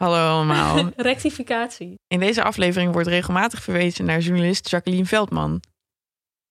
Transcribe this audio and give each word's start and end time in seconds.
Hallo 0.00 0.28
allemaal. 0.28 0.90
Rectificatie. 0.96 1.98
In 2.06 2.20
deze 2.20 2.42
aflevering 2.42 2.92
wordt 2.92 3.08
regelmatig 3.08 3.62
verwezen 3.62 4.04
naar 4.04 4.20
journalist 4.20 4.70
Jacqueline 4.70 5.04
Veldman. 5.04 5.62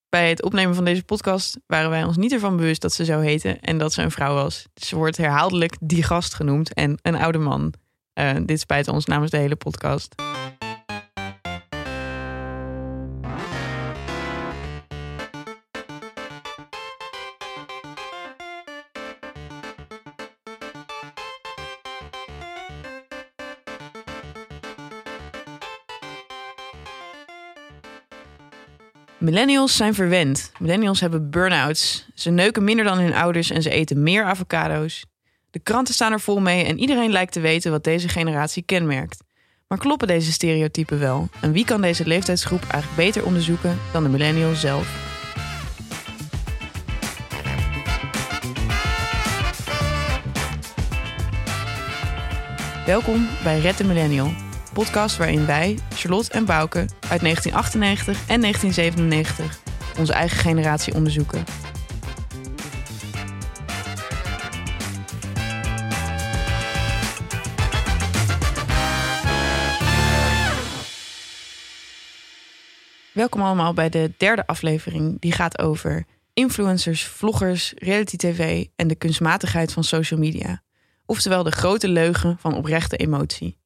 Bij 0.10 0.30
het 0.30 0.44
opnemen 0.44 0.76
van 0.76 0.86
deze 0.86 1.04
podcast 1.04 1.58
waren 1.66 1.90
wij 1.90 2.04
ons 2.04 2.18
niet 2.18 2.32
ervan 2.32 2.58
bewust 2.58 2.82
dat 2.82 2.94
ze 2.94 3.06
zou 3.06 3.24
heten 3.24 3.60
en 3.60 3.78
dat 3.78 3.94
ze 3.94 4.02
een 4.02 4.12
vrouw 4.12 4.34
was. 4.34 4.66
Ze 4.74 4.96
wordt 4.96 5.18
herhaaldelijk 5.18 5.76
die 5.80 6.04
gast 6.04 6.34
genoemd 6.34 6.74
en 6.74 6.98
een 7.02 7.16
oude 7.16 7.38
man. 7.38 7.74
Uh, 8.20 8.32
dit 8.46 8.60
spijt 8.60 8.88
ons 8.88 9.06
namens 9.06 9.32
de 9.32 9.38
hele 9.38 9.56
podcast. 9.56 10.16
Millennials 29.30 29.76
zijn 29.76 29.94
verwend. 29.94 30.52
Millennials 30.60 31.00
hebben 31.00 31.30
burn-outs. 31.30 32.08
Ze 32.14 32.30
neuken 32.30 32.64
minder 32.64 32.86
dan 32.86 32.98
hun 32.98 33.14
ouders 33.14 33.50
en 33.50 33.62
ze 33.62 33.70
eten 33.70 34.04
meer 34.04 34.24
avocado's. 34.24 35.06
De 35.52 35.60
kranten 35.60 35.94
staan 35.94 36.12
er 36.12 36.20
vol 36.20 36.40
mee 36.40 36.64
en 36.64 36.80
iedereen 36.80 37.12
lijkt 37.12 37.34
te 37.34 37.40
weten 37.40 37.72
wat 37.72 37.84
deze 37.84 38.08
generatie 38.08 38.64
kenmerkt. 38.64 39.24
Maar 39.68 39.78
kloppen 39.78 40.08
deze 40.08 40.32
stereotypen 40.32 41.00
wel? 41.00 41.30
En 41.42 41.52
wie 41.52 41.66
kan 41.66 41.82
deze 41.82 42.06
leeftijdsgroep 42.06 42.62
eigenlijk 42.62 42.96
beter 42.96 43.26
onderzoeken 43.26 43.78
dan 43.92 44.04
de 44.04 44.10
millennial 44.10 44.56
zelf? 44.56 45.08
Welkom 52.86 53.28
bij 53.44 53.60
Red 53.60 53.78
de 53.78 53.84
Millennial 53.84 54.49
podcast 54.80 55.18
waarin 55.18 55.46
wij, 55.46 55.78
Charlotte 55.94 56.32
en 56.32 56.46
Bouke, 56.46 56.80
uit 57.10 57.22
1998 57.22 58.28
en 58.28 58.42
1997 58.42 59.60
onze 60.00 60.14
eigen 60.14 60.38
generatie 60.38 60.94
onderzoeken. 60.94 61.44
Welkom 73.12 73.42
allemaal 73.42 73.74
bij 73.74 73.90
de 73.90 74.14
derde 74.18 74.48
aflevering 74.48 75.20
die 75.20 75.32
gaat 75.32 75.60
over 75.60 76.06
influencers, 76.34 77.04
vloggers, 77.04 77.74
reality 77.76 78.18
tv 78.18 78.66
en 78.76 78.88
de 78.88 78.96
kunstmatigheid 78.96 79.74
van 79.74 79.84
social 79.84 80.20
media. 80.20 80.62
Oftewel 81.06 81.44
de 81.44 81.52
grote 81.52 81.88
leugen 81.88 82.38
van 82.40 82.56
oprechte 82.56 82.98
emotie. 82.98 83.59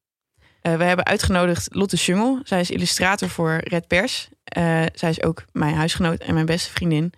Uh, 0.66 0.76
we 0.76 0.84
hebben 0.84 1.04
uitgenodigd 1.04 1.68
Lotte 1.74 1.96
Schungel. 1.96 2.40
Zij 2.42 2.60
is 2.60 2.70
illustrator 2.70 3.28
voor 3.28 3.60
Red 3.64 3.86
Pers. 3.86 4.28
Uh, 4.58 4.82
zij 4.94 5.10
is 5.10 5.22
ook 5.22 5.44
mijn 5.52 5.74
huisgenoot 5.74 6.20
en 6.20 6.34
mijn 6.34 6.46
beste 6.46 6.70
vriendin. 6.70 7.12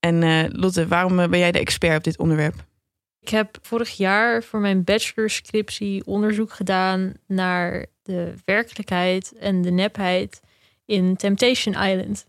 En 0.00 0.22
uh, 0.22 0.44
Lotte, 0.48 0.86
waarom 0.86 1.16
ben 1.16 1.38
jij 1.38 1.52
de 1.52 1.58
expert 1.58 1.96
op 1.96 2.04
dit 2.04 2.18
onderwerp? 2.18 2.64
Ik 3.20 3.28
heb 3.28 3.58
vorig 3.62 3.90
jaar 3.90 4.42
voor 4.42 4.60
mijn 4.60 4.84
bachelorscriptie 4.84 6.06
onderzoek 6.06 6.52
gedaan 6.52 7.12
naar 7.26 7.86
de 8.02 8.34
werkelijkheid 8.44 9.32
en 9.38 9.62
de 9.62 9.70
nepheid 9.70 10.40
in 10.84 11.16
Temptation 11.16 11.74
Island. 11.74 12.26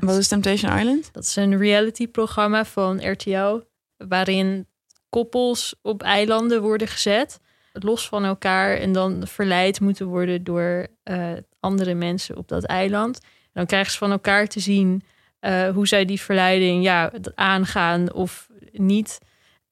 Wat 0.00 0.16
is 0.16 0.28
Temptation 0.28 0.78
Island? 0.78 1.08
Dat 1.12 1.24
is 1.24 1.36
een 1.36 1.58
reality-programma 1.58 2.64
van 2.64 3.10
RTL, 3.10 3.60
waarin 3.96 4.66
koppels 5.08 5.74
op 5.82 6.02
eilanden 6.02 6.62
worden 6.62 6.88
gezet 6.88 7.40
los 7.82 8.08
van 8.08 8.24
elkaar 8.24 8.76
en 8.76 8.92
dan 8.92 9.26
verleid 9.26 9.80
moeten 9.80 10.06
worden 10.06 10.44
door 10.44 10.86
uh, 11.04 11.32
andere 11.60 11.94
mensen 11.94 12.36
op 12.36 12.48
dat 12.48 12.64
eiland. 12.64 13.20
Dan 13.52 13.66
krijgen 13.66 13.92
ze 13.92 13.98
van 13.98 14.10
elkaar 14.10 14.46
te 14.46 14.60
zien 14.60 15.02
uh, 15.40 15.68
hoe 15.68 15.86
zij 15.86 16.04
die 16.04 16.20
verleiding 16.20 16.82
ja, 16.84 17.12
aangaan 17.34 18.12
of 18.12 18.48
niet. 18.72 19.18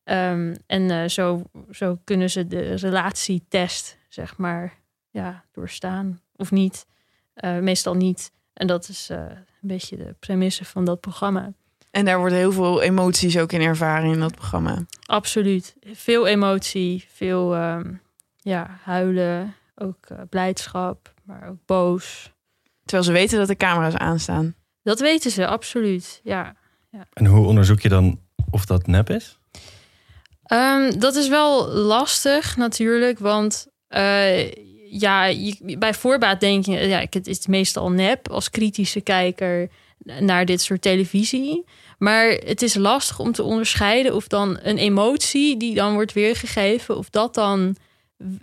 Um, 0.05 0.57
en 0.67 0.91
uh, 0.91 1.09
zo, 1.09 1.43
zo 1.71 1.99
kunnen 2.05 2.31
ze 2.31 2.47
de 2.47 2.75
relatietest, 2.75 3.99
zeg 4.09 4.37
maar, 4.37 4.79
ja, 5.11 5.45
doorstaan 5.53 6.21
of 6.37 6.51
niet. 6.51 6.87
meestal 7.61 7.95
niet. 7.95 8.33
En 8.53 8.67
dat 8.67 8.89
is 8.89 9.09
een 9.09 9.47
beetje 9.61 9.97
de 9.97 10.15
premisse 10.19 10.65
van 10.65 10.85
dat 10.85 11.01
programma. 11.01 11.53
En 11.93 12.05
daar 12.05 12.19
worden 12.19 12.39
heel 12.39 12.53
veel 12.53 12.83
emoties 12.83 13.39
ook 13.39 13.53
in 13.53 13.61
ervaren 13.61 14.13
in 14.13 14.21
dat 14.21 14.35
programma. 14.35 14.85
Absoluut. 15.07 15.77
Veel 15.93 16.27
emotie, 16.27 17.05
veel 17.13 17.57
um, 17.57 18.01
ja, 18.37 18.79
huilen, 18.83 19.55
ook 19.75 20.07
uh, 20.13 20.19
blijdschap, 20.31 21.15
maar 21.25 21.49
ook 21.49 21.59
boos. 21.67 22.33
Terwijl 22.85 23.05
ze 23.05 23.13
weten 23.13 23.39
dat 23.39 23.47
de 23.47 23.57
camera's 23.57 23.95
aanstaan. 23.95 24.55
Dat 24.83 25.01
weten 25.01 25.31
ze, 25.31 25.47
absoluut. 25.47 26.21
Ja. 26.25 26.57
ja. 26.91 27.07
En 27.13 27.27
hoe 27.27 27.47
onderzoek 27.47 27.81
je 27.81 27.89
dan 27.89 28.21
of 28.51 28.67
dat 28.67 28.87
nep 28.87 29.11
is? 29.11 29.39
Um, 30.53 30.99
dat 30.99 31.15
is 31.15 31.29
wel 31.29 31.69
lastig 31.69 32.57
natuurlijk, 32.57 33.19
want 33.19 33.67
uh, 33.91 34.53
ja, 34.91 35.25
je, 35.25 35.77
bij 35.79 35.95
voorbaat 35.95 36.41
denk 36.41 36.65
je, 36.65 36.73
ja, 36.73 37.07
het 37.11 37.27
is 37.27 37.47
meestal 37.47 37.91
nep 37.91 38.29
als 38.29 38.51
kritische 38.51 39.01
kijker 39.01 39.71
naar 40.05 40.45
dit 40.45 40.61
soort 40.61 40.83
televisie. 40.83 41.65
Maar 41.99 42.29
het 42.29 42.63
is 42.63 42.75
lastig 42.75 43.19
om 43.19 43.33
te 43.33 43.43
onderscheiden 43.43 44.15
of 44.15 44.27
dan 44.27 44.59
een 44.63 44.79
emotie 44.79 45.57
die 45.57 45.75
dan 45.75 45.93
wordt 45.93 46.13
weergegeven, 46.13 46.97
of 46.97 47.11
dat 47.11 47.35
dan 47.35 47.77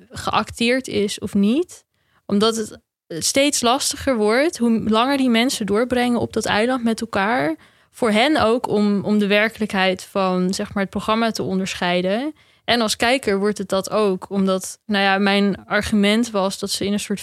geacteerd 0.10 0.88
is 0.88 1.20
of 1.20 1.34
niet. 1.34 1.86
Omdat 2.26 2.56
het 2.56 2.80
steeds 3.08 3.62
lastiger 3.62 4.18
wordt 4.18 4.58
hoe 4.58 4.90
langer 4.90 5.18
die 5.18 5.30
mensen 5.30 5.66
doorbrengen 5.66 6.20
op 6.20 6.34
dat 6.34 6.46
eiland 6.46 6.84
met 6.84 7.02
elkaar. 7.02 7.56
Voor 7.92 8.12
hen 8.12 8.42
ook 8.42 8.68
om, 8.68 9.04
om 9.04 9.20
de 9.20 9.28
werkelijkheid 9.28 10.04
van 10.04 10.54
zeg 10.54 10.74
maar, 10.74 10.84
het 10.84 10.92
programma 10.92 11.32
te 11.32 11.44
onderscheiden. 11.44 12.34
En 12.66 12.82
als 12.82 12.96
kijker 12.96 13.40
wordt 13.40 13.58
het 13.58 13.70
dat 13.70 13.90
ook. 13.90 14.30
Omdat, 14.30 14.80
nou 14.86 15.04
ja, 15.04 15.18
mijn 15.18 15.66
argument 15.66 16.32
was 16.32 16.60
dat 16.60 16.72
ze 16.72 16.86
in 16.86 16.94
een 16.94 17.00
soort 17.00 17.22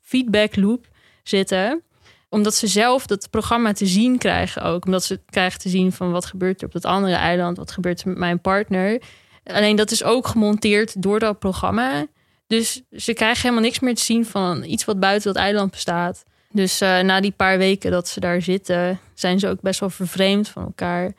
feedback 0.00 0.56
loop 0.56 0.86
zitten 1.22 1.82
omdat 2.32 2.54
ze 2.54 2.66
zelf 2.66 3.06
dat 3.06 3.30
programma 3.30 3.72
te 3.72 3.86
zien 3.86 4.18
krijgen 4.18 4.62
ook. 4.62 4.84
Omdat 4.84 5.04
ze 5.04 5.20
krijgen 5.26 5.60
te 5.60 5.68
zien 5.68 5.92
van 5.92 6.10
wat 6.10 6.26
gebeurt 6.26 6.60
er 6.60 6.66
op 6.66 6.72
dat 6.72 6.84
andere 6.84 7.14
eiland. 7.14 7.56
Wat 7.56 7.70
gebeurt 7.70 8.00
er 8.00 8.08
met 8.08 8.18
mijn 8.18 8.40
partner. 8.40 9.02
Alleen 9.44 9.76
dat 9.76 9.90
is 9.90 10.04
ook 10.04 10.26
gemonteerd 10.26 11.02
door 11.02 11.18
dat 11.18 11.38
programma. 11.38 12.06
Dus 12.46 12.82
ze 12.90 13.12
krijgen 13.12 13.42
helemaal 13.42 13.64
niks 13.64 13.80
meer 13.80 13.94
te 13.94 14.02
zien 14.02 14.26
van 14.26 14.64
iets 14.64 14.84
wat 14.84 15.00
buiten 15.00 15.32
dat 15.32 15.42
eiland 15.42 15.70
bestaat. 15.70 16.24
Dus 16.50 16.82
uh, 16.82 17.00
na 17.00 17.20
die 17.20 17.30
paar 17.30 17.58
weken 17.58 17.90
dat 17.90 18.08
ze 18.08 18.20
daar 18.20 18.42
zitten, 18.42 19.00
zijn 19.14 19.38
ze 19.38 19.48
ook 19.48 19.60
best 19.60 19.80
wel 19.80 19.90
vervreemd 19.90 20.48
van 20.48 20.64
elkaar. 20.64 21.12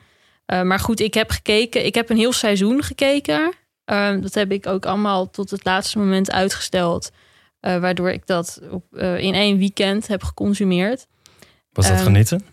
Uh, 0.48 0.62
maar 0.62 0.80
goed, 0.80 1.00
ik 1.00 1.14
heb 1.14 1.30
gekeken. 1.30 1.86
Ik 1.86 1.96
heb 1.96 2.10
een 2.10 2.18
heel 2.18 2.34
seizoen 2.34 2.84
gekeken. 2.84 3.54
Uh, 3.86 4.22
dat 4.22 4.34
heb 4.34 4.52
ik 4.52 4.68
ook 4.68 4.86
allemaal 4.86 5.30
tot 5.30 5.50
het 5.50 5.66
laatste 5.66 5.98
moment 5.98 6.32
uitgesteld. 6.32 7.12
Uh, 7.66 7.78
waardoor 7.78 8.12
ik 8.12 8.28
dat 8.28 8.62
op, 8.72 8.98
in 8.98 9.34
één 9.34 9.58
weekend 9.58 10.08
heb 10.08 10.24
geconsumeerd. 10.24 11.08
Was 11.72 11.88
dat 11.88 12.02
genieten? 12.02 12.46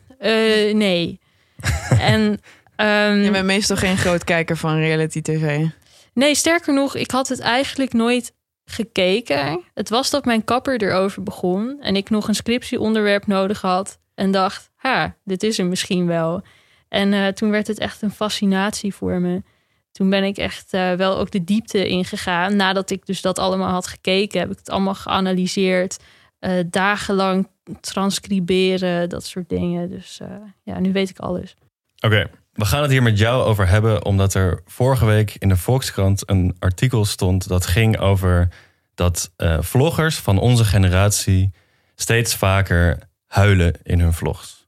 nee. 0.76 1.20
en 1.98 2.40
Um, 2.80 3.22
je 3.22 3.30
bent 3.30 3.46
meestal 3.46 3.76
geen 3.76 3.96
groot 3.96 4.24
kijker 4.24 4.56
van 4.56 4.76
reality 4.76 5.22
tv. 5.22 5.66
Nee, 6.12 6.34
sterker 6.34 6.74
nog, 6.74 6.96
ik 6.96 7.10
had 7.10 7.28
het 7.28 7.40
eigenlijk 7.40 7.92
nooit 7.92 8.34
gekeken. 8.64 9.64
Het 9.74 9.88
was 9.88 10.10
dat 10.10 10.24
mijn 10.24 10.44
kapper 10.44 10.82
erover 10.82 11.22
begon 11.22 11.80
en 11.80 11.96
ik 11.96 12.10
nog 12.10 12.28
een 12.28 12.34
scriptieonderwerp 12.34 13.26
nodig 13.26 13.60
had 13.60 13.98
en 14.14 14.30
dacht, 14.30 14.70
ha, 14.76 15.16
dit 15.24 15.42
is 15.42 15.58
er 15.58 15.66
misschien 15.66 16.06
wel. 16.06 16.42
En 16.88 17.12
uh, 17.12 17.26
toen 17.26 17.50
werd 17.50 17.66
het 17.66 17.78
echt 17.78 18.02
een 18.02 18.10
fascinatie 18.10 18.94
voor 18.94 19.20
me. 19.20 19.42
Toen 19.92 20.10
ben 20.10 20.24
ik 20.24 20.36
echt 20.36 20.74
uh, 20.74 20.92
wel 20.92 21.18
ook 21.18 21.30
de 21.30 21.44
diepte 21.44 21.88
ingegaan. 21.88 22.56
Nadat 22.56 22.90
ik 22.90 23.06
dus 23.06 23.20
dat 23.20 23.38
allemaal 23.38 23.70
had 23.70 23.86
gekeken, 23.86 24.40
heb 24.40 24.50
ik 24.50 24.58
het 24.58 24.70
allemaal 24.70 24.94
geanalyseerd. 24.94 25.98
Uh, 26.40 26.52
dagenlang 26.66 27.48
transcriberen, 27.80 29.08
dat 29.08 29.24
soort 29.24 29.48
dingen. 29.48 29.90
Dus 29.90 30.20
ja, 30.62 30.78
nu 30.78 30.92
weet 30.92 31.10
ik 31.10 31.18
alles. 31.18 31.54
Oké, 32.00 32.30
we 32.52 32.64
gaan 32.64 32.82
het 32.82 32.90
hier 32.90 33.02
met 33.02 33.18
jou 33.18 33.44
over 33.44 33.68
hebben, 33.68 34.04
omdat 34.04 34.34
er 34.34 34.62
vorige 34.66 35.04
week 35.04 35.36
in 35.38 35.48
de 35.48 35.56
Volkskrant 35.56 36.30
een 36.30 36.56
artikel 36.58 37.04
stond 37.04 37.48
dat 37.48 37.66
ging 37.66 37.98
over 37.98 38.48
dat 38.94 39.32
vloggers 39.60 40.16
van 40.16 40.38
onze 40.38 40.64
generatie 40.64 41.50
steeds 41.94 42.34
vaker 42.34 42.98
huilen 43.26 43.74
in 43.82 44.00
hun 44.00 44.12
vlogs. 44.12 44.59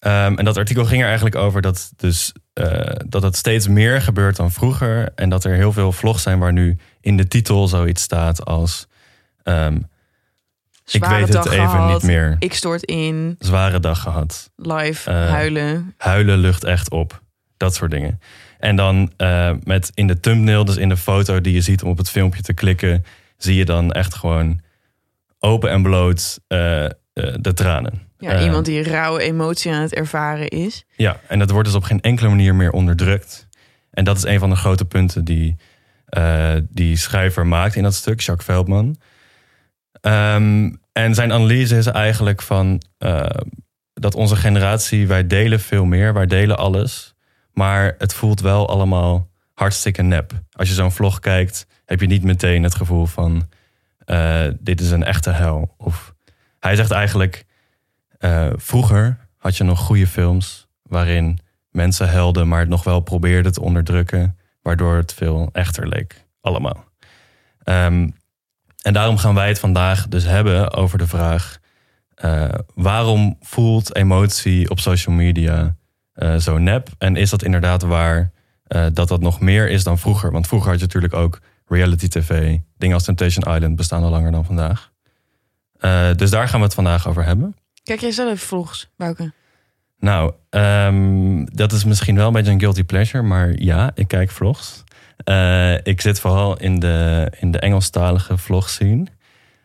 Um, 0.00 0.38
en 0.38 0.44
dat 0.44 0.56
artikel 0.56 0.84
ging 0.84 1.00
er 1.00 1.06
eigenlijk 1.06 1.36
over 1.36 1.60
dat, 1.60 1.92
dus, 1.96 2.32
uh, 2.54 2.80
dat 3.06 3.22
het 3.22 3.36
steeds 3.36 3.68
meer 3.68 4.02
gebeurt 4.02 4.36
dan 4.36 4.52
vroeger. 4.52 5.12
En 5.14 5.28
dat 5.28 5.44
er 5.44 5.54
heel 5.54 5.72
veel 5.72 5.92
vlogs 5.92 6.22
zijn 6.22 6.38
waar 6.38 6.52
nu 6.52 6.78
in 7.00 7.16
de 7.16 7.28
titel 7.28 7.68
zoiets 7.68 8.02
staat 8.02 8.44
als 8.44 8.86
um, 9.44 9.86
ik 10.90 11.04
weet 11.04 11.34
het 11.34 11.46
even 11.46 11.86
niet 11.86 12.02
meer. 12.02 12.36
Ik 12.38 12.54
stort 12.54 12.82
in. 12.82 13.36
Zware 13.38 13.80
dag 13.80 14.00
gehad. 14.00 14.50
Live, 14.56 15.10
uh, 15.10 15.30
huilen. 15.30 15.94
Huilen 15.96 16.38
lucht 16.38 16.64
echt 16.64 16.90
op. 16.90 17.22
Dat 17.56 17.74
soort 17.74 17.90
dingen. 17.90 18.20
En 18.58 18.76
dan 18.76 19.12
uh, 19.18 19.50
met 19.64 19.90
in 19.94 20.06
de 20.06 20.20
thumbnail, 20.20 20.64
dus 20.64 20.76
in 20.76 20.88
de 20.88 20.96
foto 20.96 21.40
die 21.40 21.52
je 21.52 21.60
ziet 21.60 21.82
om 21.82 21.90
op 21.90 21.98
het 21.98 22.10
filmpje 22.10 22.42
te 22.42 22.52
klikken, 22.52 23.04
zie 23.36 23.54
je 23.54 23.64
dan 23.64 23.92
echt 23.92 24.14
gewoon 24.14 24.60
open 25.38 25.70
en 25.70 25.82
bloot 25.82 26.40
eh, 26.46 26.84
eh, 26.84 26.90
de 27.12 27.52
tranen. 27.54 28.07
Ja, 28.18 28.32
Eh, 28.32 28.44
iemand 28.44 28.64
die 28.64 28.82
rauwe 28.82 29.22
emotie 29.22 29.72
aan 29.72 29.82
het 29.82 29.94
ervaren 29.94 30.48
is. 30.48 30.84
Ja, 30.96 31.20
en 31.28 31.38
dat 31.38 31.50
wordt 31.50 31.66
dus 31.68 31.76
op 31.76 31.82
geen 31.82 32.00
enkele 32.00 32.28
manier 32.28 32.54
meer 32.54 32.72
onderdrukt. 32.72 33.48
En 33.90 34.04
dat 34.04 34.16
is 34.16 34.24
een 34.24 34.38
van 34.38 34.50
de 34.50 34.56
grote 34.56 34.84
punten 34.84 35.24
die 35.24 35.56
eh, 36.08 36.54
die 36.70 36.96
schrijver 36.96 37.46
maakt 37.46 37.74
in 37.74 37.82
dat 37.82 37.94
stuk, 37.94 38.20
Jacques 38.20 38.46
Veldman. 38.46 38.96
Ehm, 40.00 40.70
en 40.92 41.14
zijn 41.14 41.32
analyse 41.32 41.76
is 41.76 41.86
eigenlijk 41.86 42.42
van 42.42 42.82
eh, 42.98 43.26
dat 43.94 44.14
onze 44.14 44.36
generatie, 44.36 45.06
wij 45.06 45.26
delen 45.26 45.60
veel 45.60 45.84
meer, 45.84 46.14
wij 46.14 46.26
delen 46.26 46.58
alles. 46.58 47.14
Maar 47.52 47.94
het 47.98 48.14
voelt 48.14 48.40
wel 48.40 48.68
allemaal 48.68 49.28
hartstikke 49.54 50.02
nep. 50.02 50.32
Als 50.52 50.68
je 50.68 50.74
zo'n 50.74 50.92
vlog 50.92 51.18
kijkt, 51.20 51.66
heb 51.84 52.00
je 52.00 52.06
niet 52.06 52.22
meteen 52.22 52.62
het 52.62 52.74
gevoel 52.74 53.06
van 53.06 53.48
eh, 54.04 54.46
dit 54.60 54.80
is 54.80 54.90
een 54.90 55.04
echte 55.04 55.30
hel. 55.30 55.74
Of 55.78 56.14
hij 56.60 56.76
zegt 56.76 56.90
eigenlijk, 56.90 57.44
eh, 58.18 58.48
vroeger 58.56 59.18
had 59.36 59.56
je 59.56 59.64
nog 59.64 59.80
goede 59.80 60.06
films 60.06 60.68
waarin 60.82 61.38
mensen 61.70 62.10
helden, 62.10 62.48
maar 62.48 62.60
het 62.60 62.68
nog 62.68 62.84
wel 62.84 63.00
probeerden 63.00 63.52
te 63.52 63.60
onderdrukken, 63.60 64.38
waardoor 64.62 64.96
het 64.96 65.14
veel 65.14 65.48
echter 65.52 65.88
leek. 65.88 66.26
Allemaal. 66.40 66.84
Ehm, 67.62 68.08
en 68.82 68.92
daarom 68.92 69.16
gaan 69.16 69.34
wij 69.34 69.48
het 69.48 69.58
vandaag 69.58 70.08
dus 70.08 70.24
hebben 70.24 70.72
over 70.72 70.98
de 70.98 71.06
vraag: 71.06 71.58
eh, 72.14 72.54
waarom 72.74 73.36
voelt 73.40 73.94
emotie 73.94 74.70
op 74.70 74.80
social 74.80 75.14
media 75.14 75.76
eh, 76.12 76.36
zo 76.36 76.58
nep? 76.58 76.88
En 76.98 77.16
is 77.16 77.30
dat 77.30 77.42
inderdaad 77.42 77.82
waar 77.82 78.32
dat 78.92 79.08
dat 79.08 79.20
nog 79.20 79.40
meer 79.40 79.68
is 79.68 79.84
dan 79.84 79.98
vroeger? 79.98 80.32
Want 80.32 80.46
vroeger 80.46 80.70
had 80.70 80.78
je 80.78 80.84
natuurlijk 80.84 81.14
ook 81.14 81.40
reality 81.66 82.08
tv. 82.08 82.58
Dingen 82.76 82.94
als 82.94 83.04
Temptation 83.04 83.54
Island 83.54 83.76
bestaan 83.76 84.02
al 84.02 84.10
langer 84.10 84.32
dan 84.32 84.44
vandaag. 84.44 84.92
Dus 86.16 86.30
daar 86.30 86.48
gaan 86.48 86.58
we 86.60 86.66
het 86.66 86.74
vandaag 86.74 87.08
over 87.08 87.24
hebben. 87.24 87.54
Kijk 87.88 88.00
jij 88.00 88.10
zelf 88.10 88.40
vlogs, 88.40 88.90
Bouke? 88.96 89.32
Nou, 89.98 90.32
ehm, 90.50 91.44
dat 91.44 91.72
is 91.72 91.84
misschien 91.84 92.16
wel 92.16 92.26
een 92.26 92.32
beetje 92.32 92.52
een 92.52 92.60
guilty 92.60 92.84
pleasure, 92.84 93.22
maar 93.22 93.52
ja, 93.56 93.90
ik 93.94 94.08
kijk 94.08 94.30
vlogs. 94.30 94.84
Eh, 95.24 95.74
ik 95.74 96.00
zit 96.00 96.20
vooral 96.20 96.58
in 96.58 96.78
de, 96.78 97.32
in 97.38 97.50
de 97.50 97.58
Engelstalige 97.58 98.38
vlogscene. 98.38 99.06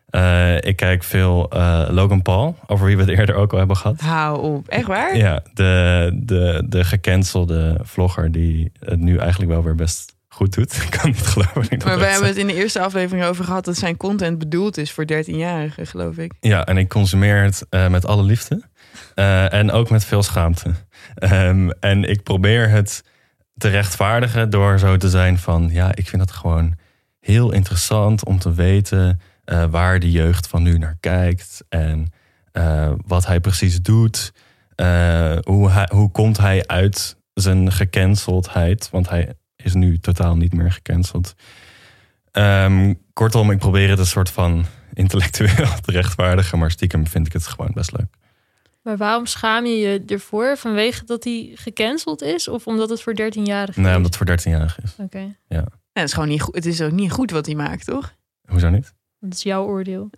Eh 0.10 0.56
ik 0.56 0.76
kijk 0.76 1.04
veel 1.04 1.50
eh, 1.50 1.88
Logan 1.90 2.22
Paul, 2.22 2.58
over 2.68 2.86
wie 2.86 2.96
we 2.96 3.02
het 3.02 3.20
eerder 3.20 3.36
ook 3.36 3.52
al 3.52 3.58
hebben 3.58 3.78
gehad. 3.78 4.00
Hou 4.00 4.42
op. 4.42 4.68
Echt 4.68 4.88
waar? 4.88 5.18
Ja, 5.18 5.44
de, 5.54 6.12
de, 6.24 6.64
de 6.68 6.84
gecancelde 6.84 7.80
vlogger 7.82 8.32
die 8.32 8.72
het 8.80 9.00
nu 9.00 9.18
eigenlijk 9.18 9.52
wel 9.52 9.64
weer 9.64 9.76
best 9.76 10.16
goed 10.34 10.54
doet. 10.54 10.74
Ik 10.84 10.90
kan 10.90 11.10
niet 11.10 11.28
geloven. 11.28 11.70
dat 11.70 11.84
Maar 11.84 12.00
we 12.00 12.06
hebben 12.06 12.28
het 12.28 12.38
in 12.38 12.48
de 12.48 12.54
eerste 12.54 12.80
aflevering 12.80 13.26
over 13.26 13.46
gehad 13.46 13.66
dat 13.66 13.78
zijn 13.78 13.98
content 13.98 14.38
bedoeld 14.38 14.78
is 14.78 14.92
voor 14.92 15.06
13-jarigen, 15.12 15.88
geloof 15.88 16.18
ik. 16.18 16.34
Ja, 16.40 16.66
en 16.66 16.78
ik 16.78 16.90
consumeer 16.90 17.44
het 17.44 17.66
eh, 17.70 17.88
met 17.88 18.06
alle 18.06 18.24
liefde. 18.24 18.62
Eh, 19.16 19.54
en 19.54 19.72
ook 19.72 19.90
met 19.90 20.06
veel 20.06 20.24
schaamte. 20.24 20.74
Ehm, 21.16 21.70
en 21.80 22.04
ik 22.04 22.24
probeer 22.24 22.70
het 22.70 23.04
te 23.58 23.68
rechtvaardigen 23.68 24.50
door 24.50 24.80
zo 24.80 24.98
te 24.98 25.10
zijn 25.10 25.38
van... 25.38 25.70
ja, 25.72 25.96
ik 25.96 26.08
vind 26.08 26.22
het 26.22 26.32
gewoon 26.32 26.76
heel 27.20 27.52
interessant 27.52 28.26
om 28.26 28.40
te 28.40 28.54
weten... 28.54 29.20
eh, 29.44 29.66
waar 29.70 30.00
de 30.00 30.12
jeugd 30.12 30.48
van 30.48 30.64
nu 30.64 30.78
naar 30.78 30.98
kijkt. 31.00 31.64
En 31.70 32.12
wat 33.06 33.26
hij 33.26 33.40
precies 33.40 33.82
doet. 33.82 34.34
Hoe, 35.42 35.70
hij, 35.70 35.90
hoe 35.92 36.12
komt 36.12 36.38
hij 36.38 36.68
uit 36.68 37.18
zijn 37.34 37.72
gecanceldheid? 37.72 38.90
Want 38.92 39.10
hij 39.10 39.34
is 39.64 39.74
nu 39.74 39.98
totaal 40.00 40.36
niet 40.36 40.54
meer 40.54 40.72
gecanceld. 40.72 41.34
Ehm, 42.32 42.94
kortom, 43.14 43.52
ik 43.52 43.58
probeer 43.58 43.90
het 43.90 44.00
een 44.00 44.06
soort 44.06 44.30
van 44.30 44.66
intellectueel 44.94 45.80
te 45.82 45.92
rechtvaardigen, 45.92 46.60
maar 46.60 46.72
stiekem 46.72 47.08
vind 47.08 47.28
ik 47.28 47.34
het 47.34 47.48
gewoon 47.48 47.72
best 47.74 47.92
leuk. 47.98 48.08
Maar 48.82 48.98
waarom 48.98 49.26
schaam 49.26 49.66
je 49.66 49.76
je 49.78 50.04
ervoor? 50.08 50.58
Vanwege 50.58 51.06
dat 51.06 51.24
hij 51.24 51.52
gecanceld 51.56 52.22
is? 52.22 52.48
Of 52.48 52.68
omdat 52.68 52.90
het 52.90 53.02
voor 53.02 53.14
13-jarigen 53.14 53.82
Nee, 53.82 53.92
is? 53.92 53.98
omdat 53.98 54.16
het 54.16 54.16
voor 54.16 54.52
13-jarigen 54.52 54.84
is. 54.84 54.96
Oké, 54.98 55.36
Ja, 55.48 55.64
het, 55.94 56.04
is 56.04 56.14
gewoon 56.14 56.30
niet 56.30 56.42
goed. 56.42 56.56
het 56.56 56.66
is 56.66 56.82
ook 56.82 56.92
niet 56.92 57.12
goed 57.12 57.32
wat 57.32 57.46
hij 57.46 57.56
maakt, 57.56 57.86
toch? 57.86 58.14
Hoezo 58.46 58.70
niet? 58.70 58.94
dat 59.20 59.34
is 59.34 59.44
jouw 59.44 59.66
oordeel. 59.66 60.10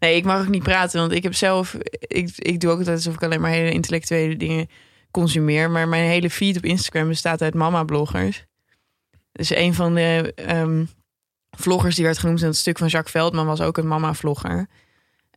Nee, 0.00 0.16
ik 0.16 0.24
mag 0.24 0.40
ook 0.40 0.48
niet 0.48 0.62
praten, 0.62 1.00
want 1.00 1.12
ik 1.12 1.22
heb 1.22 1.34
zelf... 1.34 1.74
Ik, 2.00 2.30
ik 2.36 2.60
doe 2.60 2.70
ook 2.70 2.78
altijd 2.78 2.96
alsof 2.96 3.14
ik 3.14 3.22
alleen 3.22 3.40
maar 3.40 3.50
hele 3.50 3.70
intellectuele 3.70 4.36
dingen 4.36 4.68
consumeer. 5.10 5.70
Maar 5.70 5.88
mijn 5.88 6.08
hele 6.08 6.30
feed 6.30 6.56
op 6.56 6.64
Instagram 6.64 7.08
bestaat 7.08 7.42
uit 7.42 7.54
mama-bloggers. 7.54 8.44
Dus 9.32 9.54
een 9.54 9.74
van 9.74 9.94
de 9.94 10.32
ehm, 10.34 10.84
vloggers 11.50 11.94
die 11.94 12.04
werd 12.04 12.18
genoemd 12.18 12.40
in 12.40 12.46
het 12.46 12.56
stuk 12.56 12.78
van 12.78 12.88
Jacques 12.88 13.12
Veldman... 13.12 13.46
was 13.46 13.60
ook 13.60 13.78
een 13.78 13.88
mama-vlogger. 13.88 14.66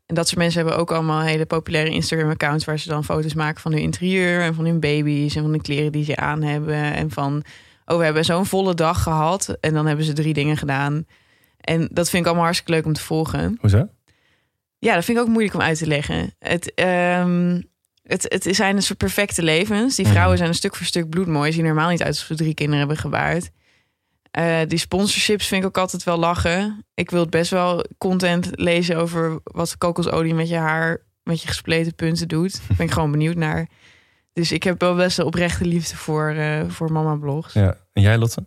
En 0.06 0.16
dat 0.16 0.28
soort 0.28 0.40
mensen 0.40 0.62
hebben 0.62 0.80
ook 0.80 0.92
allemaal 0.92 1.22
hele 1.22 1.46
populaire 1.46 1.90
Instagram-accounts... 1.90 2.66
waar 2.66 2.80
ze 2.80 2.90
dan 2.90 3.04
foto's 3.04 3.34
maken 3.34 3.62
van 3.62 3.72
hun 3.72 3.82
interieur 3.82 4.42
en 4.42 4.56
van 4.56 4.66
hun 4.66 4.80
baby's... 4.80 5.36
en 5.36 5.42
van 5.42 5.52
de 5.52 5.62
kleren 5.62 5.92
die 5.92 6.04
ze 6.04 6.16
aan 6.16 6.42
hebben. 6.42 6.94
En 6.94 7.12
van, 7.12 7.44
oh, 7.86 7.98
we 7.98 8.04
hebben 8.04 8.26
zo'n 8.26 8.46
volle 8.46 8.74
dag 8.74 9.04
gehad. 9.04 9.58
En 9.60 9.74
dan 9.74 9.86
hebben 9.86 10.06
ze 10.06 10.14
drie 10.14 10.34
dingen 10.34 10.58
gedaan. 10.58 11.06
En 11.60 11.88
dat 11.92 12.10
vind 12.10 12.22
ik 12.22 12.26
allemaal 12.26 12.46
hartstikke 12.46 12.74
leuk 12.74 12.86
om 12.86 12.94
te 12.94 13.02
volgen. 13.02 13.58
Hoezo? 13.60 13.90
Ja, 14.80 14.96
dat 14.96 15.06
vind 15.06 15.18
ik 15.18 15.24
ook 15.24 15.30
moeilijk 15.30 15.56
om 15.56 15.62
uit 15.62 15.78
te 15.78 15.88
leggen. 15.88 16.36
Het, 16.40 16.74
ehm, 16.74 17.62
het, 18.04 18.26
het 18.30 18.48
zijn 18.56 18.76
een 18.76 18.82
soort 18.84 18.98
perfecte 18.98 19.44
levens. 19.44 19.96
Die 19.96 20.06
vrouwen 20.06 20.30
Mhm. 20.30 20.38
zijn 20.38 20.50
een 20.50 20.56
stuk 20.56 20.76
voor 20.76 20.86
stuk 20.86 21.10
bloedmooi. 21.10 21.52
Zien 21.52 21.62
er 21.62 21.68
helemaal 21.68 21.90
niet 21.90 22.02
uit 22.04 22.10
alsof 22.10 22.28
ze 22.28 22.36
drie 22.36 22.54
kinderen 22.54 22.80
hebben 22.80 22.98
gebaard. 22.98 23.50
Eh, 24.32 24.60
die 24.68 24.78
sponsorships 24.78 25.48
vind 25.48 25.62
ik 25.62 25.68
ook 25.68 25.78
altijd 25.78 26.04
wel 26.04 26.18
lachen. 26.18 26.86
Ik 26.94 27.10
wil 27.10 27.26
best 27.28 27.52
wel 27.52 27.86
content 27.98 28.50
lezen 28.52 28.98
over 28.98 29.40
wat 29.44 29.78
kokosolie 29.78 30.34
met 30.34 30.50
je 30.50 30.56
haar, 30.56 31.02
met 31.24 31.42
je 31.42 31.48
gespleten 31.48 31.96
punten 31.96 32.28
doet. 32.28 32.54
Daar 32.68 32.78
ben 32.78 32.86
ik 32.86 32.92
gewoon 32.92 33.12
benieuwd 33.12 33.36
naar. 33.36 33.68
Dus 34.34 34.52
ik 34.52 34.64
heb 34.64 34.80
wel 34.82 34.96
best 34.96 35.18
een 35.18 35.26
oprechte 35.26 35.66
liefde 35.66 35.96
voor, 35.96 36.30
eh, 36.30 36.70
voor 36.70 36.92
mama 36.92 37.16
blogs. 37.16 37.54
Ja. 37.54 37.78
En 37.94 38.02
jij, 38.02 38.18
Lotte? 38.18 38.44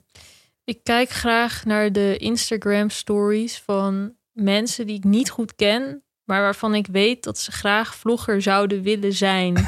Ik 0.65 0.79
kijk 0.83 1.09
graag 1.11 1.65
naar 1.65 1.93
de 1.93 2.17
Instagram 2.17 2.91
stories 2.91 3.59
van 3.65 4.13
mensen 4.33 4.87
die 4.87 4.97
ik 4.97 5.05
niet 5.05 5.31
goed 5.31 5.55
ken, 5.55 6.03
maar 6.27 6.41
waarvan 6.41 6.75
ik 6.75 6.87
weet 6.87 7.25
dat 7.25 7.39
ze 7.39 7.53
graag 7.53 7.95
vlogger 7.95 8.43
zouden 8.43 8.83
willen 8.83 9.13
zijn. 9.13 9.55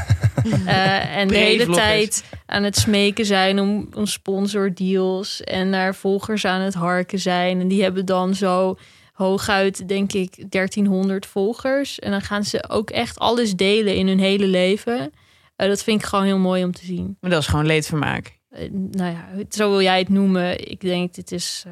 Eh, 0.66 1.16
en 1.16 1.28
de 1.28 1.36
hele 1.36 1.66
tijd 1.66 2.24
aan 2.46 2.62
het 2.62 2.76
smeken 2.76 3.26
zijn 3.26 3.60
om, 3.60 3.88
om 3.94 4.06
sponsordeals 4.06 5.42
en 5.42 5.70
naar 5.70 5.94
volgers 5.94 6.44
aan 6.44 6.60
het 6.60 6.74
harken 6.74 7.18
zijn. 7.18 7.60
En 7.60 7.68
die 7.68 7.82
hebben 7.82 8.06
dan 8.06 8.34
zo 8.34 8.78
hooguit, 9.12 9.88
denk 9.88 10.12
ik, 10.12 10.50
1300 10.50 11.26
volgers. 11.26 11.98
En 11.98 12.10
dan 12.10 12.20
gaan 12.20 12.44
ze 12.44 12.68
ook 12.68 12.90
echt 12.90 13.18
alles 13.18 13.54
delen 13.56 13.94
in 13.94 14.08
hun 14.08 14.18
hele 14.18 14.46
leven. 14.46 15.12
Eh, 15.56 15.68
dat 15.68 15.82
vind 15.82 16.00
ik 16.00 16.06
gewoon 16.06 16.24
heel 16.24 16.38
mooi 16.38 16.64
om 16.64 16.72
te 16.72 16.84
zien. 16.84 17.16
Maar 17.20 17.30
dat 17.30 17.40
is 17.40 17.48
gewoon 17.48 17.66
leedvermaak. 17.66 18.38
Eh, 18.50 18.68
nou 18.70 19.12
ja, 19.12 19.28
zo 19.50 19.70
wil 19.70 19.82
jij 19.82 19.98
het 19.98 20.08
noemen. 20.08 20.70
Ik 20.70 20.80
denk, 20.80 21.14
dit 21.14 21.32
is. 21.32 21.64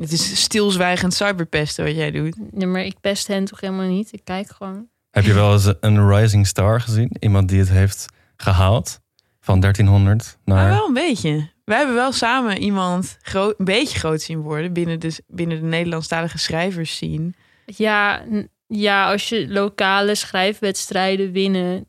Het 0.00 0.12
is 0.12 0.42
stilzwijgend 0.42 1.14
cyberpesten 1.14 1.84
wat 1.84 1.94
jij 1.94 2.10
doet. 2.10 2.36
Nee, 2.50 2.66
maar 2.66 2.84
ik 2.84 3.00
pest 3.00 3.26
hen 3.26 3.44
toch 3.44 3.60
helemaal 3.60 3.88
niet. 3.88 4.12
Ik 4.12 4.20
kijk 4.24 4.50
gewoon. 4.50 4.88
Heb 5.10 5.24
je 5.24 5.32
wel 5.32 5.52
eens 5.52 5.72
een 5.80 6.08
rising 6.08 6.46
star 6.46 6.80
gezien? 6.80 7.16
Iemand 7.18 7.48
die 7.48 7.58
het 7.58 7.68
heeft 7.68 8.06
gehaald 8.36 9.00
van 9.40 9.60
1300 9.60 10.38
Maar 10.44 10.56
naar... 10.56 10.68
wel 10.68 10.86
een 10.86 10.92
beetje. 10.94 11.50
We 11.64 11.74
hebben 11.74 11.94
wel 11.94 12.12
samen 12.12 12.58
iemand 12.58 13.18
groot, 13.22 13.54
een 13.58 13.64
beetje 13.64 13.98
groot 13.98 14.22
zien 14.22 14.40
worden 14.40 14.72
binnen 14.72 15.00
de, 15.00 15.22
binnen 15.26 15.60
de 15.60 15.66
Nederlandstalige 15.66 16.38
schrijvers 16.38 16.96
zien. 16.96 17.34
Ja, 17.66 18.22
ja, 18.66 19.10
als 19.10 19.28
je 19.28 19.48
lokale 19.48 20.14
schrijfwedstrijden 20.14 21.32
winnen, 21.32 21.86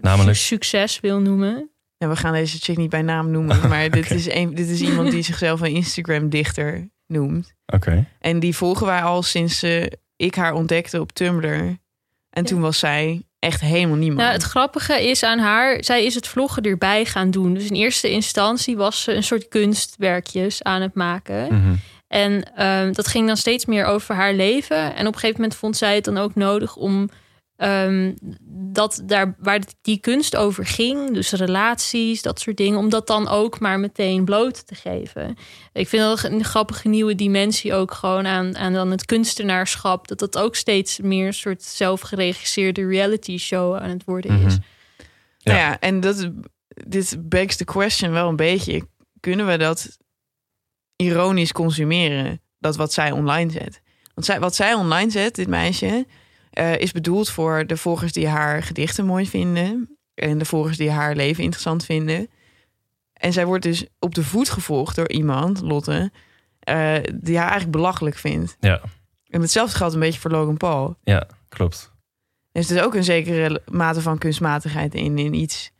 Namelijk? 0.00 0.36
su- 0.36 0.44
succes 0.44 1.00
wil 1.00 1.20
noemen. 1.20 1.70
Ja, 1.96 2.08
we 2.08 2.16
gaan 2.16 2.32
deze 2.32 2.58
chick 2.58 2.76
niet 2.76 2.90
bij 2.90 3.02
naam 3.02 3.30
noemen, 3.30 3.60
maar 3.68 3.90
dit, 3.90 4.10
is 4.10 4.30
een, 4.30 4.54
dit 4.54 4.68
is 4.68 4.80
iemand 4.80 5.10
die 5.10 5.22
zichzelf 5.22 5.60
een 5.60 5.74
Instagram-dichter 5.74 6.88
noemt. 7.12 7.54
Oké. 7.66 8.06
En 8.18 8.40
die 8.40 8.56
volgen 8.56 8.86
wij 8.86 9.02
al 9.02 9.22
sinds 9.22 9.62
eh, 9.62 9.86
ik 10.16 10.34
haar 10.34 10.52
ontdekte 10.52 11.00
op 11.00 11.12
Tumblr. 11.12 11.76
En 12.30 12.44
toen 12.44 12.60
was 12.60 12.78
zij 12.78 13.22
echt 13.38 13.60
helemaal 13.60 13.96
niemand. 13.96 14.20
Nou, 14.20 14.32
het 14.32 14.42
grappige 14.42 15.08
is 15.08 15.22
aan 15.22 15.38
haar, 15.38 15.84
zij 15.84 16.04
is 16.04 16.14
het 16.14 16.28
vloggen 16.28 16.62
erbij 16.62 17.04
gaan 17.04 17.30
doen. 17.30 17.54
Dus 17.54 17.68
in 17.68 17.76
eerste 17.76 18.10
instantie 18.10 18.76
was 18.76 19.02
ze 19.02 19.12
een 19.12 19.22
soort 19.22 19.48
kunstwerkjes 19.48 20.62
aan 20.62 20.82
het 20.82 20.94
maken. 20.94 21.54
Mhm. 21.54 21.74
En 22.08 22.54
ehm, 22.54 22.92
dat 22.92 23.06
ging 23.08 23.26
dan 23.26 23.36
steeds 23.36 23.66
meer 23.66 23.84
over 23.84 24.14
haar 24.14 24.34
leven. 24.34 24.94
En 24.94 25.06
op 25.06 25.12
een 25.14 25.20
gegeven 25.20 25.40
moment 25.40 25.58
vond 25.58 25.76
zij 25.76 25.94
het 25.94 26.04
dan 26.04 26.18
ook 26.18 26.34
nodig 26.34 26.76
om 26.76 27.08
ehm, 27.62 28.12
dat 28.72 29.02
daar 29.04 29.34
waar 29.38 29.60
die 29.82 29.98
kunst 29.98 30.36
over 30.36 30.66
ging, 30.66 31.14
dus 31.14 31.30
relaties, 31.32 32.22
dat 32.22 32.40
soort 32.40 32.56
dingen, 32.56 32.78
om 32.78 32.88
dat 32.88 33.06
dan 33.06 33.28
ook 33.28 33.60
maar 33.60 33.80
meteen 33.80 34.24
bloot 34.24 34.66
te 34.66 34.74
geven. 34.74 35.36
Ik 35.72 35.88
vind 35.88 36.02
dat 36.02 36.24
een 36.24 36.44
grappige 36.44 36.88
nieuwe 36.88 37.14
dimensie 37.14 37.74
ook 37.74 37.92
gewoon 37.92 38.26
aan, 38.26 38.56
aan 38.56 38.72
dan 38.72 38.90
het 38.90 39.04
kunstenaarschap. 39.04 40.08
Dat 40.08 40.18
dat 40.18 40.38
ook 40.38 40.56
steeds 40.56 41.00
meer 41.00 41.26
een 41.26 41.34
soort 41.34 41.62
zelfgeregisseerde 41.62 42.86
reality 42.86 43.38
show 43.38 43.76
aan 43.76 43.90
het 43.90 44.04
worden 44.04 44.30
is. 44.30 44.54
Mhm. 44.54 44.62
Nou 45.42 45.58
ja, 45.58 45.80
en 45.80 46.00
dat, 46.00 46.30
dit 46.68 47.16
begs 47.28 47.56
the 47.56 47.64
question 47.64 48.12
wel 48.12 48.28
een 48.28 48.36
beetje. 48.36 48.82
Kunnen 49.20 49.46
we 49.46 49.56
dat 49.56 49.98
ironisch 50.96 51.52
consumeren? 51.52 52.40
dat 52.62 52.76
wat 52.76 52.92
zij 52.92 53.10
online 53.10 53.50
zet. 53.50 53.82
Want 54.14 54.26
zij, 54.26 54.40
wat 54.40 54.54
zij 54.54 54.74
online 54.74 55.10
zet, 55.10 55.34
dit 55.34 55.48
meisje, 55.48 56.06
eh, 56.52 56.78
is 56.78 56.92
bedoeld 56.92 57.30
voor 57.30 57.66
de 57.66 57.76
volgers 57.76 58.12
die 58.12 58.28
haar 58.28 58.62
gedichten 58.62 59.06
mooi 59.06 59.28
vinden. 59.28 59.96
En 60.14 60.38
de 60.38 60.44
volgers 60.44 60.76
die 60.76 60.90
haar 60.90 61.16
leven 61.16 61.42
interessant 61.44 61.84
vinden. 61.84 62.28
En 63.12 63.32
zij 63.32 63.46
wordt 63.46 63.62
dus 63.62 63.86
op 63.98 64.14
de 64.14 64.24
voet 64.24 64.50
gevolgd 64.50 64.96
door 64.96 65.08
iemand, 65.08 65.60
Lotte, 65.60 66.12
eh, 66.58 66.94
die 67.14 67.36
haar 67.36 67.48
eigenlijk 67.48 67.76
belachelijk 67.76 68.16
vindt. 68.16 68.56
Ja, 68.60 68.80
En 69.28 69.40
hetzelfde 69.40 69.76
geldt 69.76 69.94
een 69.94 70.00
beetje 70.00 70.20
voor 70.20 70.30
Logan 70.30 70.56
Paul. 70.56 70.96
ja 71.02 71.26
klopt. 71.48 71.90
Er 72.52 72.64
zit 72.64 72.80
ook 72.80 72.94
een 72.94 73.04
zekere 73.04 73.62
mate 73.70 74.00
van 74.00 74.18
kunstmatigheid 74.18 74.94
in, 74.94 75.18
in 75.18 75.34
iets 75.34 75.70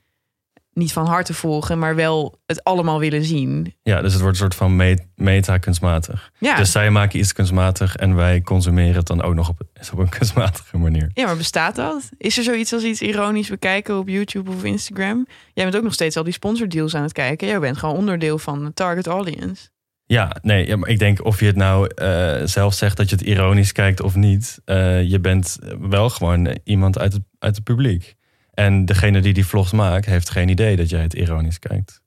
niet 0.72 0.92
van 0.92 1.06
harte 1.06 1.34
volgen, 1.34 1.78
maar 1.78 1.94
wel 1.94 2.38
het 2.46 2.64
allemaal 2.64 2.98
willen 2.98 3.24
zien. 3.24 3.74
Ja, 3.82 4.00
dus 4.02 4.12
het 4.12 4.20
wordt 4.22 4.36
een 4.36 4.42
soort 4.42 4.54
van 4.54 4.76
me- 4.76 4.98
meta-kunstmatig. 5.14 6.30
Ja, 6.38 6.56
Dus 6.56 6.72
zij 6.72 6.90
maken 6.90 7.18
iets 7.18 7.32
kunstmatig 7.32 7.96
en 7.96 8.14
wij 8.14 8.40
consumeren 8.40 8.94
het 8.94 9.06
dan 9.06 9.22
ook 9.22 9.34
nog 9.34 9.48
op, 9.48 9.60
op 9.92 9.98
een 9.98 10.08
kunstmatige 10.08 10.76
manier. 10.78 11.10
ja, 11.14 11.24
maar 11.26 11.36
bestaat 11.36 11.76
dat? 11.76 12.08
Is 12.18 12.38
er 12.38 12.44
zoiets 12.44 12.72
als 12.72 12.82
iets 12.82 13.00
ironisch 13.02 13.48
bekijken 13.48 13.98
op 13.98 14.08
YouTube 14.08 14.50
of 14.50 14.64
Instagram? 14.64 15.26
Jij 15.54 15.64
bent 15.64 15.76
ook 15.76 15.82
nog 15.82 15.92
steeds 15.94 16.16
al 16.16 16.24
die 16.24 16.32
sponsordeals 16.32 16.94
aan 16.94 17.02
het 17.02 17.12
kijken. 17.12 17.46
Jij 17.48 17.58
bent 17.60 17.76
gewoon 17.76 17.96
onderdeel 17.96 18.38
van 18.38 18.64
de 18.64 18.74
target 18.74 19.06
audience. 19.06 19.70
Ja, 20.06 20.36
nee, 20.42 20.66
ja, 20.66 20.76
maar 20.76 20.88
ik 20.88 20.98
denk 20.98 21.24
of 21.24 21.40
je 21.40 21.46
het 21.46 21.56
nou 21.56 21.86
eh, 21.94 22.40
zelf 22.44 22.74
zegt 22.74 22.96
dat 22.96 23.10
je 23.10 23.16
het 23.16 23.24
ironisch 23.24 23.72
kijkt 23.72 24.00
of 24.02 24.14
niet. 24.14 24.60
eh, 24.64 25.02
je 25.10 25.20
bent 25.20 25.58
wel 25.80 26.10
gewoon 26.10 26.56
iemand 26.64 26.98
uit 26.98 27.12
het, 27.12 27.22
uit 27.38 27.54
het 27.54 27.64
publiek. 27.64 28.14
En 28.54 28.84
degene 28.84 29.20
die 29.20 29.32
die 29.32 29.46
vlogs 29.46 29.72
maakt, 29.72 30.06
heeft 30.06 30.30
geen 30.30 30.48
idee 30.48 30.76
dat 30.76 30.90
jij 30.90 31.02
het 31.02 31.14
ironisch 31.14 31.58
kijkt. 31.58 32.00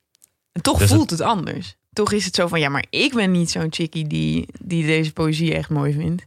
En 0.52 0.62
toch 0.62 0.78
Dus 0.78 0.90
voelt 0.90 1.10
het... 1.10 1.22
anders. 1.22 1.75
Toch 1.94 2.12
is 2.12 2.25
het 2.25 2.36
zo 2.36 2.48
van, 2.48 2.60
ja, 2.60 2.70
maar 2.70 2.86
ik 2.90 3.14
ben 3.14 3.32
niet 3.32 3.52
zo'n 3.52 3.74
chickie 3.74 4.08
die, 4.08 4.48
die 4.62 4.86
deze 4.86 5.14
poëzie 5.14 5.56
echt 5.56 5.70
mooi 5.70 5.94
vindt. 5.94 6.25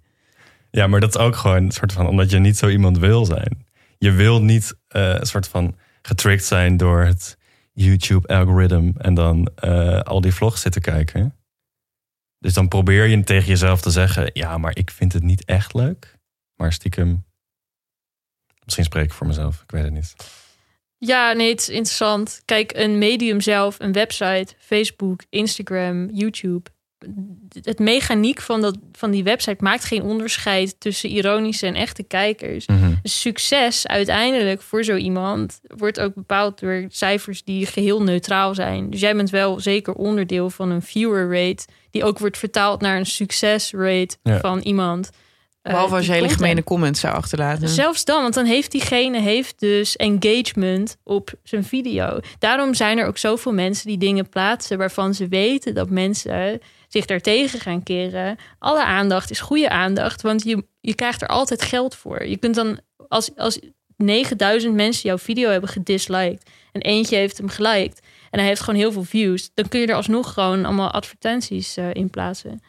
Ja, 0.71 0.87
maar 0.87 1.01
dat 1.01 1.15
is 1.15 1.21
ook 1.21 1.37
gewoon 1.37 1.63
een 1.63 1.71
soort 1.71 1.93
van 1.93 2.07
omdat 2.07 2.31
je 2.31 2.39
niet 2.39 2.57
zo 2.57 2.69
iemand 2.69 2.99
wil 2.99 3.25
zijn. 3.25 3.67
Je 3.99 4.11
wil 4.11 4.43
niet 4.43 4.75
eh, 4.89 5.15
een 5.15 5.27
soort 5.27 5.49
van 5.49 5.77
getriggerd 6.03 6.45
zijn 6.47 6.77
door 6.77 7.01
het 7.05 7.37
YouTube-algoritme 7.73 8.93
en 8.99 9.15
dan 9.15 9.51
eh, 9.55 10.01
al 10.01 10.21
die 10.21 10.35
vlogs 10.35 10.61
zitten 10.61 10.81
kijken. 10.81 11.35
Dus 12.39 12.55
dan 12.55 12.69
probeer 12.69 13.07
je 13.07 13.25
tegen 13.25 13.49
jezelf 13.49 13.81
te 13.81 13.91
zeggen: 13.91 14.31
ja, 14.33 14.59
maar 14.59 14.77
ik 14.77 14.91
vind 14.91 15.13
het 15.13 15.23
niet 15.23 15.45
echt 15.45 15.75
leuk. 15.75 16.19
Maar 16.55 16.73
stiekem. 16.73 17.25
Misschien 18.69 18.87
spreek 18.87 19.05
ik 19.05 19.13
voor 19.13 19.27
mezelf, 19.27 19.63
ik 19.63 19.71
weet 19.71 19.83
het 19.85 19.93
niet. 19.93 20.15
Ja, 20.99 21.33
nee, 21.33 21.51
het 21.51 21.61
is 21.61 21.69
interessant. 21.69 22.43
Kijk, 22.45 22.73
een 22.77 22.99
medium 22.99 23.41
zelf, 23.41 23.77
een 23.79 23.93
website, 23.93 24.55
Facebook, 24.59 25.23
Instagram, 25.31 26.09
YouTube. 26.13 26.71
Het 27.63 27.79
mechaniek 27.79 28.41
van, 28.41 28.61
dat, 28.61 28.79
van 28.93 29.11
die 29.11 29.25
website 29.25 29.63
maakt 29.65 29.85
geen 29.85 30.03
onderscheid 30.03 30.81
tussen 30.81 31.11
ironische 31.11 31.67
en 31.67 31.75
echte 31.75 32.03
kijkers. 32.03 32.67
Mhm. 32.67 32.93
Dus 33.03 33.21
succes 33.21 33.87
uiteindelijk 33.87 34.63
voor 34.63 34.85
zo 34.85 34.97
iemand 34.97 35.61
wordt 35.63 36.01
ook 36.01 36.15
bepaald 36.15 36.61
door 36.61 36.85
cijfers 36.89 37.45
die 37.45 37.67
geheel 37.67 38.03
neutraal 38.03 38.55
zijn. 38.55 38.91
Dus 38.91 39.01
jij 39.01 39.17
bent 39.17 39.31
wel 39.31 39.61
zeker 39.61 39.93
onderdeel 39.95 40.51
van 40.51 40.71
een 40.71 40.83
viewer 40.83 41.31
rate, 41.31 41.65
die 41.91 42.05
ook 42.05 42.19
wordt 42.19 42.39
vertaald 42.39 42.81
naar 42.81 42.97
een 42.97 43.07
succesrate 43.07 44.17
Ja. 44.23 44.41
van 44.41 44.61
iemand. 44.61 45.11
Eh, 45.69 45.75
Behalve 45.75 45.95
als 45.95 46.07
je 46.07 46.13
hele 46.13 46.29
gemene 46.29 46.65
comments 46.65 47.01
zou 47.01 47.15
achterlaten. 47.15 47.69
Zelfs 47.69 48.05
dan, 48.05 48.23
want 48.23 48.35
dan 48.35 48.45
heeft 48.45 48.71
diegene 48.71 49.21
heeft 49.21 49.61
dus 49.61 49.97
engagement 49.97 50.97
op 51.05 51.33
zijn 51.43 51.65
video. 51.65 52.21
Daarom 52.39 52.75
zijn 52.75 52.99
er 52.99 53.07
ook 53.07 53.19
zoveel 53.19 53.53
mensen 53.53 53.87
die 53.87 53.99
dingen 53.99 54.29
plaatsen 54.29 54.79
waarvan 54.79 55.15
ze 55.15 55.29
weten 55.29 55.75
dat 55.75 55.91
mensen 55.91 56.61
zich 56.89 57.07
daartegen 57.07 57.61
gaan 57.61 57.83
keren. 57.83 58.37
Alle 58.59 58.85
aandacht 58.85 59.31
is 59.31 59.41
goede 59.41 59.69
aandacht, 59.69 60.23
want 60.23 60.43
je, 60.45 60.65
je 60.81 60.95
krijgt 60.95 61.23
er 61.23 61.29
altijd 61.29 61.63
geld 61.63 61.95
voor. 61.95 62.27
Je 62.27 62.37
kunt 62.37 62.55
dan, 62.55 62.81
als, 63.09 63.31
als 63.37 63.59
9000 63.97 64.75
mensen 64.75 65.09
jouw 65.09 65.19
video 65.19 65.51
hebben 65.51 65.71
gedisliked 65.71 66.51
en 66.73 66.81
eentje 66.81 67.17
heeft 67.17 67.39
hem 67.39 67.49
geliked 67.49 68.01
en 68.31 68.39
hij 68.39 68.49
heeft 68.49 68.61
gewoon 68.61 68.81
heel 68.81 68.93
veel 68.93 69.05
views, 69.05 69.51
dan 69.55 69.69
kun 69.69 69.81
je 69.81 69.87
er 69.87 69.95
alsnog 69.95 70.33
gewoon 70.33 70.65
allemaal 70.65 70.91
advertenties 70.91 71.77
eh, 71.77 71.95
in 71.95 72.11
plaatsen. 72.11 72.61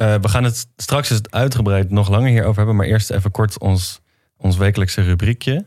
Eh, 0.00 0.14
we 0.20 0.28
gaan 0.28 0.44
het 0.44 0.66
straks 0.76 1.10
eens 1.10 1.20
uitgebreid 1.30 1.90
nog 1.90 2.08
langer 2.08 2.28
hierover 2.30 2.56
hebben. 2.56 2.76
Maar 2.76 2.86
eerst 2.86 3.10
even 3.10 3.30
kort 3.30 3.58
ons, 3.58 4.00
ons 4.36 4.56
wekelijkse 4.56 5.02
rubriekje. 5.02 5.66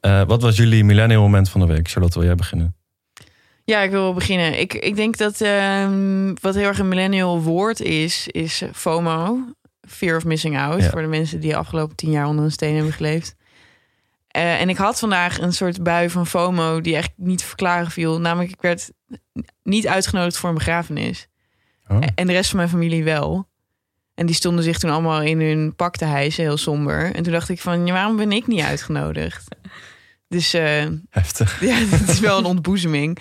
Eh, 0.00 0.22
wat 0.22 0.42
was 0.42 0.56
jullie 0.56 0.84
millennial 0.84 1.22
moment 1.22 1.48
van 1.48 1.60
de 1.60 1.66
week? 1.66 1.88
Charlotte, 1.88 2.18
wil 2.18 2.26
jij 2.26 2.36
beginnen? 2.36 2.76
Ja, 3.64 3.80
ik 3.80 3.90
wil 3.90 4.14
beginnen. 4.14 4.60
Ik, 4.60 4.74
ik 4.74 4.96
denk 4.96 5.16
dat 5.16 5.40
ehm, 5.40 6.34
wat 6.40 6.54
heel 6.54 6.66
erg 6.66 6.78
een 6.78 6.88
millennial 6.88 7.42
woord 7.42 7.80
is, 7.80 8.28
is 8.28 8.62
FOMO. 8.72 9.38
Fear 9.88 10.16
of 10.16 10.24
missing 10.24 10.58
out. 10.58 10.82
Ja. 10.82 10.90
Voor 10.90 11.02
de 11.02 11.08
mensen 11.08 11.40
die 11.40 11.50
de 11.50 11.56
afgelopen 11.56 11.96
tien 11.96 12.10
jaar 12.10 12.26
onder 12.26 12.44
een 12.44 12.52
steen 12.52 12.74
hebben 12.74 12.92
geleefd. 12.92 13.36
Eh, 14.28 14.60
en 14.60 14.68
ik 14.68 14.76
had 14.76 14.98
vandaag 14.98 15.40
een 15.40 15.52
soort 15.52 15.82
bui 15.82 16.10
van 16.10 16.26
FOMO 16.26 16.80
die 16.80 16.96
echt 16.96 17.12
niet 17.16 17.38
te 17.38 17.46
verklaren 17.46 17.90
viel. 17.90 18.20
Namelijk, 18.20 18.50
ik 18.50 18.60
werd 18.60 18.90
niet 19.62 19.86
uitgenodigd 19.88 20.36
voor 20.36 20.48
een 20.48 20.54
begrafenis. 20.54 21.28
Oh. 21.88 21.98
En 22.14 22.26
de 22.26 22.32
rest 22.32 22.48
van 22.48 22.58
mijn 22.58 22.70
familie 22.70 23.04
wel. 23.04 23.48
En 24.20 24.26
die 24.26 24.34
stonden 24.34 24.64
zich 24.64 24.78
toen 24.78 24.90
allemaal 24.90 25.22
in 25.22 25.40
hun 25.40 25.74
pak 25.76 25.96
te 25.96 26.04
hijsen, 26.04 26.42
heel 26.42 26.56
somber. 26.56 27.14
En 27.14 27.22
toen 27.22 27.32
dacht 27.32 27.48
ik 27.48 27.60
van, 27.60 27.86
ja, 27.86 27.92
waarom 27.92 28.16
ben 28.16 28.32
ik 28.32 28.46
niet 28.46 28.62
uitgenodigd? 28.62 29.56
Dus 30.28 30.54
eh, 30.54 30.86
Heftig. 31.10 31.60
ja, 31.70 31.74
het 31.74 32.08
is 32.08 32.20
wel 32.20 32.38
een 32.38 32.44
ontboezeming. 32.44 33.18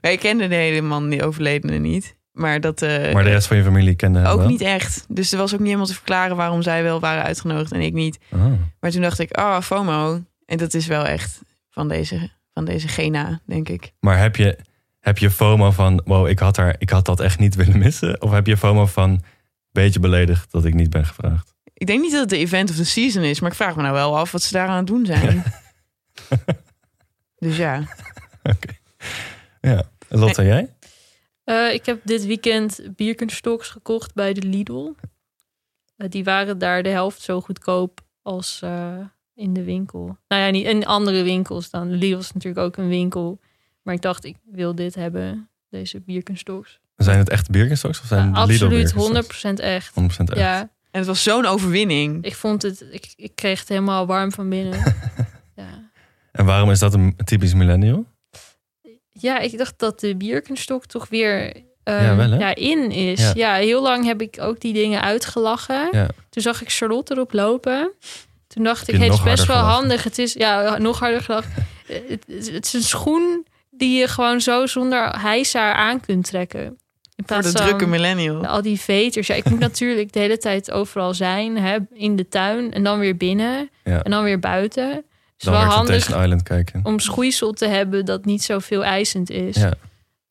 Wij 0.00 0.16
kenden 0.16 0.48
de 0.48 0.54
hele 0.54 0.80
man, 0.80 1.08
die 1.08 1.24
overledene 1.24 1.78
niet. 1.78 2.16
Maar 2.32 2.60
dat 2.60 2.82
eh, 2.82 3.12
Maar 3.12 3.24
de 3.24 3.30
rest 3.30 3.46
van 3.46 3.56
je 3.56 3.62
familie 3.62 3.94
kende 3.94 4.26
ook 4.26 4.38
wel? 4.38 4.48
niet 4.48 4.60
echt. 4.60 5.04
Dus 5.08 5.32
er 5.32 5.38
was 5.38 5.52
ook 5.52 5.58
niet 5.58 5.66
helemaal 5.66 5.88
te 5.88 5.94
verklaren 5.94 6.36
waarom 6.36 6.62
zij 6.62 6.82
wel 6.82 7.00
waren 7.00 7.22
uitgenodigd 7.22 7.72
en 7.72 7.80
ik 7.80 7.92
niet. 7.92 8.18
Oh. 8.30 8.52
Maar 8.80 8.90
toen 8.90 9.02
dacht 9.02 9.18
ik, 9.18 9.30
ah, 9.32 9.60
FOMO. 9.60 10.22
En 10.46 10.58
dat 10.58 10.74
is 10.74 10.86
wel 10.86 11.06
echt 11.06 11.40
van 11.68 11.88
deze, 11.88 12.30
van 12.52 12.64
deze 12.64 12.88
gena, 12.88 13.40
denk 13.46 13.68
ik. 13.68 13.92
Maar 14.00 14.18
heb 14.18 14.36
je, 14.36 14.58
heb 15.00 15.18
je 15.18 15.30
FOMO 15.30 15.70
van... 15.70 16.02
Wow, 16.04 16.28
ik 16.28 16.38
had, 16.38 16.56
haar, 16.56 16.74
ik 16.78 16.90
had 16.90 17.04
dat 17.06 17.20
echt 17.20 17.38
niet 17.38 17.54
willen 17.54 17.78
missen? 17.78 18.22
Of 18.22 18.30
heb 18.30 18.46
je 18.46 18.56
FOMO 18.56 18.86
van... 18.86 19.22
Beetje 19.72 20.00
beledigd 20.00 20.52
dat 20.52 20.64
ik 20.64 20.74
niet 20.74 20.90
ben 20.90 21.06
gevraagd? 21.06 21.54
Ik 21.72 21.86
denk 21.86 22.00
niet 22.00 22.12
dat 22.12 22.20
het 22.20 22.30
de 22.30 22.36
event 22.36 22.70
of 22.70 22.76
the 22.76 22.84
season 22.84 23.22
is, 23.22 23.40
maar 23.40 23.50
ik 23.50 23.56
vraag 23.56 23.76
me 23.76 23.82
nou 23.82 23.94
wel 23.94 24.18
af 24.18 24.32
wat 24.32 24.42
ze 24.42 24.52
daar 24.52 24.68
aan 24.68 24.76
het 24.76 24.86
doen 24.86 25.06
zijn. 25.06 25.44
dus 27.38 27.56
ja. 27.56 27.88
Ja. 29.60 29.90
Lotte, 30.08 30.44
jij? 30.44 30.74
Eh, 31.44 31.72
ik 31.72 31.86
heb 31.86 32.00
dit 32.04 32.26
weekend 32.26 32.80
Birkenstocks 32.96 33.68
gekocht 33.68 34.14
bij 34.14 34.32
de 34.32 34.42
Lidl. 34.42 34.92
Eh, 35.96 36.08
die 36.08 36.24
waren 36.24 36.58
daar 36.58 36.82
de 36.82 36.88
helft 36.88 37.22
zo 37.22 37.40
goedkoop 37.40 38.00
als 38.22 38.62
eh, 38.62 38.98
in 39.34 39.52
de 39.52 39.64
winkel. 39.64 40.18
Nou 40.28 40.42
ja, 40.42 40.50
niet 40.50 40.66
in 40.66 40.86
andere 40.86 41.22
winkels 41.22 41.70
dan. 41.70 41.90
Lidl 41.90 42.18
is 42.18 42.32
natuurlijk 42.32 42.66
ook 42.66 42.76
een 42.76 42.88
winkel. 42.88 43.40
Maar 43.82 43.94
ik 43.94 44.02
dacht, 44.02 44.24
ik 44.24 44.36
wil 44.44 44.74
dit 44.74 44.94
hebben, 44.94 45.48
deze 45.68 46.00
Birkenstocks. 46.00 46.80
Zijn 47.04 47.18
het 47.18 47.28
echt 47.28 47.50
Birkenstocks? 47.50 48.00
Of 48.00 48.06
zijn 48.06 48.28
Ja, 48.28 48.34
absoluut, 48.34 48.68
Birkenstocks? 48.92 49.44
100% 49.46 49.50
echt. 49.54 49.94
100% 50.00 50.02
echt. 50.04 50.38
Ja, 50.38 50.60
En 50.60 50.98
het 50.98 51.06
was 51.06 51.22
zo'n 51.22 51.46
overwinning. 51.46 52.24
ik 52.24 52.34
vond 52.34 52.62
het, 52.62 52.84
ik, 52.90 53.12
ik 53.16 53.32
kreeg 53.34 53.58
het 53.60 53.68
helemaal 53.68 54.06
warm 54.06 54.32
van 54.32 54.48
binnen. 54.48 54.78
ja. 55.56 55.90
En 56.32 56.44
waarom 56.44 56.70
is 56.70 56.78
dat 56.78 56.94
een 56.94 57.16
typisch 57.24 57.54
millennial? 57.54 58.04
Ja, 59.08 59.38
ik 59.38 59.58
dacht 59.58 59.74
dat 59.78 60.00
de 60.00 60.16
Birkenstock 60.16 60.86
toch 60.86 61.08
weer 61.08 61.52
ehm, 61.82 62.04
Ja, 62.04 62.16
wel, 62.16 62.30
hè? 62.30 62.38
ja, 62.38 62.54
in 62.54 62.90
is. 62.90 63.20
Ja. 63.20 63.32
Ja. 63.34 63.54
heel 63.54 63.82
lang 63.82 64.04
heb 64.04 64.20
ik 64.20 64.36
ook 64.40 64.60
die 64.60 64.72
dingen 64.72 65.00
uitgelachen. 65.02 65.88
Ja. 65.92 66.06
Toen 66.30 66.42
zag 66.42 66.62
ik 66.62 66.70
Charlotte 66.72 67.14
erop 67.14 67.32
lopen. 67.32 67.92
Toen 68.46 68.64
dacht 68.64 68.88
ik, 68.88 68.94
het 69.00 69.12
is 69.12 69.22
best 69.22 69.46
wel 69.46 69.56
gelachen? 69.56 69.74
handig. 69.74 70.04
Het 70.04 70.18
is 70.18 70.32
ja, 70.32 70.78
nog 70.78 70.98
harder 70.98 71.22
gelachen. 71.22 71.50
Eh, 71.90 71.96
het, 72.08 72.24
het 72.28 72.50
het 72.50 72.64
is 72.66 72.72
een 72.72 72.82
schoen 72.82 73.46
die 73.70 73.98
je 73.98 74.08
gewoon 74.08 74.40
zo 74.40 74.66
zonder 74.66 75.20
hijsaar 75.20 75.74
aan 75.74 76.00
kunt 76.00 76.24
trekken. 76.24 76.78
In 77.20 77.26
Voor 77.26 77.42
de 77.42 77.50
van 77.50 77.66
drukke 77.66 77.86
millennial. 77.86 78.46
al 78.46 78.62
die 78.62 78.80
veters. 78.80 79.26
Ja, 79.26 79.34
ik 79.34 79.50
moet 79.50 79.58
natuurlijk 79.68 80.12
de 80.12 80.18
hele 80.18 80.38
tijd 80.38 80.70
overal 80.70 81.14
zijn. 81.14 81.56
Hè, 81.58 81.76
in 81.92 82.16
de 82.16 82.28
tuin 82.28 82.72
en 82.72 82.82
dan 82.82 82.98
weer 82.98 83.16
binnen. 83.16 83.70
Ja. 83.84 84.02
En 84.02 84.10
dan 84.10 84.24
weer 84.24 84.38
buiten. 84.38 84.88
Het 84.90 85.02
is 85.38 85.44
Dan 85.44 85.54
wel 85.54 85.62
handig 85.62 85.86
Temptation 85.86 86.22
Island 86.22 86.42
kijken. 86.42 86.80
om 86.82 86.98
schoeisel 86.98 87.52
te 87.52 87.66
hebben 87.66 88.04
dat 88.04 88.24
niet 88.24 88.42
zoveel 88.42 88.84
eisend 88.84 89.30
is. 89.30 89.56
Ja. 89.56 89.72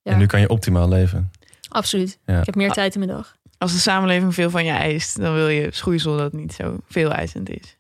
Ja. 0.02 0.12
En 0.12 0.18
nu 0.18 0.26
kan 0.26 0.40
je 0.40 0.50
optimaal 0.50 0.90
leven. 0.90 1.32
Absoluut. 1.70 2.18
Ja. 2.26 2.40
Ik 2.40 2.46
heb 2.46 2.56
meer 2.56 2.72
tijd 2.72 2.94
in 2.96 3.00
mijn 3.00 3.12
dag. 3.12 3.36
Als 3.58 3.72
de 3.72 3.78
samenleving 3.80 4.34
veel 4.34 4.50
van 4.50 4.66
je 4.66 4.72
eist, 4.72 5.20
dan 5.22 5.34
wil 5.34 5.48
je 5.48 5.68
schoeisel 5.72 6.18
dat 6.18 6.34
niet 6.34 6.54
zo 6.54 6.78
veel 6.88 7.12
eisend 7.12 7.50
is. 7.50 7.78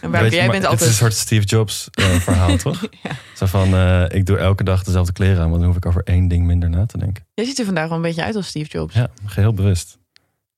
En 0.00 0.24
je, 0.24 0.30
jij 0.30 0.50
bent 0.50 0.66
Het 0.66 0.80
is 0.80 0.86
een 0.86 0.92
soort 0.92 1.14
Steve 1.14 1.46
Jobs 1.46 1.88
eh, 1.90 2.06
verhaal, 2.28 2.56
toch? 2.56 2.80
Ja. 3.02 3.10
Zo 3.34 3.46
van, 3.46 3.74
eh, 3.74 4.04
ik 4.08 4.26
doe 4.26 4.36
elke 4.36 4.64
dag 4.64 4.82
dezelfde 4.82 5.12
kleren 5.12 5.42
aan, 5.42 5.48
want 5.48 5.56
dan 5.56 5.64
hoef 5.66 5.76
ik 5.76 5.86
over 5.86 6.02
één 6.04 6.28
ding 6.28 6.46
minder 6.46 6.70
na 6.70 6.86
te 6.86 6.98
denken. 6.98 7.26
Jij 7.34 7.44
ziet 7.44 7.58
er 7.58 7.64
vandaag 7.64 7.88
wel 7.88 7.96
een 7.96 8.02
beetje 8.02 8.24
uit 8.24 8.36
als 8.36 8.46
Steve 8.46 8.70
Jobs. 8.70 8.94
Ja, 8.94 9.10
geheel 9.24 9.54
bewust. 9.54 9.98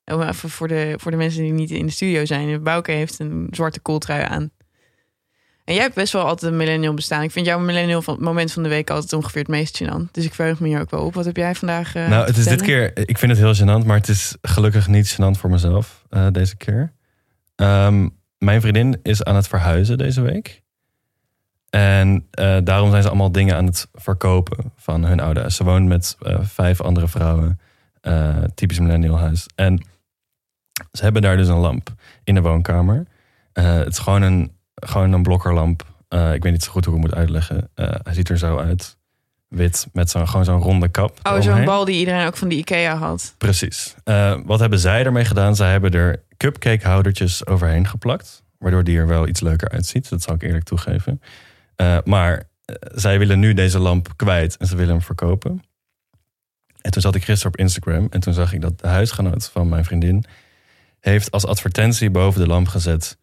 Om 0.04 0.22
even 0.22 0.50
voor 0.50 0.68
de, 0.68 0.94
voor 0.96 1.10
de 1.10 1.16
mensen 1.16 1.42
die 1.42 1.52
niet 1.52 1.70
in 1.70 1.86
de 1.86 1.92
studio 1.92 2.24
zijn. 2.24 2.62
Bouke 2.62 2.90
heeft 2.90 3.18
een 3.18 3.46
zwarte 3.50 3.80
kooltrui 3.80 4.22
aan. 4.22 4.42
En 4.42 4.52
En 5.64 5.74
jij 5.74 5.82
hebt 5.82 5.94
best 5.94 6.12
wel 6.12 6.24
altijd 6.24 6.52
een 6.52 6.58
millennial 6.58 6.94
bestaan. 6.94 7.22
Ik 7.22 7.30
vind 7.30 7.46
jouw 7.46 7.58
millennial 7.58 8.02
van, 8.02 8.16
moment 8.20 8.52
van 8.52 8.62
de 8.62 8.68
week 8.68 8.90
altijd 8.90 9.12
ongeveer 9.12 9.40
het 9.40 9.50
meest 9.50 9.82
gênant. 9.82 10.10
Dus 10.10 10.24
ik 10.24 10.34
verheug 10.34 10.60
me 10.60 10.68
hier 10.68 10.80
ook 10.80 10.90
wel 10.90 11.04
op. 11.04 11.14
Wat 11.14 11.24
heb 11.24 11.36
jij 11.36 11.54
vandaag 11.54 11.94
uh, 11.94 12.08
Nou, 12.08 12.26
het 12.26 12.36
is 12.36 12.44
dit 12.44 12.62
keer... 12.62 12.98
Ik 12.98 13.18
vind 13.18 13.38
het 13.38 13.40
heel 13.40 13.54
gênant, 13.54 13.86
maar 13.86 13.96
het 13.96 14.08
is 14.08 14.36
gelukkig 14.42 14.88
niet 14.88 15.14
gênant 15.14 15.38
voor 15.38 15.50
mezelf 15.50 16.04
uh, 16.10 16.26
deze 16.30 16.56
keer. 16.56 16.92
Um, 17.56 18.20
mijn 18.42 18.60
vriendin 18.60 19.00
is 19.02 19.24
aan 19.24 19.36
het 19.36 19.48
verhuizen 19.48 19.98
deze 19.98 20.20
week. 20.20 20.62
En 21.70 22.28
uh, 22.38 22.56
daarom 22.64 22.90
zijn 22.90 23.02
ze 23.02 23.08
allemaal 23.08 23.32
dingen 23.32 23.56
aan 23.56 23.66
het 23.66 23.88
verkopen 23.92 24.72
van 24.76 25.04
hun 25.04 25.20
oude 25.20 25.40
huis. 25.40 25.56
Ze 25.56 25.64
woont 25.64 25.88
met 25.88 26.16
vijf 26.40 26.80
andere 26.80 27.08
vrouwen. 27.08 27.60
typisch 28.54 28.78
millennial 28.78 29.18
huis. 29.18 29.46
En 29.54 29.86
ze 30.92 31.02
hebben 31.02 31.22
daar 31.22 31.36
dus 31.36 31.48
een 31.48 31.56
lamp 31.56 31.94
in 32.24 32.34
de 32.34 32.40
woonkamer. 32.40 33.06
het 33.52 33.88
is 33.88 33.98
gewoon 33.98 34.22
een 34.22 34.52
gewoon 34.74 35.12
een 35.12 35.22
blokkerlamp. 35.22 35.84
Uh, 36.08 36.34
ik 36.34 36.42
weet 36.42 36.52
niet 36.52 36.62
zo 36.62 36.70
goed 36.70 36.84
hoe 36.84 36.94
ik 36.94 37.00
het 37.00 37.10
moet 37.10 37.18
uitleggen. 37.18 37.70
Uh, 37.74 37.90
hij 38.02 38.14
ziet 38.14 38.28
er 38.28 38.38
zo 38.38 38.58
uit. 38.58 38.96
Wit 39.52 39.86
met 39.92 40.10
zo'n 40.10 40.28
gewoon 40.28 40.44
zo'n 40.44 40.60
ronde 40.60 40.88
kap. 40.88 41.18
Oh, 41.22 41.40
zo'n 41.40 41.64
bal 41.64 41.84
die 41.84 41.98
iedereen 41.98 42.26
ook 42.26 42.36
van 42.36 42.48
die 42.48 42.58
IKEA 42.58 42.96
had. 42.96 43.34
Precies. 43.38 43.94
Uh, 44.04 44.38
wat 44.44 44.60
hebben 44.60 44.78
zij 44.78 45.04
ermee 45.04 45.24
gedaan? 45.24 45.56
Zij 45.56 45.70
hebben 45.70 45.90
er 45.90 46.22
cupcake 46.36 46.86
houdertjes 46.86 47.46
overheen 47.46 47.86
geplakt. 47.86 48.42
Waardoor 48.58 48.84
die 48.84 48.98
er 48.98 49.06
wel 49.06 49.28
iets 49.28 49.40
leuker 49.40 49.68
uitziet. 49.68 50.08
Dat 50.08 50.22
zal 50.22 50.34
ik 50.34 50.42
eerlijk 50.42 50.64
toegeven. 50.64 51.20
maar 52.04 52.42
zij 52.94 53.18
willen 53.18 53.38
nu 53.38 53.54
deze 53.54 53.78
lamp 53.78 54.08
kwijt 54.16 54.56
en 54.56 54.66
ze 54.66 54.76
willen 54.76 54.92
hem 54.92 55.02
verkopen. 55.02 55.62
En 56.80 56.90
toen 56.90 57.02
zat 57.02 57.14
ik 57.14 57.24
gisteren 57.24 57.52
op 57.52 57.58
Instagram 57.58 58.06
en 58.10 58.20
toen 58.20 58.32
zag 58.32 58.52
ik 58.52 58.60
dat 58.60 58.80
de 58.80 58.88
huisgenoot 58.88 59.50
van 59.52 59.68
mijn 59.68 59.84
vriendin 59.84 60.24
heeft 61.00 61.30
als 61.30 61.46
advertentie 61.46 62.10
boven 62.10 62.40
de 62.40 62.46
lamp 62.46 62.68
gezet 62.68 63.16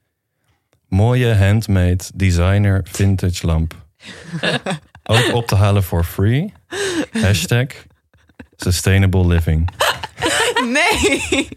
mooie 0.90 1.36
handmade 1.36 2.04
designer 2.16 2.82
vintage 2.84 3.46
lamp. 3.46 3.76
Ook 5.10 5.34
op 5.34 5.48
te 5.48 5.56
halen 5.56 5.84
voor 5.84 6.04
free. 6.04 6.54
Hashtag 7.22 7.68
sustainable 8.56 9.28
living. 9.28 9.70
Nee. 10.64 11.48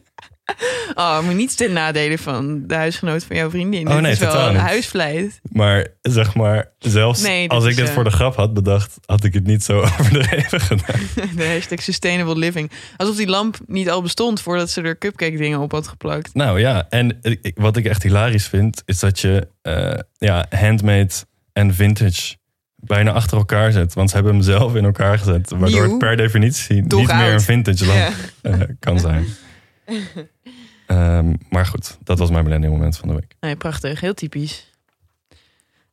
Oh, 0.95 1.25
maar 1.25 1.35
niets 1.35 1.55
ten 1.55 1.73
nadelen 1.73 2.19
van 2.19 2.67
de 2.67 2.75
huisgenoot 2.75 3.25
van 3.25 3.37
jouw 3.37 3.51
vriendin. 3.51 3.89
Oh 3.89 3.97
nee, 3.97 4.13
is 4.13 4.19
wel 4.19 4.49
een 4.49 4.57
huisvleit. 4.57 5.41
Maar 5.51 5.87
zeg 6.01 6.35
maar, 6.35 6.73
zelfs 6.79 7.25
als 7.47 7.65
ik 7.65 7.77
dit 7.77 7.91
voor 7.91 8.05
de 8.05 8.11
grap 8.11 8.37
had 8.37 8.55
bedacht, 8.55 8.99
had 9.05 9.25
ik 9.25 9.35
het 9.35 9.47
niet 9.47 9.65
zo 9.65 9.81
overdreven 9.99 10.61
gedaan. 10.61 11.01
De 11.37 11.47
hashtag 11.47 11.83
sustainable 11.83 12.39
living. 12.39 12.71
Alsof 12.97 13.17
die 13.17 13.29
lamp 13.29 13.59
niet 13.67 13.91
al 13.91 14.03
bestond 14.03 14.41
voordat 14.41 14.71
ze 14.71 14.83
er 14.83 14.99
cupcake 14.99 15.37
dingen 15.37 15.59
op 15.59 15.73
had 15.73 15.89
geplakt. 15.89 16.35
Nou 16.35 16.61
ja, 16.61 16.87
en 16.89 17.21
wat 17.55 17.77
ik 17.77 17.85
echt 17.85 18.03
hilarisch 18.03 18.47
vind, 18.47 18.83
is 18.85 18.99
dat 18.99 19.21
je 19.21 19.49
uh, 19.63 19.95
ja, 20.19 20.47
handmade 20.51 21.13
en 21.53 21.75
vintage 21.75 22.35
bijna 22.85 23.13
achter 23.13 23.39
elkaar 23.39 23.73
zet. 23.73 23.95
Want 23.95 24.09
ze 24.09 24.15
hebben 24.15 24.35
hem 24.35 24.43
zelf 24.43 24.75
in 24.75 24.85
elkaar 24.85 25.19
gezet. 25.19 25.51
Waardoor 25.51 25.83
het 25.83 25.99
per 25.99 26.17
definitie 26.17 26.83
niet 26.83 27.13
meer 27.13 27.33
een 27.33 27.41
vintage 27.41 27.87
lamp 27.87 28.15
ja. 28.43 28.51
uh, 28.51 28.61
kan 28.79 29.01
zijn. 29.01 29.27
um, 30.87 31.39
maar 31.55 31.67
goed, 31.67 31.99
dat 32.05 32.19
was 32.19 32.31
mijn 32.31 32.45
millennium 32.45 32.71
moment 32.73 32.97
van 32.97 33.09
de 33.09 33.15
week. 33.15 33.35
Nee, 33.41 33.57
prachtig. 33.57 34.01
Heel 34.01 34.15
typisch. 34.15 34.71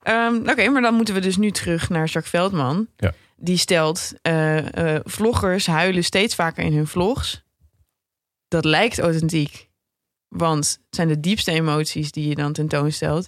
Um, 0.03 0.49
Oké, 0.49 0.69
maar 0.69 0.81
dan 0.81 0.93
moeten 0.93 1.13
we 1.13 1.19
dus 1.19 1.37
nu 1.37 1.51
terug 1.51 1.89
naar 1.89 2.05
Jacques 2.05 2.29
Veldman. 2.29 2.87
Ja. 2.97 3.13
Die 3.35 3.57
stelt, 3.57 4.13
uh, 4.23 4.57
uh, 4.57 4.99
vloggers 5.03 5.67
huilen 5.67 6.03
steeds 6.03 6.35
vaker 6.35 6.63
in 6.63 6.73
hun 6.73 6.87
vlogs. 6.87 7.43
Dat 8.47 8.65
lijkt 8.65 8.99
authentiek. 8.99 9.69
Want 10.27 10.79
het 10.85 10.95
zijn 10.95 11.07
de 11.07 11.19
diepste 11.19 11.51
emoties 11.51 12.11
die 12.11 12.27
je 12.27 12.35
dan 12.35 12.53
tentoonstelt. 12.53 13.27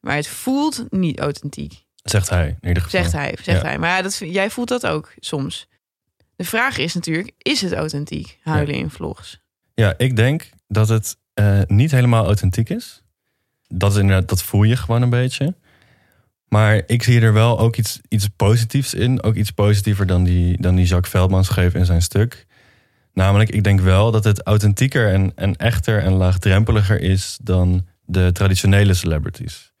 Maar 0.00 0.16
het 0.16 0.28
voelt 0.28 0.84
niet 0.90 1.18
authentiek. 1.18 1.83
Zegt 2.04 2.30
hij, 2.30 2.56
in 2.60 2.68
ieder 2.68 2.82
geval. 2.82 3.00
Zegt 3.00 3.12
hij, 3.12 3.36
zegt 3.42 3.62
hij. 3.62 3.78
Maar 3.78 3.88
ja, 3.88 4.02
dat, 4.02 4.16
jij 4.16 4.50
voelt 4.50 4.68
dat 4.68 4.86
ook 4.86 5.12
soms. 5.18 5.68
De 6.36 6.44
vraag 6.44 6.78
is 6.78 6.94
natuurlijk, 6.94 7.32
is 7.38 7.60
het 7.60 7.72
authentiek, 7.72 8.38
huilen 8.42 8.74
in 8.74 8.90
vlogs? 8.90 9.40
Ja, 9.74 9.94
ik 9.96 10.16
denk 10.16 10.50
dat 10.68 10.88
het 10.88 11.16
uh, 11.34 11.60
niet 11.66 11.90
helemaal 11.90 12.24
authentiek 12.24 12.68
is. 12.70 13.02
Dat, 13.68 13.92
is 13.92 13.98
inderdaad, 13.98 14.28
dat 14.28 14.42
voel 14.42 14.62
je 14.62 14.76
gewoon 14.76 15.02
een 15.02 15.10
beetje. 15.10 15.54
Maar 16.48 16.82
ik 16.86 17.02
zie 17.02 17.20
er 17.20 17.32
wel 17.32 17.58
ook 17.58 17.76
iets, 17.76 18.00
iets 18.08 18.28
positiefs 18.28 18.94
in. 18.94 19.22
Ook 19.22 19.34
iets 19.34 19.50
positiever 19.50 20.06
dan 20.06 20.24
die, 20.24 20.60
dan 20.60 20.74
die 20.74 20.86
Jacques 20.86 21.10
Veldman 21.10 21.44
schreef 21.44 21.74
in 21.74 21.86
zijn 21.86 22.02
stuk. 22.02 22.46
Namelijk, 23.12 23.50
ik 23.50 23.64
denk 23.64 23.80
wel 23.80 24.10
dat 24.10 24.24
het 24.24 24.42
authentieker 24.42 25.12
en, 25.12 25.32
en 25.34 25.56
echter 25.56 26.02
en 26.02 26.12
laagdrempeliger 26.12 27.00
is 27.00 27.38
dan 27.42 27.86
de 28.04 28.32
traditionele 28.32 28.94
celebrities. 28.94 29.73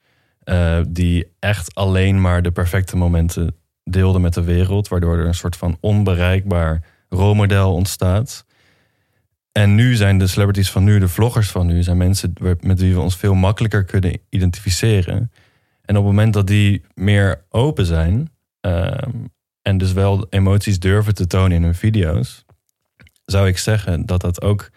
Uh, 0.44 0.80
die 0.88 1.32
echt 1.38 1.74
alleen 1.74 2.20
maar 2.20 2.42
de 2.42 2.52
perfecte 2.52 2.96
momenten 2.96 3.56
deelden 3.84 4.20
met 4.20 4.34
de 4.34 4.42
wereld. 4.42 4.88
Waardoor 4.88 5.18
er 5.18 5.26
een 5.26 5.34
soort 5.34 5.56
van 5.56 5.76
onbereikbaar 5.80 6.82
rolmodel 7.08 7.74
ontstaat. 7.74 8.44
En 9.52 9.74
nu 9.74 9.94
zijn 9.94 10.18
de 10.18 10.26
celebrities 10.26 10.70
van 10.70 10.84
nu, 10.84 10.98
de 10.98 11.08
vloggers 11.08 11.50
van 11.50 11.66
nu, 11.66 11.82
zijn 11.82 11.96
mensen 11.96 12.32
met 12.60 12.80
wie 12.80 12.94
we 12.94 13.00
ons 13.00 13.16
veel 13.16 13.34
makkelijker 13.34 13.84
kunnen 13.84 14.18
identificeren. 14.28 15.30
En 15.84 15.96
op 15.96 16.04
het 16.04 16.12
moment 16.12 16.32
dat 16.32 16.46
die 16.46 16.84
meer 16.94 17.44
open 17.48 17.86
zijn 17.86 18.30
ehm, 18.60 19.10
en 19.62 19.78
dus 19.78 19.92
wel 19.92 20.26
emoties 20.30 20.78
durven 20.78 21.14
te 21.14 21.26
tonen 21.26 21.56
in 21.56 21.62
hun 21.62 21.74
video's, 21.74 22.44
zou 23.24 23.48
ik 23.48 23.58
zeggen 23.58 24.06
dat 24.06 24.20
dat 24.20 24.42
ook 24.42 24.70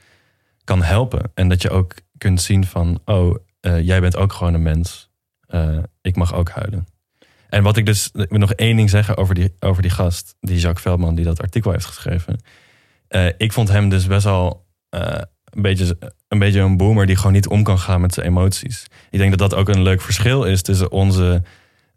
kan 0.64 0.84
helpen. 0.84 1.32
En 1.34 1.50
dat 1.50 1.62
je 1.62 1.70
ook 1.70 1.94
kunt 2.18 2.42
zien 2.42 2.66
van, 2.66 3.00
oh, 3.06 3.36
uh, 3.62 3.82
jij 3.82 4.02
bent 4.02 4.16
ook 4.16 4.34
gewoon 4.34 4.54
een 4.54 4.62
mens. 4.62 5.07
Uh, 5.48 5.78
ik 6.02 6.16
mag 6.16 6.34
ook 6.34 6.50
huilen. 6.50 6.88
En 7.50 7.64
wat 7.64 7.78
ik 7.78 7.86
dus, 7.86 8.10
ik 8.14 8.30
wil 8.30 8.40
nog 8.40 8.54
één 8.54 8.76
ding 8.76 8.90
zeggen 8.90 9.18
over 9.18 9.36
die, 9.36 9.56
over 9.60 9.82
die 9.82 9.92
gast, 9.92 10.36
die 10.40 10.60
Jacques 10.60 10.82
Veldman, 10.82 11.16
die 11.16 11.26
dat 11.26 11.42
artikel 11.42 11.72
heeft 11.72 11.86
geschreven. 11.86 12.42
Uh, 13.10 13.28
ik 13.38 13.54
vond 13.54 13.70
hem 13.70 13.90
dus 13.90 14.08
best 14.08 14.24
wel 14.24 14.66
uh, 14.90 15.02
een, 15.44 15.62
beetje, 15.62 15.98
een 16.28 16.40
beetje 16.40 16.60
een 16.60 16.78
boomer 16.78 17.06
die 17.06 17.16
gewoon 17.16 17.32
niet 17.32 17.48
om 17.48 17.64
kan 17.64 17.80
gaan 17.80 18.02
met 18.02 18.14
zijn 18.14 18.26
emoties. 18.26 18.86
Ik 19.10 19.20
denk 19.20 19.38
dat 19.38 19.50
dat 19.50 19.60
ook 19.60 19.70
een 19.70 19.82
leuk 19.82 20.02
verschil 20.02 20.44
is 20.44 20.62
tussen 20.62 20.92
onze 20.92 21.44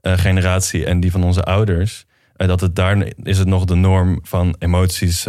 generatie 0.02 0.84
en 0.84 1.00
die 1.00 1.10
van 1.10 1.24
onze 1.24 1.42
ouders. 1.42 2.06
Dat 2.36 2.60
het 2.60 2.76
daar 2.76 3.12
is 3.22 3.38
het 3.38 3.48
nog 3.48 3.64
de 3.64 3.74
norm 3.74 4.18
van 4.22 4.54
emoties 4.58 5.26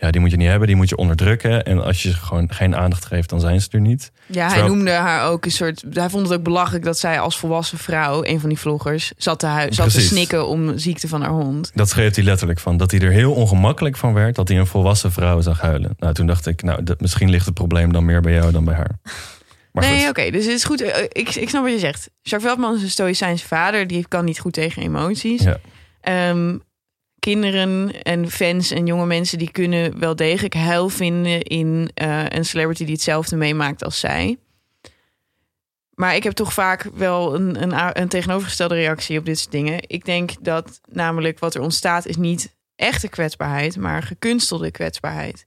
ja, 0.00 0.10
die 0.10 0.20
moet 0.20 0.30
je 0.30 0.36
niet 0.36 0.48
hebben, 0.48 0.66
die 0.66 0.76
moet 0.76 0.88
je 0.88 0.96
onderdrukken. 0.96 1.64
En 1.64 1.84
als 1.84 2.02
je 2.02 2.10
ze 2.10 2.16
gewoon 2.16 2.52
geen 2.52 2.76
aandacht 2.76 3.04
geeft, 3.04 3.28
dan 3.28 3.40
zijn 3.40 3.60
ze 3.60 3.68
er 3.70 3.80
niet. 3.80 4.10
Ja, 4.26 4.48
hij 4.48 4.62
noemde 4.62 4.90
haar 4.90 5.28
ook 5.28 5.44
een 5.44 5.50
soort. 5.50 5.84
Hij 5.90 6.10
vond 6.10 6.28
het 6.28 6.38
ook 6.38 6.44
belachelijk 6.44 6.84
dat 6.84 6.98
zij 6.98 7.20
als 7.20 7.38
volwassen 7.38 7.78
vrouw, 7.78 8.24
een 8.24 8.40
van 8.40 8.48
die 8.48 8.58
vloggers, 8.58 9.12
zat 9.16 9.38
te, 9.38 9.46
hui 9.46 9.72
zat 9.72 9.90
te 9.90 10.00
snikken 10.00 10.48
om 10.48 10.78
ziekte 10.78 11.08
van 11.08 11.22
haar 11.22 11.30
hond. 11.30 11.70
Dat 11.74 11.88
schreef 11.88 12.14
hij 12.14 12.24
letterlijk 12.24 12.58
van. 12.58 12.76
Dat 12.76 12.90
hij 12.90 13.00
er 13.00 13.10
heel 13.10 13.32
ongemakkelijk 13.32 13.96
van 13.96 14.12
werd 14.12 14.34
dat 14.34 14.48
hij 14.48 14.58
een 14.58 14.66
volwassen 14.66 15.12
vrouw 15.12 15.40
zag 15.40 15.60
huilen. 15.60 15.94
Nou, 15.98 16.14
toen 16.14 16.26
dacht 16.26 16.46
ik, 16.46 16.62
nou, 16.62 16.82
dat, 16.82 17.00
misschien 17.00 17.30
ligt 17.30 17.46
het 17.46 17.54
probleem 17.54 17.92
dan 17.92 18.04
meer 18.04 18.20
bij 18.20 18.32
jou 18.32 18.52
dan 18.52 18.64
bij 18.64 18.74
haar. 18.74 18.98
Maar 19.72 19.84
nee, 19.84 20.00
oké, 20.00 20.08
okay, 20.08 20.30
dus 20.30 20.44
het 20.44 20.54
is 20.54 20.64
goed. 20.64 20.80
Ik, 21.12 21.34
ik 21.34 21.48
snap 21.48 21.62
wat 21.62 21.72
je 21.72 21.78
zegt. 21.78 22.10
Jacques 22.22 22.50
Veldman 22.50 22.74
is 22.76 22.82
een 22.82 22.90
stoïcijnse 22.90 23.46
vader, 23.46 23.86
die 23.86 24.08
kan 24.08 24.24
niet 24.24 24.38
goed 24.38 24.52
tegen 24.52 24.82
emoties. 24.82 25.42
Ja. 25.42 26.30
Um, 26.30 26.62
kinderen 27.28 28.02
en 28.02 28.30
fans 28.30 28.70
en 28.70 28.86
jonge 28.86 29.06
mensen 29.06 29.38
die 29.38 29.50
kunnen 29.50 29.98
wel 29.98 30.16
degelijk 30.16 30.54
heil 30.54 30.88
vinden 30.88 31.42
in 31.42 31.90
uh, 32.02 32.24
een 32.28 32.44
celebrity 32.44 32.84
die 32.84 32.94
hetzelfde 32.94 33.36
meemaakt 33.36 33.84
als 33.84 34.00
zij. 34.00 34.38
Maar 35.94 36.14
ik 36.14 36.22
heb 36.22 36.32
toch 36.32 36.52
vaak 36.52 36.90
wel 36.94 37.34
een, 37.34 37.62
een, 37.62 38.00
een 38.00 38.08
tegenovergestelde 38.08 38.74
reactie 38.74 39.18
op 39.18 39.24
dit 39.24 39.38
soort 39.38 39.50
dingen. 39.50 39.78
Ik 39.86 40.04
denk 40.04 40.30
dat 40.40 40.80
namelijk 40.84 41.38
wat 41.38 41.54
er 41.54 41.60
ontstaat 41.60 42.06
is 42.06 42.16
niet 42.16 42.54
echte 42.76 43.08
kwetsbaarheid, 43.08 43.76
maar 43.76 44.02
gekunstelde 44.02 44.70
kwetsbaarheid. 44.70 45.46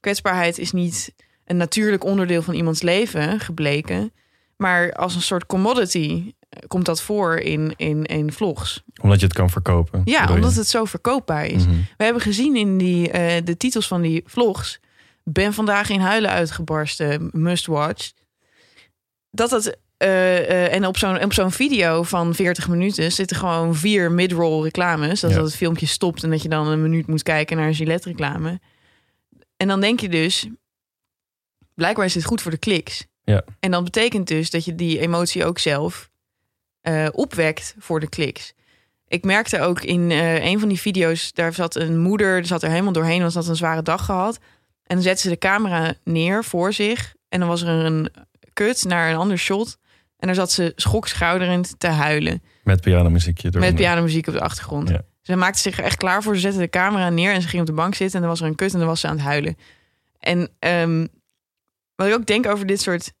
Kwetsbaarheid 0.00 0.58
is 0.58 0.72
niet 0.72 1.14
een 1.44 1.56
natuurlijk 1.56 2.04
onderdeel 2.04 2.42
van 2.42 2.54
iemands 2.54 2.82
leven 2.82 3.40
gebleken, 3.40 4.12
maar 4.56 4.92
als 4.92 5.14
een 5.14 5.22
soort 5.22 5.46
commodity 5.46 6.34
komt 6.66 6.84
dat 6.84 7.02
voor 7.02 7.36
in, 7.36 7.74
in, 7.76 8.04
in 8.04 8.32
vlogs. 8.32 8.82
Omdat 9.02 9.20
je 9.20 9.26
het 9.26 9.34
kan 9.34 9.50
verkopen. 9.50 10.02
Ja, 10.04 10.32
omdat 10.34 10.54
het 10.54 10.68
zo 10.68 10.84
verkoopbaar 10.84 11.46
is. 11.46 11.66
Mm 11.66 11.72
-hmm. 11.72 11.86
We 11.96 12.04
hebben 12.04 12.22
gezien 12.22 12.56
in 12.56 12.78
die, 12.78 13.06
uh, 13.06 13.32
de 13.44 13.56
titels 13.56 13.86
van 13.86 14.00
die 14.00 14.22
vlogs. 14.26 14.80
Ben 15.24 15.54
vandaag 15.54 15.90
in 15.90 16.00
huilen 16.00 16.30
uitgebarsten, 16.30 17.28
must 17.32 17.66
watch. 17.66 18.12
Dat 19.30 19.50
het. 19.50 19.78
Uh, 20.02 20.08
uh, 20.08 20.74
en 20.74 20.86
op 20.86 20.96
zo'n 20.96 21.22
op 21.22 21.32
zo'n 21.32 21.50
video 21.50 22.02
van 22.02 22.34
40 22.34 22.68
minuten 22.68 23.12
zitten 23.12 23.36
gewoon 23.36 23.74
vier 23.74 24.12
mid-roll 24.12 24.62
reclames. 24.62 25.20
Dat, 25.20 25.30
ja. 25.30 25.36
dat 25.36 25.46
het 25.46 25.56
filmpje 25.56 25.86
stopt 25.86 26.22
en 26.22 26.30
dat 26.30 26.42
je 26.42 26.48
dan 26.48 26.66
een 26.66 26.82
minuut 26.82 27.06
moet 27.06 27.22
kijken 27.22 27.56
naar 27.56 27.66
een 27.66 27.74
Gillette 27.74 28.08
reclame. 28.08 28.60
En 29.56 29.68
dan 29.68 29.80
denk 29.80 30.00
je 30.00 30.08
dus, 30.08 30.48
blijkbaar 31.74 32.04
is 32.04 32.12
dit 32.12 32.24
goed 32.24 32.42
voor 32.42 32.50
de 32.50 32.58
kliks. 32.58 33.06
Ja. 33.24 33.44
En 33.60 33.70
dat 33.70 33.84
betekent 33.84 34.28
dus 34.28 34.50
dat 34.50 34.64
je 34.64 34.74
die 34.74 34.98
emotie 34.98 35.44
ook 35.44 35.58
zelf 35.58 36.09
uh, 36.82 37.08
opwekt 37.12 37.74
voor 37.78 38.00
de 38.00 38.08
kliks. 38.08 38.52
Ik 39.06 39.24
merkte 39.24 39.60
ook 39.60 39.82
in 39.82 40.10
uh, 40.10 40.44
een 40.44 40.58
van 40.58 40.68
die 40.68 40.80
video's, 40.80 41.32
daar 41.32 41.52
zat 41.52 41.74
een 41.74 41.98
moeder, 41.98 42.46
zat 42.46 42.62
er 42.62 42.70
helemaal 42.70 42.92
doorheen, 42.92 43.20
want 43.20 43.32
ze 43.32 43.38
had 43.38 43.48
een 43.48 43.56
zware 43.56 43.82
dag 43.82 44.04
gehad. 44.04 44.38
En 44.90 44.96
dan 44.96 45.02
zette 45.02 45.22
ze 45.22 45.28
de 45.28 45.38
camera 45.38 45.94
neer 46.04 46.44
voor 46.44 46.72
zich. 46.72 47.14
En 47.28 47.38
dan 47.38 47.48
was 47.48 47.62
er 47.62 47.68
een 47.68 48.10
kut 48.52 48.84
naar 48.84 49.10
een 49.10 49.16
ander 49.16 49.38
shot. 49.38 49.78
En 50.16 50.26
daar 50.26 50.34
zat 50.34 50.52
ze 50.52 50.72
schokschouderend 50.76 51.74
te 51.78 51.86
huilen. 51.86 52.42
Met 52.64 52.80
pianomuziekje 52.80 53.50
door. 53.50 53.60
met 53.60 53.74
pianomuziek 53.74 54.26
op 54.26 54.34
de 54.34 54.40
achtergrond. 54.40 54.88
Ja. 54.88 55.02
Ze 55.22 55.36
maakte 55.36 55.60
zich 55.60 55.78
er 55.78 55.84
echt 55.84 55.96
klaar 55.96 56.22
voor. 56.22 56.34
Ze 56.34 56.40
zette 56.40 56.58
de 56.58 56.68
camera 56.68 57.08
neer 57.08 57.32
en 57.32 57.42
ze 57.42 57.48
ging 57.48 57.60
op 57.60 57.66
de 57.68 57.74
bank 57.74 57.94
zitten. 57.94 58.14
En 58.14 58.20
dan 58.20 58.30
was 58.30 58.40
er 58.40 58.46
een 58.46 58.54
kut 58.54 58.72
en 58.72 58.78
dan 58.78 58.88
was 58.88 59.00
ze 59.00 59.06
aan 59.06 59.16
het 59.16 59.24
huilen. 59.24 59.56
En 60.18 60.50
ehm, 60.58 61.06
wat 61.94 62.06
ik 62.06 62.14
ook 62.14 62.26
denk 62.26 62.46
over 62.46 62.66
dit 62.66 62.80
soort 62.80 63.12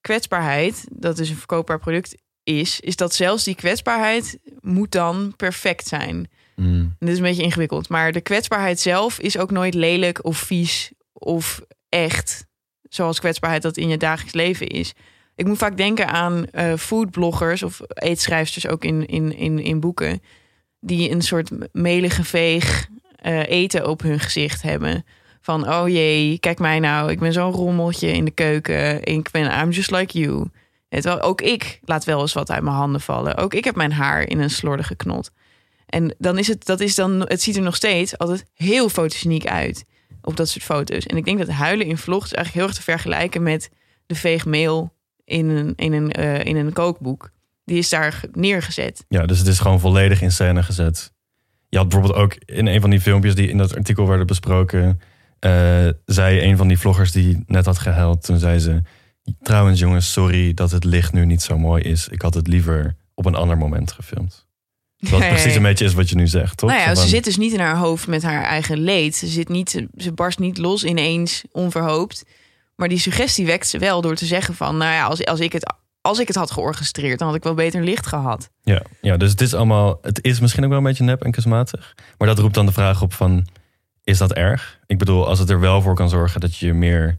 kwetsbaarheid, 0.00 0.86
dat 0.90 1.16
dus 1.16 1.28
een 1.28 1.36
verkoopbaar 1.36 1.78
product 1.78 2.14
is, 2.48 2.80
is 2.80 2.96
dat 2.96 3.14
zelfs 3.14 3.44
die 3.44 3.54
kwetsbaarheid 3.54 4.38
moet 4.60 4.90
dan 4.90 5.32
perfect 5.36 5.86
zijn. 5.86 6.28
Mm. 6.56 6.96
Dit 6.98 7.08
is 7.08 7.16
een 7.16 7.22
beetje 7.22 7.42
ingewikkeld. 7.42 7.88
Maar 7.88 8.12
de 8.12 8.20
kwetsbaarheid 8.20 8.80
zelf 8.80 9.18
is 9.18 9.38
ook 9.38 9.50
nooit 9.50 9.74
lelijk 9.74 10.24
of 10.24 10.38
vies 10.38 10.92
of 11.12 11.60
echt. 11.88 12.46
Zoals 12.82 13.20
kwetsbaarheid 13.20 13.62
dat 13.62 13.76
in 13.76 13.88
je 13.88 13.96
dagelijks 13.96 14.34
leven 14.34 14.66
is. 14.66 14.92
Ik 15.34 15.46
moet 15.46 15.58
vaak 15.58 15.76
denken 15.76 16.08
aan 16.08 16.46
eh 16.50 16.74
foodbloggers 16.74 17.62
of 17.62 17.80
eetschrijfsters 17.88 18.66
ook 18.66 18.84
in, 18.84 19.06
in, 19.06 19.36
in, 19.36 19.58
in 19.58 19.80
boeken. 19.80 20.22
Die 20.80 21.10
een 21.10 21.22
soort 21.22 21.50
melige 21.72 22.24
veeg 22.24 22.88
eh, 23.16 23.46
eten 23.46 23.88
op 23.88 24.02
hun 24.02 24.20
gezicht 24.20 24.62
hebben. 24.62 25.04
Van 25.40 25.68
oh 25.68 25.88
jee, 25.88 26.38
kijk 26.38 26.58
mij 26.58 26.78
nou. 26.78 27.10
Ik 27.10 27.18
ben 27.18 27.32
zo'n 27.32 27.52
rommeltje 27.52 28.12
in 28.12 28.24
de 28.24 28.30
keuken. 28.30 29.04
Ik 29.04 29.30
ben 29.30 29.60
I'm 29.62 29.70
just 29.70 29.90
like 29.90 30.18
you. 30.18 30.48
Terwijl 30.88 31.20
ook 31.20 31.40
ik 31.40 31.80
laat 31.84 32.04
wel 32.04 32.20
eens 32.20 32.32
wat 32.32 32.50
uit 32.50 32.62
mijn 32.62 32.76
handen 32.76 33.00
vallen. 33.00 33.36
Ook 33.36 33.54
ik 33.54 33.64
heb 33.64 33.76
mijn 33.76 33.92
haar 33.92 34.28
in 34.28 34.40
een 34.40 34.50
slordige 34.50 34.94
knot. 34.94 35.30
En 35.86 36.14
dan 36.18 36.38
is 36.38 36.48
het, 36.48 36.64
dat 36.66 36.80
is 36.80 36.94
dan, 36.94 37.20
het 37.20 37.42
ziet 37.42 37.56
er 37.56 37.62
nog 37.62 37.76
steeds 37.76 38.18
altijd 38.18 38.44
heel 38.54 38.88
fotogeniek 38.88 39.46
uit 39.46 39.84
op 40.22 40.36
dat 40.36 40.48
soort 40.48 40.64
foto's. 40.64 41.06
En 41.06 41.16
ik 41.16 41.24
denk 41.24 41.38
dat 41.38 41.48
huilen 41.48 41.86
in 41.86 41.98
vlogs 41.98 42.32
eigenlijk 42.32 42.54
heel 42.54 42.66
erg 42.66 42.74
te 42.74 42.90
vergelijken 42.92 43.42
met 43.42 43.70
de 44.06 44.14
veegmeel 44.14 44.94
in 45.24 45.48
een, 45.48 45.72
in 45.76 45.92
een, 45.92 46.12
eh, 46.12 46.44
in 46.44 46.56
een 46.56 46.72
kookboek. 46.72 47.30
Die 47.64 47.78
is 47.78 47.88
daar 47.88 48.12
ge- 48.12 48.28
neergezet. 48.32 49.04
Ja, 49.08 49.26
dus 49.26 49.38
het 49.38 49.46
is 49.46 49.58
gewoon 49.58 49.80
volledig 49.80 50.22
in 50.22 50.32
scène 50.32 50.62
gezet. 50.62 51.12
Je 51.68 51.76
had 51.76 51.88
bijvoorbeeld 51.88 52.20
ook 52.22 52.34
in 52.44 52.66
een 52.66 52.80
van 52.80 52.90
die 52.90 53.00
filmpjes 53.00 53.34
die 53.34 53.48
in 53.48 53.58
dat 53.58 53.76
artikel 53.76 54.08
werden 54.08 54.26
besproken, 54.26 55.00
eh, 55.38 55.88
zei 56.04 56.40
een 56.40 56.56
van 56.56 56.68
die 56.68 56.78
vloggers 56.78 57.12
die 57.12 57.42
net 57.46 57.64
had 57.64 57.78
gehuild, 57.78 58.24
toen 58.24 58.38
zei 58.38 58.58
ze: 58.58 58.82
Trouwens, 59.42 59.80
jongens, 59.80 60.12
sorry 60.12 60.54
dat 60.54 60.70
het 60.70 60.84
licht 60.84 61.12
nu 61.12 61.26
niet 61.26 61.42
zo 61.42 61.58
mooi 61.58 61.82
is. 61.82 62.08
Ik 62.08 62.22
had 62.22 62.34
het 62.34 62.46
liever 62.46 62.96
op 63.14 63.26
een 63.26 63.34
ander 63.34 63.56
moment 63.58 63.92
gefilmd. 63.92 64.46
Wat 64.98 65.20
Nee. 65.20 65.28
precies 65.28 65.54
een 65.54 65.62
beetje 65.62 65.84
is 65.84 65.94
wat 65.94 66.08
je 66.08 66.16
nu 66.16 66.26
zegt, 66.26 66.56
toch? 66.56 66.70
Nou 66.70 66.82
ja, 66.82 66.94
ze 66.94 67.08
zit 67.08 67.24
dus 67.24 67.36
niet 67.36 67.52
in 67.52 67.60
haar 67.60 67.76
hoofd 67.76 68.06
met 68.06 68.22
haar 68.22 68.42
eigen 68.42 68.78
leed. 68.78 69.16
Ze, 69.16 69.26
zit 69.26 69.48
niet, 69.48 69.70
ze, 69.70 69.88
ze 69.96 70.12
barst 70.12 70.38
niet 70.38 70.58
los 70.58 70.84
ineens, 70.84 71.44
onverhoopt. 71.52 72.24
Maar 72.76 72.88
die 72.88 72.98
suggestie 72.98 73.46
wekt 73.46 73.66
ze 73.66 73.78
wel 73.78 74.00
door 74.00 74.14
te 74.14 74.26
zeggen 74.26 74.54
van... 74.54 74.76
nou 74.76 74.92
ja, 74.92 75.04
als, 75.04 75.24
als, 75.24 75.40
ik 75.40 75.52
het, 75.52 75.74
als 76.00 76.18
ik 76.18 76.26
het 76.26 76.36
had 76.36 76.50
georchestreerd... 76.50 77.18
dan 77.18 77.28
had 77.28 77.36
ik 77.36 77.42
wel 77.42 77.54
beter 77.54 77.84
licht 77.84 78.06
gehad. 78.06 78.50
Ja, 78.62 78.82
ja, 79.00 79.16
dus 79.16 79.30
het 79.30 79.40
is 79.40 79.54
allemaal. 79.54 79.98
Het 80.02 80.24
is 80.24 80.40
misschien 80.40 80.62
ook 80.62 80.68
wel 80.68 80.78
een 80.78 80.84
beetje 80.84 81.04
nep 81.04 81.22
en 81.22 81.30
kunstmatig. 81.30 81.94
Maar 82.18 82.28
dat 82.28 82.38
roept 82.38 82.54
dan 82.54 82.66
de 82.66 82.72
vraag 82.72 83.02
op 83.02 83.12
van. 83.12 83.46
Is 84.04 84.18
dat 84.18 84.32
erg? 84.32 84.78
Ik 84.86 84.98
bedoel, 84.98 85.26
als 85.26 85.38
het 85.38 85.50
er 85.50 85.60
wel 85.60 85.82
voor 85.82 85.94
kan 85.94 86.08
zorgen 86.08 86.40
dat 86.40 86.56
je 86.56 86.72
meer. 86.72 87.18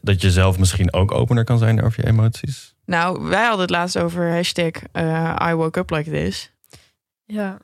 Dat 0.00 0.20
je 0.20 0.30
zelf 0.30 0.58
misschien 0.58 0.92
ook 0.92 1.12
opener 1.12 1.44
kan 1.44 1.58
zijn 1.58 1.82
over 1.82 2.00
je 2.04 2.10
emoties. 2.10 2.74
Nou, 2.86 3.22
wij 3.22 3.42
hadden 3.42 3.60
het 3.60 3.70
laatst 3.70 3.98
over 3.98 4.32
hashtag 4.32 4.70
eh, 4.92 5.36
I 5.50 5.54
woke 5.54 5.78
up 5.78 5.90
like 5.90 6.10
this. 6.10 6.52
Ja. 7.24 7.58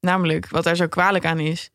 Namelijk, 0.00 0.48
wat 0.48 0.64
daar 0.64 0.76
zo 0.76 0.86
kwalijk 0.86 1.24
aan 1.24 1.38
is... 1.38 1.70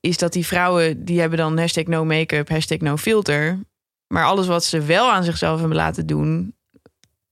is 0.00 0.18
dat 0.18 0.32
die 0.32 0.46
vrouwen, 0.46 1.04
die 1.04 1.20
hebben 1.20 1.38
dan 1.38 1.58
hashtag 1.58 1.84
no 1.84 2.04
make-up, 2.04 2.48
hashtag 2.48 2.78
no 2.78 2.96
filter... 2.96 3.58
maar 4.06 4.24
alles 4.24 4.46
wat 4.46 4.64
ze 4.64 4.80
wel 4.80 5.10
aan 5.10 5.24
zichzelf 5.24 5.58
hebben 5.58 5.76
laten 5.76 6.06
doen... 6.06 6.54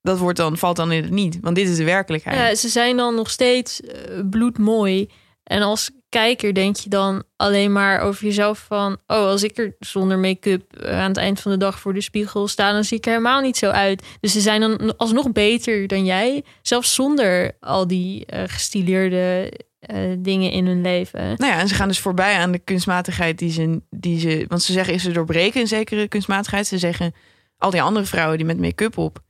dat 0.03 0.18
wordt 0.18 0.38
dan, 0.38 0.59
valt 0.59 0.77
dan 0.77 0.92
in 0.92 1.03
het 1.03 1.12
niet. 1.12 1.38
Want 1.40 1.57
dit 1.57 1.68
is 1.68 1.77
de 1.77 1.85
werkelijkheid. 1.85 2.38
Ja, 2.38 2.55
ze 2.55 2.68
zijn 2.68 2.96
dan 2.96 3.14
nog 3.14 3.31
steeds 3.31 3.81
eh, 3.81 4.20
bloedmooi. 4.31 5.11
En 5.42 5.62
als 5.62 5.90
kijker 6.16 6.55
denk 6.55 6.76
je 6.76 6.88
dan 6.88 7.22
alleen 7.37 7.72
maar 7.72 8.00
over 8.00 8.24
jezelf 8.24 8.59
van... 8.59 8.92
oh, 9.07 9.16
als 9.16 9.42
ik 9.42 9.59
er 9.59 9.76
zonder 9.79 10.18
make-up 10.18 10.76
eh, 10.76 11.00
aan 11.00 11.09
het 11.09 11.16
eind 11.16 11.40
van 11.40 11.52
de 11.52 11.59
dag 11.59 11.81
voor 11.81 11.94
de 11.94 12.00
spiegel 12.00 12.48
sta... 12.48 12.72
dan 12.72 12.85
zie 12.85 12.96
ik 12.96 13.05
er 13.05 13.11
helemaal 13.11 13.40
niet 13.40 13.57
zo 13.57 13.70
uit. 13.70 14.02
Dus 14.20 14.33
ze 14.33 14.40
zijn 14.40 14.61
dan 14.61 14.96
alsnog 14.96 15.33
beter 15.33 15.87
dan 15.87 16.05
jij. 16.05 16.44
Zelfs 16.62 16.94
zonder 16.94 17.57
al 17.61 17.87
die 17.87 18.26
eh, 18.26 18.42
gestileerde 18.46 19.52
eh, 19.79 19.98
dingen 20.18 20.50
in 20.50 20.66
hun 20.66 20.81
leven. 20.81 21.20
Nou 21.20 21.52
ja, 21.52 21.59
en 21.59 21.68
ze 21.68 21.74
gaan 21.74 21.88
dus 21.88 22.00
voorbij 22.00 22.35
aan 22.35 22.52
de 22.52 22.59
kunstmatigheid 22.59 23.38
die 23.38 23.50
ze, 23.50 23.81
die 23.90 24.20
ze... 24.20 24.44
Want 24.48 24.62
ze 24.62 24.72
zeggen, 24.72 24.94
is 24.94 25.02
ze 25.02 25.11
doorbreken 25.11 25.61
een 25.61 25.66
zekere 25.66 26.09
kunstmatigheid. 26.09 26.66
Ze 26.66 26.79
zeggen, 26.79 27.14
al 27.57 27.70
die 27.70 27.83
andere 27.83 28.07
vrouwen 28.07 28.37
die 28.37 28.46
met 28.46 28.61
make-up 28.61 28.98
op... 28.98 29.22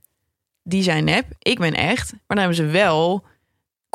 die 0.63 0.83
zijn 0.83 1.05
nep, 1.05 1.27
ik 1.39 1.59
ben 1.59 1.75
echt. 1.75 2.13
Maar 2.13 2.37
dan 2.37 2.39
hebben 2.39 2.57
ze 2.57 2.67
wel 2.67 3.25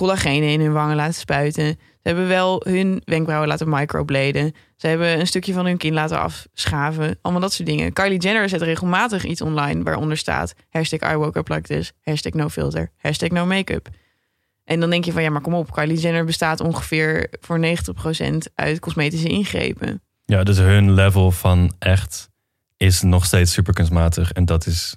collagenen 0.01 0.49
in 0.49 0.61
hun 0.61 0.73
wangen 0.73 0.95
laten 0.95 1.13
spuiten. 1.13 1.65
Ze 1.65 2.07
hebben 2.07 2.27
wel 2.27 2.61
hun 2.67 3.01
wenkbrauwen 3.05 3.47
laten 3.47 3.69
microbladen. 3.69 4.53
Ze 4.75 4.87
hebben 4.87 5.19
een 5.19 5.27
stukje 5.27 5.53
van 5.53 5.65
hun 5.65 5.77
kin 5.77 5.93
laten 5.93 6.19
afschaven. 6.19 7.17
Allemaal 7.21 7.41
dat 7.41 7.53
soort 7.53 7.67
dingen. 7.67 7.93
Kylie 7.93 8.19
Jenner 8.19 8.49
zet 8.49 8.61
regelmatig 8.61 9.23
iets 9.23 9.41
online 9.41 9.83
waaronder 9.83 10.17
staat... 10.17 10.53
hashtag 10.69 11.13
I 11.13 11.15
woke 11.15 11.39
up 11.39 11.49
like 11.49 11.83
hashtag 12.01 12.33
no 12.33 12.49
filter, 12.49 12.91
hashtag 12.97 13.29
no. 13.29 13.49
En 14.63 14.79
dan 14.79 14.89
denk 14.89 15.05
je 15.05 15.11
van 15.11 15.23
ja, 15.23 15.29
maar 15.29 15.41
kom 15.41 15.53
op. 15.53 15.71
Kylie 15.71 15.99
Jenner 15.99 16.25
bestaat 16.25 16.59
ongeveer 16.59 17.27
voor 17.39 17.59
90% 17.65 18.37
uit 18.55 18.79
cosmetische 18.79 19.27
ingrepen. 19.27 20.01
Ja, 20.25 20.43
dus 20.43 20.57
hun 20.57 20.93
level 20.93 21.31
van 21.31 21.73
echt 21.79 22.29
is 22.77 23.01
nog 23.01 23.25
steeds 23.25 23.53
super 23.53 23.73
kunstmatig. 23.73 24.31
En 24.31 24.45
dat 24.45 24.65
is, 24.65 24.95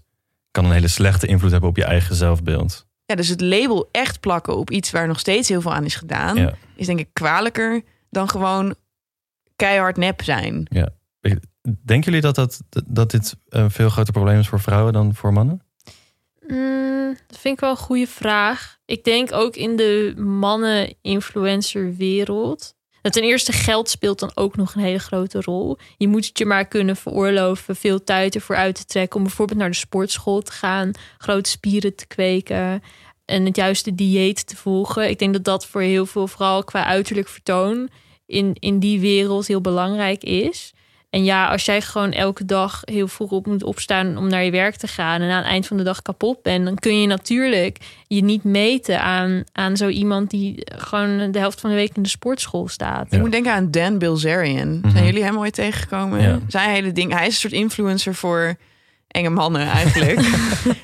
kan 0.51 0.65
een 0.65 0.73
hele 0.73 0.89
slechte 0.89 1.27
invloed 1.27 1.51
hebben 1.51 1.69
op 1.69 1.77
je 1.77 1.85
eigen 1.85 2.15
zelfbeeld. 2.15 2.87
Ja, 3.07 3.15
dus 3.15 3.29
het 3.29 3.41
label 3.41 3.89
echt 3.91 4.21
plakken 4.21 4.57
op 4.57 4.71
iets 4.71 4.91
waar 4.91 5.07
nog 5.07 5.19
steeds 5.19 5.49
heel 5.49 5.61
veel 5.61 5.75
aan 5.75 5.85
is 5.85 5.95
gedaan, 5.95 6.37
Ja. 6.37 6.55
is 6.77 6.87
denk 6.87 6.99
ik 6.99 7.09
kwalijker 7.13 7.83
dan 8.11 8.29
gewoon 8.29 8.75
keihard 9.57 9.97
nep 9.97 10.23
zijn. 10.23 10.69
Denken 11.85 12.05
jullie 12.13 12.21
dat, 12.21 12.35
dat, 12.35 12.61
dat 12.87 13.11
dit 13.11 13.37
een 13.49 13.71
veel 13.71 13.89
groter 13.91 14.13
probleem 14.13 14.39
is 14.39 14.49
voor 14.49 14.61
vrouwen 14.61 14.93
dan 14.93 15.15
voor 15.15 15.33
mannen? 15.33 15.63
Mm, 16.49 17.17
dat 17.27 17.39
vind 17.39 17.55
ik 17.55 17.61
wel 17.61 17.71
een 17.71 17.77
goede 17.77 18.07
vraag. 18.07 18.79
Ik 18.85 19.05
denk 19.05 19.33
ook 19.33 19.57
in 19.57 19.77
de 19.77 20.15
mannen-influencer 20.17 21.95
wereld. 21.95 22.59
Dat 22.59 22.75
ten 23.13 23.23
eerste 23.23 23.53
geld 23.53 23.89
speelt 23.89 24.19
dan 24.19 24.31
ook 24.35 24.57
nog 24.57 24.75
een 24.75 24.83
hele 24.83 24.99
grote 24.99 25.41
rol. 25.41 25.79
Je 25.97 26.09
moet 26.09 26.27
het 26.27 26.39
je 26.39 26.47
maar 26.47 26.67
kunnen 26.67 26.97
veroorloven 26.97 27.77
veel 27.77 28.05
tijd 28.05 28.35
ervoor 28.35 28.57
uit 28.57 28.75
te 28.75 28.85
trekken. 28.85 29.17
Om 29.17 29.23
bijvoorbeeld 29.23 29.59
naar 29.59 29.71
de 29.71 29.77
sportschool 29.77 30.43
te 30.43 30.53
gaan, 30.53 30.91
grote 31.19 31.51
spieren 31.51 31.95
te 31.95 32.07
kweken. 32.07 32.83
En 33.25 33.45
het 33.45 33.57
juiste 33.57 33.95
dieet 33.95 34.47
te 34.47 34.57
volgen. 34.57 35.09
Ik 35.09 35.19
denk 35.19 35.33
dat 35.33 35.45
dat 35.45 35.67
voor 35.67 35.81
heel 35.81 36.07
veel, 36.07 36.29
vooral 36.29 36.65
qua 36.65 36.85
uiterlijk 36.85 37.29
vertoon, 37.29 37.89
in, 38.27 38.57
in 38.59 38.79
die 38.79 39.01
wereld 39.01 39.47
heel 39.47 39.61
belangrijk 39.61 40.23
is. 40.23 40.73
En 41.15 41.25
ja, 41.25 41.47
als 41.49 41.65
jij 41.65 41.81
gewoon 41.81 42.13
elke 42.13 42.45
dag 42.45 42.81
heel 42.85 43.09
vroeg 43.09 43.31
op 43.31 43.47
moet 43.47 43.63
opstaan 43.63 44.17
om 44.17 44.29
naar 44.29 44.45
je 44.45 44.51
werk 44.51 44.77
te 44.77 44.87
gaan 44.87 45.21
en 45.21 45.31
aan 45.31 45.43
het 45.43 45.47
eind 45.47 45.67
van 45.67 45.77
de 45.77 45.83
dag 45.83 46.03
kapot 46.03 46.43
bent, 46.43 46.65
dan 46.65 46.75
kun 46.75 47.01
je 47.01 47.07
natuurlijk 47.07 47.79
je 48.07 48.23
niet 48.23 48.45
meten 48.45 49.01
aan, 49.01 49.45
aan 49.53 49.77
zo 49.77 49.89
iemand 49.89 50.31
die 50.31 50.67
gewoon 50.77 51.31
de 51.31 51.39
helft 51.39 51.61
van 51.61 51.71
de 51.71 51.77
week 51.77 51.97
in 51.97 52.03
de 52.03 52.09
sportschool 52.09 52.69
staat. 52.69 53.13
Ik 53.13 53.21
moet 53.21 53.33
denken 53.33 53.53
aan 53.53 53.71
Dan 53.71 53.99
Bilzerian. 53.99 54.81
Zijn 54.93 55.05
jullie 55.05 55.25
hem 55.25 55.39
ooit 55.39 55.55
tegengekomen? 55.55 56.21
Ja. 56.21 56.39
Zijn 56.49 56.71
hele 56.71 56.93
ding, 56.93 57.13
hij 57.13 57.27
is 57.27 57.33
een 57.33 57.41
soort 57.41 57.53
influencer 57.53 58.15
voor 58.15 58.57
enge 59.09 59.31
mannen 59.31 59.67
eigenlijk. 59.67 60.19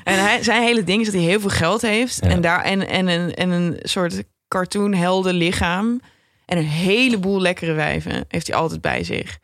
en 0.05 0.25
hij, 0.25 0.43
zijn 0.43 0.63
hele 0.63 0.85
ding 0.85 1.01
is 1.01 1.07
dat 1.07 1.15
hij 1.15 1.25
heel 1.25 1.41
veel 1.41 1.51
geld 1.51 1.83
heeft 1.83 2.19
Ja. 2.23 2.29
en, 2.29 2.41
daar, 2.41 2.63
en, 2.63 2.89
en, 2.89 3.09
een, 3.09 3.35
en 3.35 3.51
een 3.51 3.79
soort 3.83 4.23
cartoon 4.49 4.95
helden 4.95 5.35
lichaam 5.35 6.01
en 6.47 6.59
een 6.59 6.65
heleboel 6.65 7.41
lekkere 7.41 7.73
wijven 7.73 8.25
heeft 8.29 8.47
hij 8.47 8.57
altijd 8.57 8.81
bij 8.81 9.05
zich. 9.05 9.39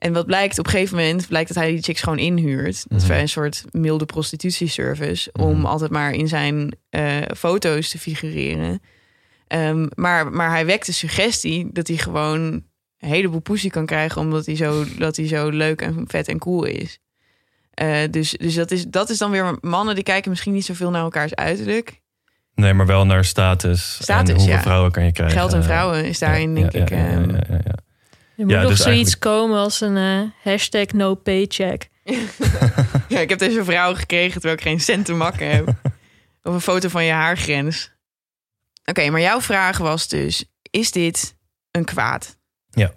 En 0.00 0.12
wat 0.12 0.26
blijkt, 0.26 0.58
op 0.58 0.64
een 0.66 0.70
gegeven 0.70 0.96
moment 0.96 1.28
blijkt 1.28 1.48
dat 1.54 1.62
hij 1.62 1.70
die 1.70 1.82
chicks 1.82 2.00
gewoon 2.02 2.18
inhuurt. 2.18 2.84
Dat 2.88 3.00
is 3.02 3.08
Mhm. 3.08 3.18
een 3.18 3.28
soort 3.28 3.64
milde 3.70 4.04
prostitutieservice. 4.04 5.30
Om 5.32 5.56
Mhm. 5.56 5.64
altijd 5.66 5.90
maar 5.90 6.12
in 6.12 6.28
zijn 6.28 6.74
eh, 6.90 7.16
foto's 7.36 7.88
te 7.88 7.98
figureren. 7.98 8.82
Ehm, 9.46 9.86
maar, 9.94 10.30
maar 10.32 10.50
hij 10.50 10.66
wekt 10.66 10.86
de 10.86 10.92
suggestie 10.92 11.68
dat 11.72 11.88
hij 11.88 11.96
gewoon 11.96 12.40
een 12.40 13.08
heleboel 13.08 13.40
poesie 13.40 13.70
kan 13.70 13.86
krijgen. 13.86 14.20
Omdat 14.20 14.46
hij 14.46 14.56
zo, 14.56 14.84
dat 14.98 15.16
hij 15.16 15.26
zo 15.26 15.48
leuk 15.48 15.82
en 15.82 16.04
vet 16.08 16.28
en 16.28 16.38
cool 16.38 16.64
is. 16.64 16.98
Eh, 17.74 17.96
dus 18.10 18.30
dus 18.30 18.54
dat, 18.54 18.70
is, 18.70 18.84
dat 18.86 19.10
is 19.10 19.18
dan 19.18 19.30
weer 19.30 19.58
mannen 19.60 19.94
die 19.94 20.04
kijken 20.04 20.30
misschien 20.30 20.52
niet 20.52 20.64
zoveel 20.64 20.90
naar 20.90 21.02
elkaars 21.02 21.34
uiterlijk. 21.34 22.00
Nee, 22.54 22.72
maar 22.74 22.86
wel 22.86 23.06
naar 23.06 23.24
status. 23.24 23.98
Status, 24.02 24.28
en 24.28 24.34
hoeveel 24.36 24.54
ja. 24.54 24.60
vrouwen 24.62 24.90
kan 24.90 25.04
je 25.04 25.12
krijgen. 25.12 25.38
Geld 25.38 25.52
en 25.52 25.64
vrouwen 25.64 26.04
is 26.04 26.18
daarin, 26.18 26.56
Ja, 26.56 26.68
denk 26.68 26.88
ja, 26.88 26.96
ik. 26.96 27.02
ja, 27.28 27.74
Er 28.40 28.46
moet 28.46 28.54
Ja, 28.54 28.60
nog 28.60 28.70
dus 28.70 28.80
zoiets 28.80 29.14
eigenlijk- 29.14 29.20
komen 29.20 29.58
als 29.58 29.80
een 29.80 29.96
eh, 29.96 30.20
hashtag 30.52 30.86
no 30.86 31.14
paycheck. 31.14 31.88
Ja, 33.08 33.18
ik 33.18 33.28
heb 33.28 33.38
deze 33.38 33.64
vrouw 33.64 33.94
gekregen 33.94 34.32
terwijl 34.32 34.54
ik 34.54 34.60
geen 34.62 34.80
cent 34.80 35.04
te 35.04 35.12
makken 35.12 35.50
heb. 35.50 35.68
Of 36.42 36.54
een 36.54 36.60
foto 36.60 36.88
van 36.88 37.04
je 37.04 37.12
haargrens. 37.12 37.92
Oké, 38.84 39.10
maar 39.10 39.20
jouw 39.20 39.40
vraag 39.40 39.78
was 39.78 40.08
dus: 40.08 40.44
is 40.70 40.90
dit 40.90 41.36
een 41.70 41.84
kwaad? 41.84 42.36
Ja. 42.70 42.92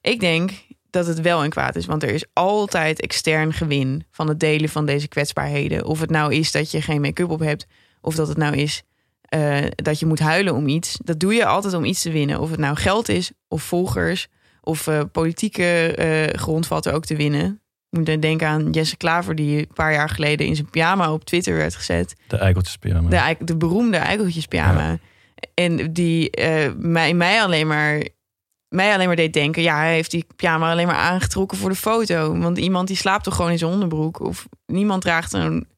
Ik 0.00 0.20
denk 0.20 0.50
dat 0.90 1.06
het 1.06 1.20
wel 1.20 1.44
een 1.44 1.50
kwaad 1.50 1.76
is, 1.76 1.86
want 1.86 2.02
er 2.02 2.08
is 2.08 2.24
altijd 2.32 3.00
extern 3.00 3.52
gewin 3.52 4.06
van 4.10 4.28
het 4.28 4.40
delen 4.40 4.68
van 4.68 4.86
deze 4.86 5.08
kwetsbaarheden. 5.08 5.84
Of 5.84 6.00
het 6.00 6.10
nou 6.10 6.34
is 6.34 6.52
dat 6.52 6.70
je 6.70 6.82
geen 6.82 7.00
make-up 7.00 7.30
op 7.30 7.40
hebt, 7.40 7.66
of 8.00 8.14
dat 8.14 8.28
het 8.28 8.36
nou 8.36 8.56
is 8.56 8.82
eh, 9.22 9.64
dat 9.74 9.98
je 9.98 10.06
moet 10.06 10.18
huilen 10.20 10.54
om 10.54 10.68
iets. 10.68 10.98
Dat 11.04 11.20
doe 11.20 11.34
je 11.34 11.46
altijd 11.46 11.74
om 11.74 11.84
iets 11.84 12.02
te 12.02 12.10
winnen. 12.10 12.40
Of 12.40 12.50
het 12.50 12.60
nou 12.60 12.76
geld 12.76 13.08
is, 13.08 13.30
of 13.48 13.62
volgers, 13.62 14.28
of 14.66 14.86
eh, 14.86 15.00
politieke 15.12 15.94
eh 15.94 16.38
grondvatten 16.38 16.92
ook 16.92 17.04
te 17.04 17.16
winnen. 17.16 17.60
Ik 17.90 17.98
moet 17.98 18.06
dan 18.06 18.20
denken 18.20 18.48
aan 18.48 18.70
Jesse 18.70 18.96
Klaver, 18.96 19.34
die 19.34 19.58
een 19.58 19.74
paar 19.74 19.92
jaar 19.92 20.08
geleden 20.08 20.46
in 20.46 20.56
zijn 20.56 20.70
pyjama 20.70 21.12
op 21.12 21.24
Twitter 21.24 21.56
werd 21.56 21.74
gezet. 21.74 22.16
De 22.28 22.36
eikeltjespyjama. 22.36 23.08
De, 23.08 23.16
eik- 23.16 23.46
de 23.46 23.56
beroemde 23.56 23.96
eikeltjespyjama. 23.96 24.98
En 25.54 25.92
die 25.92 26.30
eh, 26.30 26.72
mij, 26.76 27.14
mij, 27.14 27.42
alleen 27.42 27.66
maar, 27.66 28.02
mij 28.68 28.94
alleen 28.94 29.06
maar 29.06 29.16
deed 29.16 29.32
denken... 29.32 29.62
ja, 29.62 29.76
hij 29.76 29.94
heeft 29.94 30.10
die 30.10 30.26
pyjama 30.36 30.70
alleen 30.70 30.86
maar 30.86 30.96
aangetrokken 30.96 31.58
voor 31.58 31.70
de 31.70 31.76
foto. 31.76 32.38
Want 32.38 32.58
iemand 32.58 32.88
die 32.88 32.96
slaapt 32.96 33.24
toch 33.24 33.34
gewoon 33.36 33.50
in 33.50 33.58
zijn 33.58 33.72
onderbroek? 33.72 34.20
Of 34.20 34.48
niemand 34.66 35.02
draagt 35.02 35.32
een 35.32 35.68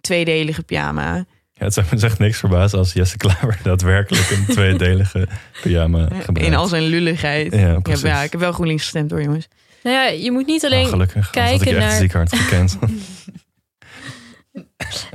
tweedelige 0.00 0.62
pyjama. 0.62 1.24
Ja, 1.64 1.70
het 1.70 1.84
zou 1.86 1.86
me 2.00 2.06
echt 2.06 2.18
niks 2.18 2.38
verbazen 2.38 2.78
als 2.78 2.92
Jesse 2.92 3.16
Klaver 3.16 3.58
daadwerkelijk 3.62 4.30
een 4.30 4.46
tweedelige 4.54 5.28
pyjama 5.62 6.02
gebruikt. 6.04 6.38
In 6.38 6.54
al 6.54 6.66
zijn 6.66 6.82
lulligheid. 6.82 7.52
Ja, 7.52 7.58
ik, 7.58 7.64
heb, 7.72 7.82
precies. 7.82 8.02
ja, 8.02 8.22
ik 8.22 8.30
heb 8.32 8.40
wel 8.40 8.52
GroenLinks 8.52 8.82
gestemd 8.82 9.10
hoor, 9.10 9.22
jongens. 9.22 9.48
Nou 9.82 9.96
ja, 9.96 10.04
je 10.04 10.30
moet 10.30 10.46
niet 10.46 10.64
Ah, 10.64 10.70
alleen 10.70 10.86
gelukkig, 10.88 11.14
anders 11.14 11.34
had 11.34 11.44
ik 11.44 11.58
kijken 11.58 11.68
je 11.68 11.76
echt 11.76 11.86
naar- 11.90 12.00
ziek 12.00 12.12
hard 12.12 12.34
gekend. 12.36 12.78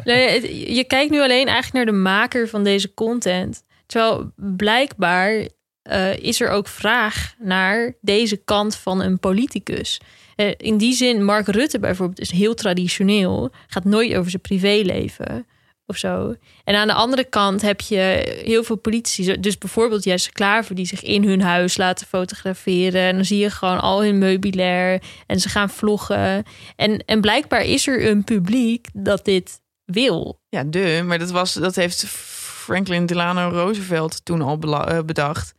Nee, 0.04 0.74
je 0.76 0.84
kijkt 0.84 1.12
nu 1.12 1.22
alleen 1.22 1.48
eigenlijk 1.48 1.74
naar 1.74 1.86
de 1.86 1.92
maker 2.02 2.48
van 2.48 2.64
deze 2.64 2.94
content. 2.94 3.64
Terwijl 3.86 4.32
blijkbaar 4.36 5.48
eh, 5.82 6.18
is 6.18 6.42
er 6.42 6.50
ook 6.50 6.68
vraag 6.68 7.34
naar 7.40 7.94
deze 8.02 8.38
kant 8.38 8.76
van 8.76 9.02
een 9.02 9.20
politicus. 9.20 10.00
Eh, 10.36 10.52
in 10.58 10.78
die 10.78 10.94
zin, 10.94 11.24
Mark 11.24 11.48
Rutte 11.48 11.80
bijvoorbeeld 11.80 12.20
is 12.20 12.32
heel 12.32 12.54
traditioneel. 12.54 13.52
Gaat 13.68 13.84
nooit 13.86 14.16
over 14.16 14.30
zijn 14.30 14.42
privéleven 14.42 15.46
of 15.89 15.97
zo. 15.97 16.36
En 16.63 16.75
aan 16.75 16.88
de 16.88 16.93
andere 16.93 17.23
kant 17.23 17.62
heb 17.62 17.82
je 17.82 18.36
heel 18.45 18.63
veel 18.63 18.75
politici. 18.75 19.39
Dus 19.39 19.58
bijvoorbeeld 19.58 20.04
Jesse 20.04 20.32
Klaver 20.32 20.75
die 20.75 20.86
zich 20.86 21.04
in 21.04 21.23
hun 21.23 21.41
huis 21.41 21.78
laten 21.78 22.08
fotograferen. 22.08 23.02
En 23.02 23.15
dan 23.15 23.25
zie 23.25 23.38
je 23.38 23.49
gewoon 23.49 23.80
al 23.80 24.04
hun 24.04 24.17
meubilair. 24.17 25.02
En 25.25 25.39
ze 25.39 25.49
gaan 25.49 25.69
vloggen. 25.69 26.43
En, 26.75 27.04
en 27.06 27.21
blijkbaar 27.21 27.63
is 27.63 27.88
er 27.88 28.08
een 28.10 28.23
publiek 28.23 28.88
dat 28.93 29.25
dit 29.25 29.62
wil. 29.86 30.39
Ja, 30.49 30.63
de, 30.63 31.02
maar 31.06 31.19
dat, 31.19 31.32
was, 31.32 31.54
dat 31.54 31.75
heeft 31.75 32.06
Franklin 32.08 33.06
Delano 33.06 33.49
Roosevelt 33.49 34.25
toen 34.25 34.41
al 34.41 34.60
eh, 34.60 34.99
bedacht. 35.06 35.54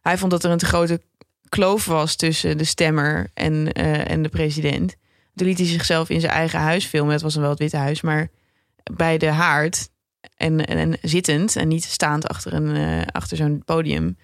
Hij 0.00 0.18
vond 0.18 0.30
dat 0.30 0.44
er 0.44 0.50
een 0.50 0.58
te 0.58 0.66
grote 0.66 1.00
kloof 1.48 1.84
was 1.84 2.16
tussen 2.16 2.58
de 2.58 2.64
stemmer 2.64 3.30
en, 3.34 3.72
eh, 3.72 4.10
en 4.10 4.22
de 4.22 4.28
president. 4.28 4.96
Toen 5.34 5.46
liet 5.46 5.58
hij 5.58 5.66
zichzelf 5.66 6.10
in 6.10 6.20
zijn 6.20 6.32
eigen 6.32 6.58
huis 6.58 6.84
filmen. 6.84 7.12
Het 7.12 7.22
was 7.22 7.32
dan 7.32 7.42
wel 7.42 7.50
het 7.50 7.60
Witte 7.60 7.76
Huis, 7.76 8.00
maar 8.00 8.28
bij 8.94 9.18
de 9.18 9.30
haard. 9.30 9.90
En, 10.36 10.66
en, 10.66 10.78
en 10.78 10.98
zittend 11.02 11.56
en 11.56 11.68
niet 11.68 11.84
staand 11.84 12.28
achter, 12.28 12.52
een, 12.52 12.76
eh, 12.76 13.06
achter 13.06 13.36
zo'n 13.36 13.62
podium. 13.64 14.16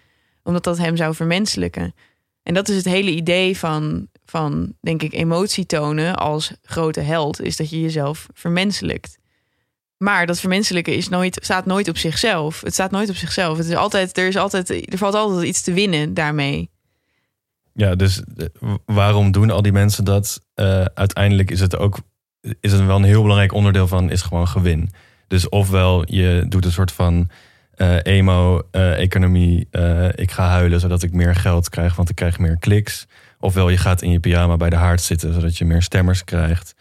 Omdat 0.43 0.65
dat 0.65 0.79
hem 0.79 0.97
zou 0.97 1.15
vermenselijken. 1.15 1.95
En 2.43 2.55
dat 2.55 2.69
is 2.69 2.77
het 2.77 2.85
hele 2.85 3.11
idee 3.11 3.59
van, 3.59 4.09
van, 4.25 4.75
denk 4.81 5.03
ik, 5.03 5.13
emotie 5.13 5.67
tonen 5.67 6.17
als 6.17 6.53
grote 6.63 7.01
held. 7.01 7.41
Is 7.41 7.57
dat 7.57 7.71
je 7.71 7.81
jezelf 7.81 8.27
vermenselijkt. 8.35 9.19
Maar 9.97 10.27
dat 10.27 10.41
vermenselijken 10.41 10.97
is 10.97 11.09
nooit, 11.09 11.39
staat 11.43 11.67
nooit 11.67 11.89
op 11.89 11.97
zichzelf. 11.97 12.61
Het 12.61 12.73
staat 12.73 12.91
nooit 12.91 13.09
op 13.09 13.17
zichzelf. 13.17 13.59
Het 13.59 13.67
is 13.67 13.75
altijd, 13.75 14.19
er, 14.19 14.27
is 14.27 14.37
altijd, 14.37 14.93
er 14.93 14.99
valt 14.99 15.15
altijd 15.15 15.47
iets 15.47 15.63
te 15.63 15.73
winnen 15.73 16.15
daarmee. 16.15 16.71
Ja, 17.73 17.95
dus 17.95 18.23
eh, 18.37 18.75
waarom 18.85 19.33
doen 19.33 19.51
al 19.51 19.63
die 19.63 19.73
mensen 19.73 20.05
dat? 20.05 20.41
Eh, 20.55 20.85
uiteindelijk 20.85 21.51
is 21.51 21.61
het 21.61 21.77
ook 21.77 21.99
is 22.61 22.73
het 22.73 22.87
wel 22.87 22.97
een 22.97 23.03
heel 23.03 23.23
belangrijk 23.23 23.53
onderdeel 23.53 23.89
van 23.89 24.11
is 24.11 24.23
gewoon 24.23 24.49
gewin. 24.49 24.91
Dus 25.29 25.49
ofwel 25.49 26.13
je 26.13 26.45
doet 26.49 26.65
een 26.65 26.73
soort 26.73 26.93
van 26.93 27.31
eh, 27.75 27.97
emo-economie. 28.03 29.69
eh, 29.71 30.09
ik 30.15 30.31
ga 30.31 30.49
huilen 30.49 30.81
zodat 30.81 31.03
ik 31.03 31.13
meer 31.13 31.35
geld 31.35 31.69
krijg, 31.69 31.97
want 31.97 32.09
ik 32.09 32.15
krijg 32.15 32.39
meer 32.39 32.59
kliks. 32.59 33.07
Ofwel 33.41 33.69
je 33.69 33.77
gaat 33.77 34.03
in 34.03 34.11
je 34.11 34.21
pyjama 34.21 34.57
bij 34.57 34.71
de 34.71 34.77
haard 34.77 35.01
zitten 35.01 35.35
zodat 35.35 35.59
je 35.59 35.65
meer 35.65 35.83
stemmers 35.83 36.25
krijgt. 36.25 36.75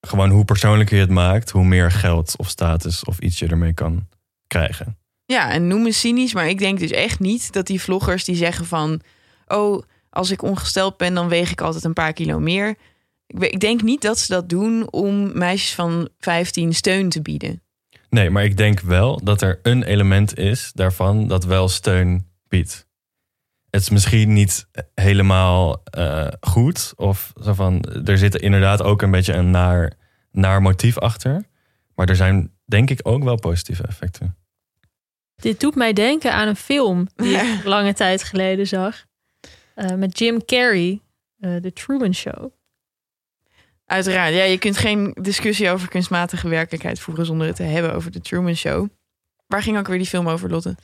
Gewoon 0.00 0.30
hoe 0.30 0.44
persoonlijker 0.44 0.96
je 0.96 1.02
het 1.02 1.10
maakt, 1.10 1.50
hoe 1.50 1.64
meer 1.64 1.90
geld 1.90 2.34
of 2.36 2.48
status 2.48 3.04
of 3.04 3.18
iets 3.18 3.38
je 3.38 3.46
ermee 3.46 3.72
kan 3.72 4.08
krijgen. 4.46 4.96
Ja, 5.24 5.50
en 5.50 5.66
noem 5.66 5.82
me 5.82 5.92
cynisch, 5.92 6.34
maar 6.34 6.48
ik 6.48 6.58
denk 6.58 6.78
dus 6.78 6.90
echt 6.90 7.20
niet 7.20 7.52
dat 7.52 7.66
die 7.66 7.80
vloggers 7.80 8.24
die 8.24 8.36
zeggen 8.36 8.66
van... 8.66 9.00
oh, 9.46 9.82
als 10.10 10.30
ik 10.30 10.42
ongesteld 10.42 10.96
ben, 10.96 11.14
dan 11.14 11.28
weeg 11.28 11.50
ik 11.50 11.60
altijd 11.60 11.84
een 11.84 11.92
paar 11.92 12.12
kilo 12.12 12.38
meer. 12.38 12.76
Ik, 13.26 13.60
denk 13.60 13.82
niet 13.82 14.02
dat 14.02 14.18
ze 14.18 14.32
dat 14.32 14.48
doen 14.48 14.92
om 14.92 15.38
meisjes 15.38 15.74
van 15.74 16.08
15 16.18 16.74
steun 16.74 17.08
te 17.08 17.22
bieden. 17.22 17.62
Nee, 18.10 18.30
maar 18.30 18.44
ik 18.44 18.56
denk 18.56 18.80
wel 18.80 19.20
dat 19.24 19.42
er 19.42 19.58
een 19.62 19.82
element 19.82 20.38
is 20.38 20.70
daarvan 20.74 21.28
dat 21.28 21.44
wel 21.44 21.68
steun 21.68 22.26
biedt. 22.48 22.86
Het 23.70 23.80
is 23.80 23.90
misschien 23.90 24.32
niet 24.32 24.68
helemaal 24.94 25.82
eh, 25.84 26.28
goed. 26.40 26.92
Of 26.96 27.32
zo 27.42 27.52
van, 27.52 27.80
er 28.04 28.18
zit 28.18 28.34
inderdaad 28.34 28.82
ook 28.82 29.02
een 29.02 29.10
beetje 29.10 29.32
een 29.32 29.50
naar, 29.50 29.92
naar 30.30 30.62
motief 30.62 30.98
achter. 30.98 31.44
Maar 31.94 32.08
er 32.08 32.16
zijn 32.16 32.52
denk 32.64 32.90
ik 32.90 33.00
ook 33.02 33.24
wel 33.24 33.36
positieve 33.36 33.86
effecten. 33.86 34.36
Dit 35.36 35.60
doet 35.60 35.74
mij 35.74 35.92
denken 35.92 36.32
aan 36.32 36.48
een 36.48 36.56
film 36.56 37.06
die 37.14 37.36
ik 37.36 37.64
lange 37.74 37.92
tijd 37.92 38.22
geleden 38.22 38.66
zag. 38.66 39.04
Eh, 39.74 39.94
met 39.94 40.18
Jim 40.18 40.44
Carrey, 40.44 41.00
eh 41.38 41.56
The 41.56 41.72
Truman 41.72 42.14
Show. 42.14 42.55
Uiteraard, 43.86 44.34
ja, 44.34 44.42
je 44.42 44.58
kunt 44.58 44.76
geen 44.76 45.16
discussie 45.20 45.70
over 45.70 45.88
kunstmatige 45.88 46.48
werkelijkheid 46.48 47.00
voeren 47.00 47.26
zonder 47.26 47.46
het 47.46 47.56
te 47.56 47.62
hebben 47.62 47.94
over 47.94 48.10
de 48.10 48.20
Truman 48.20 48.54
Show. 48.54 48.88
Waar 49.46 49.62
ging 49.62 49.78
ook 49.78 49.86
weer 49.86 49.98
die 49.98 50.06
film 50.06 50.28
over, 50.28 50.50
Lotte? 50.50 50.76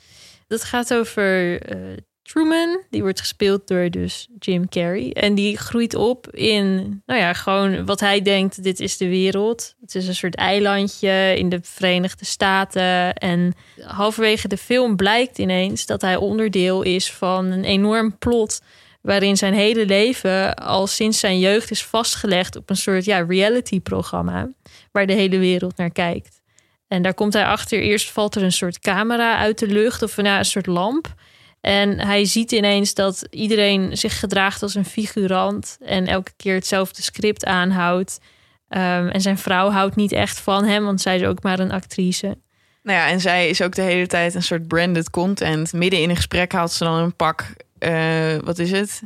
Dat 0.47 0.63
gaat 0.63 0.93
over 0.93 1.61
eh, 1.61 1.77
Truman. 2.21 2.81
Die 2.89 3.01
wordt 3.01 3.19
gespeeld 3.19 3.67
door 3.67 3.89
dus 3.89 4.27
Jim 4.39 4.69
Carrey. 4.69 5.11
En 5.11 5.35
die 5.35 5.57
groeit 5.57 5.95
op 5.95 6.29
in, 6.31 7.01
nou 7.05 7.19
ja, 7.19 7.33
gewoon 7.33 7.85
wat 7.85 7.99
hij 7.99 8.21
denkt, 8.21 8.63
dit 8.63 8.79
is 8.79 8.97
de 8.97 9.07
wereld. 9.07 9.75
Het 9.81 9.95
is 9.95 10.07
een 10.07 10.15
soort 10.15 10.35
eilandje 10.35 11.33
in 11.37 11.49
de 11.49 11.59
Verenigde 11.61 12.25
Staten. 12.25 13.13
En 13.13 13.53
halverwege 13.81 14.47
de 14.47 14.57
film 14.57 14.95
blijkt 14.95 15.37
ineens 15.37 15.85
dat 15.85 16.01
hij 16.01 16.15
onderdeel 16.15 16.81
is 16.81 17.11
van 17.11 17.45
een 17.45 17.63
enorm 17.63 18.17
plot 18.17 18.61
waarin 19.03 19.37
zijn 19.37 19.53
hele 19.53 19.85
leven 19.85 20.55
al 20.55 20.87
sinds 20.87 21.19
zijn 21.19 21.39
jeugd 21.39 21.71
is 21.71 21.85
vastgelegd 21.85 22.55
op 22.55 22.69
een 22.69 22.75
soort 22.75 23.05
ja, 23.05 23.25
reality-programma 23.27 24.49
waar 24.91 25.07
de 25.07 25.13
hele 25.13 25.37
wereld 25.37 25.77
naar 25.77 25.91
kijkt. 25.91 26.41
En 26.87 27.01
daar 27.01 27.13
komt 27.13 27.33
hij 27.33 27.45
achter. 27.45 27.79
Eerst 27.79 28.11
valt 28.11 28.35
er 28.35 28.43
een 28.43 28.51
soort 28.51 28.79
camera 28.79 29.37
uit 29.37 29.59
de 29.59 29.67
lucht 29.67 30.01
of 30.01 30.17
nou, 30.17 30.37
een 30.37 30.45
soort 30.45 30.65
lamp. 30.65 31.13
En 31.61 31.99
hij 31.99 32.25
ziet 32.25 32.51
ineens 32.51 32.93
dat 32.93 33.27
iedereen 33.29 33.97
zich 33.97 34.19
gedraagt 34.19 34.61
als 34.61 34.75
een 34.75 34.85
figurant 34.85 35.77
en 35.79 36.07
elke 36.07 36.31
keer 36.37 36.53
hetzelfde 36.53 37.01
script 37.01 37.45
aanhoudt. 37.45 38.19
Ehm, 38.67 39.07
en 39.07 39.21
zijn 39.21 39.37
vrouw 39.37 39.69
houdt 39.69 39.95
niet 39.95 40.11
echt 40.11 40.39
van 40.39 40.65
hem, 40.65 40.83
want 40.83 41.01
zij 41.01 41.15
is 41.15 41.25
ook 41.25 41.43
maar 41.43 41.59
een 41.59 41.71
actrice. 41.71 42.37
Nou 42.83 42.97
ja, 42.97 43.07
en 43.07 43.19
zij 43.19 43.49
is 43.49 43.61
ook 43.61 43.75
de 43.75 43.81
hele 43.81 44.07
tijd 44.07 44.35
een 44.35 44.43
soort 44.43 44.67
branded 44.67 45.09
content. 45.09 45.73
Midden 45.73 46.01
in 46.01 46.09
een 46.09 46.15
gesprek 46.15 46.51
haalt 46.51 46.71
ze 46.71 46.83
dan 46.83 46.97
een 46.97 47.15
pak, 47.15 47.53
eh, 47.83 48.39
wat 48.43 48.59
is 48.59 48.71
het? 48.71 49.01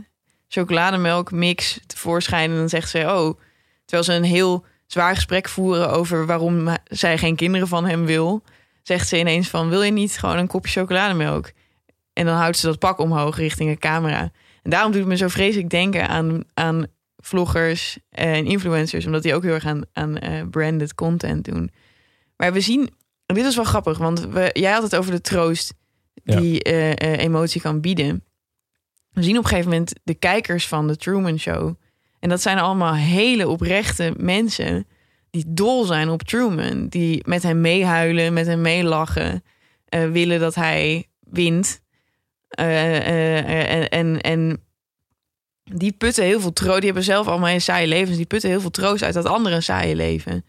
Chocolademelk 0.47 1.31
mix 1.31 1.79
tevoorschijn. 1.85 2.51
En 2.51 2.57
dan 2.57 2.69
zegt 2.69 2.89
ze, 2.89 2.99
oh, 2.99 3.39
terwijl 3.85 4.03
ze 4.03 4.13
een 4.13 4.23
heel 4.23 4.65
zwaar 4.85 5.15
gesprek 5.15 5.49
voeren 5.49 5.89
over 5.89 6.25
waarom 6.25 6.69
zij 6.83 7.17
geen 7.17 7.35
kinderen 7.35 7.67
van 7.67 7.85
hem 7.85 8.05
wil, 8.05 8.43
zegt 8.83 9.07
ze 9.07 9.19
ineens 9.19 9.47
van, 9.49 9.69
wil 9.69 9.81
je 9.81 9.91
niet 9.91 10.17
gewoon 10.17 10.37
een 10.37 10.47
kopje 10.47 10.79
chocolademelk? 10.79 11.51
En 12.13 12.25
dan 12.25 12.35
houdt 12.35 12.57
ze 12.57 12.65
dat 12.65 12.79
pak 12.79 12.99
omhoog 12.99 13.37
richting 13.37 13.69
een 13.69 13.79
camera. 13.79 14.31
En 14.63 14.69
daarom 14.69 14.91
doet 14.91 14.99
het 15.01 15.09
me 15.09 15.17
zo 15.17 15.27
vreselijk 15.27 15.69
denken 15.69 16.07
aan, 16.07 16.43
aan 16.53 16.85
vloggers 17.17 17.97
en 18.09 18.45
influencers, 18.45 19.05
omdat 19.05 19.23
die 19.23 19.33
ook 19.35 19.43
heel 19.43 19.53
erg 19.53 19.65
aan, 19.65 19.81
aan 19.93 20.17
eh, 20.17 20.41
branded 20.49 20.95
content 20.95 21.45
doen. 21.45 21.71
Maar 22.37 22.53
we 22.53 22.61
zien, 22.61 22.89
en 23.25 23.35
dit 23.35 23.45
is 23.45 23.55
wel 23.55 23.65
grappig, 23.65 23.97
want 23.97 24.27
we, 24.27 24.49
jij 24.53 24.71
had 24.71 24.83
het 24.83 24.95
over 24.95 25.11
de 25.11 25.21
troost 25.21 25.73
Ja. 26.23 26.39
die 26.39 26.63
eh, 26.63 27.17
emotie 27.23 27.61
kan 27.61 27.81
bieden. 27.81 28.23
We 29.17 29.23
zien 29.23 29.38
op 29.38 29.43
een 29.43 29.49
gegeven 29.49 29.71
moment 29.71 29.93
de 30.03 30.13
kijkers 30.13 30.67
van 30.67 30.88
de 30.88 30.95
Truman 30.95 31.39
Show. 31.39 31.75
En 32.19 32.30
dat 32.30 32.41
zijn 32.41 32.58
allemaal 32.58 32.95
hele 32.95 33.47
oprechte 33.47 34.13
mensen 34.17 34.88
die 35.30 35.43
dol 35.47 35.84
zijn 35.84 36.10
op 36.10 36.23
Truman. 36.23 36.88
Die 36.88 37.23
met 37.27 37.43
hem 37.43 37.62
meehuilen, 37.62 38.34
met 38.34 38.45
hem 38.45 38.62
meelachen. 38.62 39.43
eh, 39.86 40.10
willen 40.10 40.39
dat 40.39 40.56
hij 40.56 41.08
wint. 41.19 41.82
Eh, 42.47 42.97
eh, 42.97 43.75
en, 43.75 43.89
en, 43.89 44.21
en 44.21 44.63
die 45.63 45.91
putten 45.91 46.23
heel 46.23 46.39
veel 46.39 46.53
troost. 46.53 46.75
Die 46.77 46.86
hebben 46.86 47.03
zelf 47.03 47.27
allemaal 47.27 47.49
een 47.49 47.62
saaie 47.62 47.88
levens. 47.88 48.17
Die 48.17 48.25
putten 48.25 48.49
heel 48.49 48.62
veel 48.62 48.69
troost 48.69 49.03
uit 49.03 49.13
dat 49.13 49.25
andere 49.25 49.62
saaie 49.62 49.95
leven. 49.95 50.45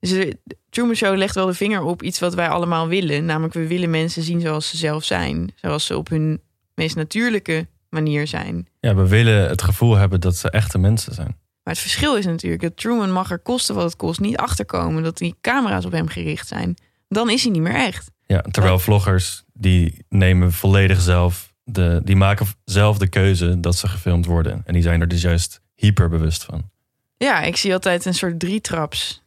Dus 0.00 0.10
de 0.10 0.38
Truman 0.70 0.94
Show 0.94 1.16
legt 1.16 1.34
wel 1.34 1.46
de 1.46 1.54
vinger 1.54 1.82
op 1.82 2.02
iets 2.02 2.18
wat 2.18 2.34
wij 2.34 2.48
allemaal 2.48 2.88
willen. 2.88 3.24
Namelijk, 3.24 3.54
we 3.54 3.66
willen 3.66 3.90
mensen 3.90 4.22
zien 4.22 4.40
zoals 4.40 4.68
ze 4.68 4.76
zelf 4.76 5.04
zijn. 5.04 5.52
Zoals 5.54 5.86
ze 5.86 5.96
op 5.96 6.08
hun 6.08 6.40
meest 6.74 6.96
natuurlijke 6.96 7.66
manier 7.88 8.26
zijn. 8.26 8.68
Ja, 8.80 8.94
we 8.94 9.08
willen 9.08 9.48
het 9.48 9.62
gevoel 9.62 9.96
hebben 9.96 10.20
dat 10.20 10.36
ze 10.36 10.50
echte 10.50 10.78
mensen 10.78 11.14
zijn. 11.14 11.36
Maar 11.62 11.74
het 11.74 11.82
verschil 11.82 12.16
is 12.16 12.24
natuurlijk 12.24 12.62
dat 12.62 12.76
Truman 12.76 13.12
mag 13.12 13.30
er 13.30 13.38
kosten 13.38 13.74
wat 13.74 13.84
het 13.84 13.96
kost 13.96 14.20
niet 14.20 14.36
achterkomen 14.36 15.02
dat 15.02 15.18
die 15.18 15.36
camera's 15.40 15.84
op 15.84 15.92
hem 15.92 16.08
gericht 16.08 16.48
zijn. 16.48 16.76
Dan 17.08 17.30
is 17.30 17.42
hij 17.42 17.52
niet 17.52 17.62
meer 17.62 17.74
echt. 17.74 18.10
Ja, 18.26 18.40
terwijl 18.50 18.78
vloggers 18.78 19.44
die 19.52 20.04
nemen 20.08 20.52
volledig 20.52 21.00
zelf 21.00 21.54
de, 21.64 22.00
die 22.04 22.16
maken 22.16 22.46
zelf 22.64 22.98
de 22.98 23.08
keuze 23.08 23.60
dat 23.60 23.76
ze 23.76 23.88
gefilmd 23.88 24.26
worden. 24.26 24.62
En 24.64 24.72
die 24.72 24.82
zijn 24.82 25.00
er 25.00 25.08
dus 25.08 25.22
juist 25.22 25.60
hyper 25.74 26.08
bewust 26.08 26.44
van. 26.44 26.70
Ja, 27.16 27.42
ik 27.42 27.56
zie 27.56 27.72
altijd 27.72 28.04
een 28.04 28.14
soort 28.14 28.40
drietraps 28.40 29.22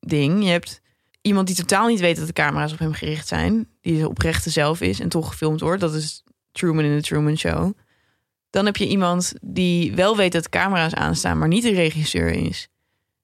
ding. 0.00 0.44
Je 0.44 0.50
hebt 0.50 0.80
iemand 1.20 1.46
die 1.46 1.56
totaal 1.56 1.88
niet 1.88 2.00
weet 2.00 2.16
dat 2.16 2.26
de 2.26 2.32
camera's 2.32 2.72
op 2.72 2.78
hem 2.78 2.92
gericht 2.92 3.28
zijn, 3.28 3.68
die 3.80 3.98
de 3.98 4.08
oprechte 4.08 4.50
zelf 4.50 4.80
is 4.80 5.00
en 5.00 5.08
toch 5.08 5.28
gefilmd 5.28 5.60
wordt. 5.60 5.80
Dat 5.80 5.94
is 5.94 6.24
Truman 6.52 6.84
in 6.84 6.96
de 6.96 7.02
Truman 7.02 7.36
Show. 7.38 7.72
Dan 8.50 8.66
heb 8.66 8.76
je 8.76 8.88
iemand 8.88 9.32
die 9.40 9.94
wel 9.94 10.16
weet 10.16 10.32
dat 10.32 10.42
de 10.42 10.48
camera's 10.48 10.94
aanstaan, 10.94 11.38
maar 11.38 11.48
niet 11.48 11.62
de 11.62 11.72
regisseur 11.72 12.30
is. 12.30 12.68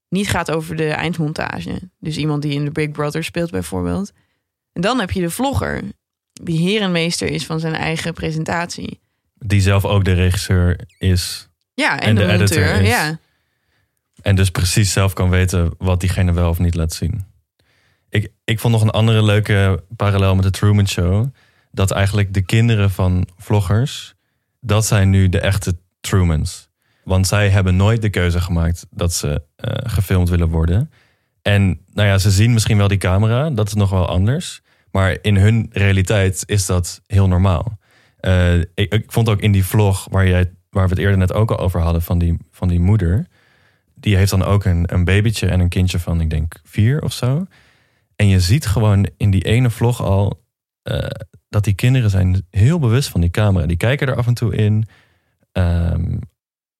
Niet 0.09 0.29
gaat 0.29 0.51
over 0.51 0.75
de 0.75 0.89
eindmontage. 0.89 1.89
Dus 1.99 2.17
iemand 2.17 2.41
die 2.41 2.53
in 2.53 2.65
de 2.65 2.71
Big 2.71 2.91
Brother 2.91 3.23
speelt 3.23 3.51
bijvoorbeeld. 3.51 4.11
En 4.73 4.81
dan 4.81 4.99
heb 4.99 5.11
je 5.11 5.21
de 5.21 5.29
vlogger, 5.29 5.81
die 6.33 6.59
herenmeester 6.59 7.27
is 7.27 7.45
van 7.45 7.59
zijn 7.59 7.73
eigen 7.75 8.13
presentatie. 8.13 8.99
Die 9.33 9.61
zelf 9.61 9.85
ook 9.85 10.03
de 10.05 10.13
regisseur 10.13 10.79
is. 10.97 11.49
Ja, 11.73 11.99
en, 11.99 12.07
En 12.07 12.15
de, 12.15 12.21
de 12.21 12.27
editor 12.31 12.59
monteur. 12.59 12.81
is. 12.81 12.87
Ja. 12.87 13.19
En 14.21 14.35
dus 14.35 14.49
precies 14.49 14.91
zelf 14.91 15.13
kan 15.13 15.29
weten 15.29 15.73
wat 15.77 15.99
diegene 15.99 16.33
wel 16.33 16.49
of 16.49 16.59
niet 16.59 16.75
laat 16.75 16.93
zien. 16.93 17.25
Ik, 18.09 18.31
ik 18.43 18.59
vond 18.59 18.73
nog 18.73 18.81
een 18.81 18.89
andere 18.89 19.23
leuke 19.23 19.83
parallel 19.95 20.35
met 20.35 20.43
de 20.43 20.51
Truman 20.51 20.87
Show. 20.87 21.27
Dat 21.75 21.91
eigenlijk 21.91 22.33
de 22.33 22.41
kinderen 22.41 22.91
van 22.91 23.27
vloggers, 23.37 24.13
dat 24.59 24.85
zijn 24.85 25.09
nu 25.09 25.29
de 25.29 25.39
echte 25.39 25.77
Trumans. 25.99 26.69
Want 27.03 27.27
zij 27.27 27.49
hebben 27.49 27.75
nooit 27.75 28.01
de 28.01 28.09
keuze 28.09 28.41
gemaakt 28.41 28.87
dat 28.91 29.13
ze 29.13 29.41
eh, 29.55 29.91
gefilmd 29.91 30.29
willen 30.29 30.49
worden. 30.49 30.91
En 31.41 31.79
nou 31.93 32.07
ja, 32.07 32.17
ze 32.17 32.31
zien 32.31 32.53
misschien 32.53 32.77
wel 32.77 32.87
die 32.87 32.97
camera, 32.97 33.49
dat 33.49 33.67
is 33.67 33.73
nog 33.73 33.89
wel 33.89 34.07
anders. 34.07 34.61
Maar 34.91 35.17
in 35.21 35.35
hun 35.35 35.69
realiteit 35.71 36.43
is 36.45 36.65
dat 36.65 37.01
heel 37.07 37.27
normaal. 37.27 37.77
Eh, 38.17 38.59
ik, 38.59 38.93
ik 38.93 39.11
vond 39.11 39.29
ook 39.29 39.41
in 39.41 39.51
die 39.51 39.65
vlog 39.65 40.07
waar, 40.11 40.27
jij, 40.27 40.51
waar 40.69 40.83
we 40.83 40.89
het 40.89 40.99
eerder 40.99 41.17
net 41.17 41.33
ook 41.33 41.51
al 41.51 41.59
over 41.59 41.81
hadden 41.81 42.01
van 42.01 42.17
die, 42.17 42.37
van 42.51 42.67
die 42.67 42.79
moeder. 42.79 43.27
Die 43.95 44.15
heeft 44.15 44.31
dan 44.31 44.43
ook 44.43 44.65
een, 44.65 44.93
een 44.93 45.03
babytje 45.03 45.47
en 45.47 45.59
een 45.59 45.69
kindje 45.69 45.99
van, 45.99 46.21
ik 46.21 46.29
denk, 46.29 46.59
vier 46.63 47.01
of 47.01 47.13
zo. 47.13 47.45
En 48.15 48.27
je 48.27 48.39
ziet 48.39 48.65
gewoon 48.65 49.09
in 49.17 49.31
die 49.31 49.43
ene 49.43 49.69
vlog 49.69 50.01
al 50.01 50.43
eh, 50.85 51.07
dat 51.49 51.63
die 51.63 51.73
kinderen 51.73 52.09
zijn 52.09 52.47
heel 52.49 52.79
bewust 52.79 53.09
van 53.09 53.21
die 53.21 53.29
camera. 53.29 53.65
Die 53.65 53.77
kijken 53.77 54.07
er 54.07 54.15
af 54.15 54.27
en 54.27 54.33
toe 54.33 54.55
in. 54.55 54.87
Ehm, 55.51 56.17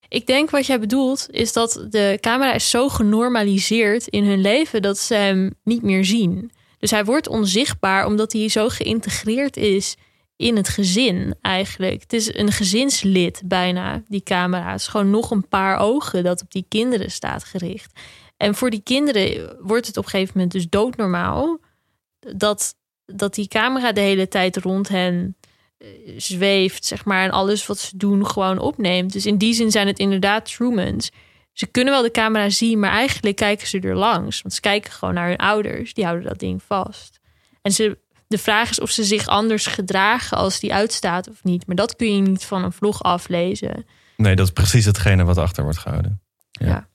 Ik 0.07 0.27
denk 0.27 0.49
wat 0.49 0.65
jij 0.65 0.79
bedoelt 0.79 1.27
is 1.29 1.53
dat 1.53 1.85
de 1.89 2.17
camera 2.21 2.53
is 2.53 2.69
zo 2.69 2.89
genormaliseerd 2.89 4.07
in 4.07 4.23
hun 4.25 4.41
leven 4.41 4.81
dat 4.81 4.97
ze 4.97 5.13
hem 5.15 5.53
niet 5.63 5.81
meer 5.81 6.05
zien. 6.05 6.51
Dus 6.79 6.91
hij 6.91 7.05
wordt 7.05 7.27
onzichtbaar 7.27 8.05
omdat 8.05 8.33
hij 8.33 8.49
zo 8.49 8.69
geïntegreerd 8.69 9.57
is 9.57 9.95
in 10.35 10.55
het 10.55 10.69
gezin 10.69 11.35
eigenlijk. 11.41 12.01
Het 12.01 12.13
is 12.13 12.35
een 12.35 12.51
gezinslid 12.51 13.41
bijna, 13.45 14.03
die 14.07 14.23
camera. 14.23 14.71
Het 14.71 14.79
is 14.79 14.87
gewoon 14.87 15.09
nog 15.09 15.31
een 15.31 15.47
paar 15.47 15.77
ogen 15.77 16.23
dat 16.23 16.41
op 16.41 16.51
die 16.51 16.65
kinderen 16.67 17.11
staat 17.11 17.43
gericht. 17.43 17.99
En 18.37 18.55
voor 18.55 18.69
die 18.69 18.81
kinderen 18.83 19.57
wordt 19.59 19.87
het 19.87 19.97
op 19.97 20.03
een 20.03 20.09
gegeven 20.09 20.33
moment 20.33 20.51
dus 20.51 20.69
doodnormaal 20.69 21.59
dat, 22.19 22.75
dat 23.05 23.35
die 23.35 23.47
camera 23.47 23.91
de 23.91 24.01
hele 24.01 24.27
tijd 24.27 24.57
rond 24.57 24.87
hen 24.87 25.35
eh, 25.77 25.87
zweeft, 26.17 26.85
zeg 26.85 27.05
maar, 27.05 27.23
en 27.23 27.31
alles 27.31 27.67
wat 27.67 27.77
ze 27.77 27.97
doen 27.97 28.27
gewoon 28.27 28.59
opneemt. 28.59 29.13
Dus 29.13 29.25
in 29.25 29.37
die 29.37 29.53
zin 29.53 29.71
zijn 29.71 29.87
het 29.87 29.99
inderdaad 29.99 30.55
Trumans. 30.55 31.11
Ze 31.51 31.65
kunnen 31.65 31.93
wel 31.93 32.01
de 32.01 32.11
camera 32.11 32.49
zien, 32.49 32.79
maar 32.79 32.91
eigenlijk 32.91 33.35
kijken 33.35 33.67
ze 33.67 33.79
er 33.79 33.95
langs. 33.95 34.41
Want 34.41 34.53
ze 34.53 34.61
kijken 34.61 34.91
gewoon 34.91 35.13
naar 35.13 35.27
hun 35.27 35.37
ouders. 35.37 35.93
Die 35.93 36.03
houden 36.03 36.27
dat 36.27 36.39
ding 36.39 36.63
vast. 36.63 37.19
En 37.61 37.71
ze, 37.71 37.97
de 38.27 38.37
vraag 38.37 38.69
is 38.69 38.79
of 38.79 38.89
ze 38.89 39.03
zich 39.03 39.27
anders 39.27 39.65
gedragen 39.65 40.37
als 40.37 40.59
die 40.59 40.73
uitstaat 40.73 41.29
of 41.29 41.43
niet. 41.43 41.67
Maar 41.67 41.75
dat 41.75 41.95
kun 41.95 42.15
je 42.15 42.21
niet 42.21 42.45
van 42.45 42.63
een 42.63 42.71
vlog 42.71 43.03
aflezen. 43.03 43.85
nee, 44.17 44.35
dat 44.35 44.45
is 44.45 44.53
precies 44.53 44.85
hetgene 44.85 45.23
wat 45.23 45.37
achter 45.37 45.63
wordt 45.63 45.77
gehouden. 45.79 46.21
Ja. 46.51 46.67
Ja. 46.67 46.87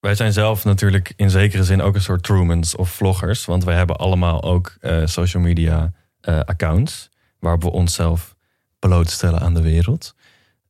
Wij 0.00 0.14
zijn 0.14 0.32
zelf 0.32 0.64
natuurlijk 0.64 1.12
in 1.16 1.30
zekere 1.30 1.64
zin 1.64 1.82
ook 1.82 1.94
een 1.94 2.02
soort 2.02 2.22
Trumans 2.22 2.76
of 2.76 2.90
vloggers. 2.90 3.44
Want 3.44 3.64
wij 3.64 3.76
hebben 3.76 3.96
allemaal 3.96 4.42
ook 4.42 4.76
eh, 4.80 5.06
social 5.06 5.42
media 5.42 5.92
eh, 6.20 6.40
accounts. 6.40 7.10
Waarop 7.38 7.62
we 7.62 7.70
onszelf 7.70 8.36
blootstellen 8.78 9.40
aan 9.40 9.54
de 9.54 9.62
wereld. 9.62 10.14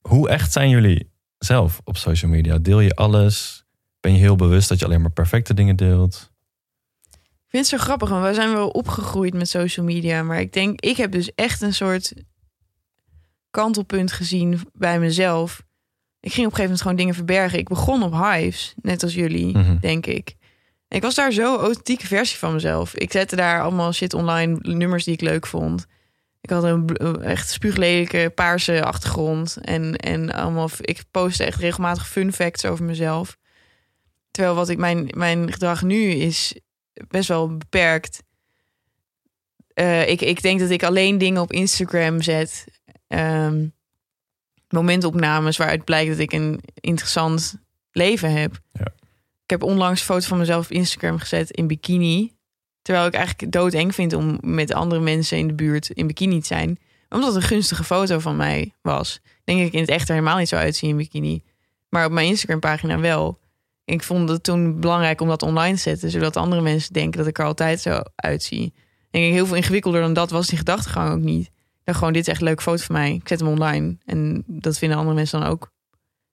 Hoe 0.01 0.29
echt 0.29 0.53
zijn 0.53 0.69
jullie 0.69 1.11
zelf 1.39 1.81
op 1.85 1.97
social 1.97 2.31
media? 2.31 2.59
Deel 2.59 2.81
je 2.81 2.95
alles? 2.95 3.65
Ben 4.01 4.13
je 4.13 4.19
heel 4.19 4.37
bewust 4.37 4.69
dat 4.69 4.79
je 4.79 4.85
alleen 4.85 5.01
maar 5.01 5.11
perfecte 5.11 5.55
dingen 5.55 5.77
deelt? 5.77 6.31
Ik 7.11 7.57
vind 7.57 7.71
het 7.71 7.81
zo 7.81 7.85
grappig, 7.87 8.09
want 8.09 8.23
wij 8.23 8.35
zijn 8.35 8.53
wel 8.53 8.69
opgegroeid 8.69 9.35
met 9.35 9.49
social 9.49 9.87
media. 9.87 10.23
Maar 10.23 10.41
ik 10.41 10.53
denk, 10.53 10.81
ik 10.81 10.97
heb 10.97 11.13
dus 11.13 11.35
echt 11.35 11.63
een 11.63 11.75
soort 11.75 12.15
kantelpunt 13.51 14.13
gezien 14.13 14.61
bij 14.73 15.01
mezelf. 15.01 15.63
Ik 16.21 16.33
ging 16.33 16.47
op 16.47 16.53
een 16.53 16.59
gegeven 16.59 16.63
moment 16.63 16.81
gewoon 16.81 16.97
dingen 16.97 17.15
verbergen. 17.15 17.59
Ik 17.59 17.69
begon 17.69 18.03
op 18.03 18.13
Hives, 18.13 18.75
net 18.83 19.03
als 19.03 19.15
jullie, 19.15 19.57
Mhm. 19.59 19.79
denk 19.81 20.07
ik. 20.07 20.35
En 20.89 20.97
ik 20.97 21.03
was 21.03 21.15
daar 21.15 21.33
zo 21.33 21.57
authentieke 21.57 22.07
versie 22.07 22.39
van 22.39 22.53
mezelf. 22.53 22.95
Ik 22.95 23.13
zette 23.13 23.37
daar 23.37 23.63
allemaal 23.63 23.93
shit 23.93 24.15
online, 24.15 24.59
nummers 24.61 25.05
die 25.05 25.15
ik 25.15 25.21
leuk 25.21 25.47
vond. 25.47 25.87
Ik 26.41 26.51
had 26.51 26.63
een 26.65 26.97
echt 27.23 27.51
spuuglelijke 27.51 28.33
paarse 28.35 28.85
achtergrond. 28.85 29.57
En, 29.61 29.97
en 29.97 30.33
allemaal, 30.33 30.69
ik 30.81 31.03
postte 31.11 31.45
echt 31.45 31.61
regelmatig 31.61 32.09
fun 32.09 32.33
facts 32.33 32.65
over 32.65 32.85
mezelf. 32.85 33.37
Terwijl 34.31 34.55
wat 34.55 34.69
ik, 34.69 34.79
mijn, 34.79 35.09
mijn 35.17 35.53
gedrag 35.53 35.83
nu 35.83 36.11
is 36.11 36.55
best 37.09 37.29
wel 37.29 37.57
beperkt. 37.57 38.23
Eh, 39.75 40.09
ik, 40.09 40.21
ik 40.21 40.43
denk 40.43 40.61
dat 40.61 40.71
ik 40.71 40.83
alleen 40.83 41.19
dingen 41.19 41.43
op 41.43 41.53
Instagram 41.53 42.23
zet. 42.23 42.65
Ehm, 43.07 43.67
momentopnames 44.73 45.57
waaruit 45.57 45.85
blijkt 45.85 46.11
dat 46.11 46.19
ik 46.19 46.33
een 46.33 46.61
interessant 46.75 47.55
leven 47.93 48.33
heb. 48.33 48.59
Ja. 48.73 48.93
Ik 49.45 49.61
heb 49.61 49.63
onlangs 49.63 50.01
een 50.01 50.07
foto 50.07 50.27
van 50.27 50.39
mezelf 50.39 50.65
op 50.65 50.71
Instagram 50.71 51.19
gezet 51.19 51.51
in 51.51 51.67
bikini. 51.67 52.33
Terwijl 52.83 53.07
ik 53.07 53.15
eigenlijk 53.15 53.53
doodeng 53.53 53.95
vind 53.95 54.13
om 54.13 54.39
met 54.41 54.73
andere 54.73 55.01
mensen 55.01 55.39
in 55.39 55.47
de 55.47 55.55
buurt 55.55 55.91
in 55.91 56.07
bikini 56.07 56.41
te 56.41 56.47
zijn. 56.47 56.79
Omdat 57.09 57.35
het 57.35 57.43
een 57.43 57.49
gunstige 57.49 57.85
foto 57.85 58.19
van 58.19 58.37
mij 58.37 58.75
was. 58.83 59.21
Denk 59.45 59.61
ik 59.61 59.73
in 59.73 59.81
het 59.81 59.89
echt 59.89 60.09
er 60.09 60.15
helemaal 60.15 60.39
niet 60.39 60.49
zo 60.49 60.57
uitzien 60.57 60.91
in 60.91 60.97
bikini. 60.97 61.43
Maar 61.89 62.07
op 62.07 62.13
mijn 62.13 62.27
Instagram 62.27 62.61
pagina 62.61 62.99
wel. 62.99 63.39
Ik 63.85 64.03
vond 64.03 64.29
het 64.29 64.43
toen 64.43 64.81
belangrijk 64.81 65.21
om 65.21 65.29
dat 65.29 65.43
online 65.43 65.75
te 65.75 65.81
zetten. 65.81 66.11
Zodat 66.11 66.37
andere 66.37 66.61
mensen 66.61 66.93
denken 66.93 67.19
dat 67.19 67.27
ik 67.27 67.39
er 67.39 67.45
altijd 67.45 67.81
zo 67.81 68.01
uitzie. 68.17 68.73
En 69.11 69.27
ik 69.27 69.33
heel 69.33 69.47
veel 69.47 69.57
ingewikkelder 69.57 70.01
dan 70.01 70.13
dat 70.13 70.31
was 70.31 70.47
die 70.47 70.59
gedachtegang 70.59 71.13
ook 71.13 71.25
niet. 71.25 71.51
Dacht 71.85 71.99
gewoon, 71.99 72.13
dit 72.13 72.23
is 72.23 72.29
echt 72.29 72.41
een 72.41 72.47
leuke 72.47 72.63
foto 72.63 72.83
van 72.83 72.95
mij. 72.95 73.13
Ik 73.15 73.29
zet 73.29 73.41
hem 73.41 73.49
online. 73.49 73.97
En 74.05 74.45
dat 74.47 74.79
vinden 74.79 74.99
andere 74.99 75.17
mensen 75.17 75.41
dan 75.41 75.49
ook 75.49 75.73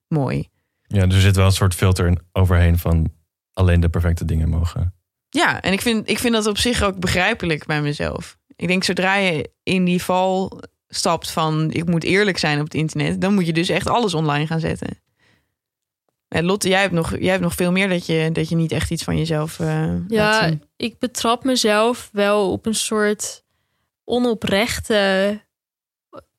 mooi. 0.08 0.50
Ja, 0.82 1.02
er 1.02 1.22
zit 1.22 1.36
wel 1.36 1.46
een 1.46 1.52
soort 1.52 1.76
filter 1.76 2.08
in- 2.08 2.20
overheen 2.32 2.78
van 2.78 3.14
alleen 3.54 3.80
de 3.80 3.90
perfecte 3.90 4.26
dingen 4.26 4.50
mogen. 4.50 4.94
Ja, 5.30 5.62
en 5.62 5.74
ik 5.74 5.82
vind, 5.82 6.10
ik 6.10 6.18
vind 6.20 6.34
dat 6.34 6.46
op 6.46 6.58
zich 6.58 6.82
ook 6.84 7.00
begrijpelijk 7.00 7.66
bij 7.66 7.82
mezelf. 7.82 8.38
Ik 8.56 8.68
denk, 8.68 8.84
zodra 8.84 9.16
je 9.16 9.52
in 9.64 9.86
die 9.86 10.04
val 10.04 10.62
stapt 10.88 11.32
van... 11.32 11.72
ik 11.72 11.86
moet 11.86 12.04
eerlijk 12.04 12.38
zijn 12.38 12.58
op 12.58 12.64
het 12.64 12.74
internet... 12.74 13.22
dan 13.22 13.34
moet 13.34 13.46
je 13.46 13.54
dus 13.54 13.70
echt 13.70 13.88
alles 13.90 14.14
online 14.14 14.48
gaan 14.48 14.60
zetten. 14.60 15.00
En 16.28 16.44
Lotte, 16.46 16.70
jij 16.70 16.82
hebt 16.82 16.94
nog, 16.94 17.18
jij 17.20 17.30
hebt 17.32 17.42
nog 17.44 17.54
veel 17.54 17.72
meer 17.72 17.90
dat 17.90 18.06
je, 18.06 18.30
dat 18.34 18.50
je 18.50 18.56
niet 18.56 18.72
echt 18.72 18.92
iets 18.92 19.04
van 19.04 19.18
jezelf 19.18 19.60
eh 19.60 19.68
laat 19.68 20.02
Ja, 20.08 20.48
zien. 20.48 20.64
ik 20.78 21.00
betrap 21.00 21.44
mezelf 21.44 22.10
wel 22.12 22.52
op 22.52 22.66
een 22.66 22.76
soort 22.76 23.44
onoprechte 24.08 25.42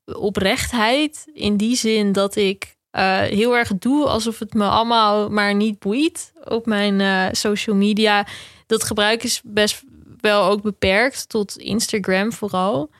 oprechtheid. 0.04 1.26
In 1.32 1.56
die 1.56 1.76
zin 1.76 2.12
dat 2.12 2.36
ik 2.36 2.76
eh, 2.90 3.20
heel 3.20 3.56
erg 3.56 3.78
doe 3.78 4.06
alsof 4.06 4.38
het 4.38 4.54
me 4.54 4.68
allemaal 4.68 5.30
maar 5.30 5.54
niet 5.54 5.78
boeit 5.78 6.32
op 6.44 6.66
mijn 6.66 7.00
eh, 7.00 7.26
social 7.32 7.76
media. 7.76 8.26
Dat 8.66 8.84
gebruik 8.84 9.22
is 9.22 9.40
best 9.44 9.82
wel 10.20 10.44
ook 10.44 10.62
beperkt 10.62 11.28
tot 11.28 11.56
Instagram 11.56 12.32
vooral. 12.32 12.90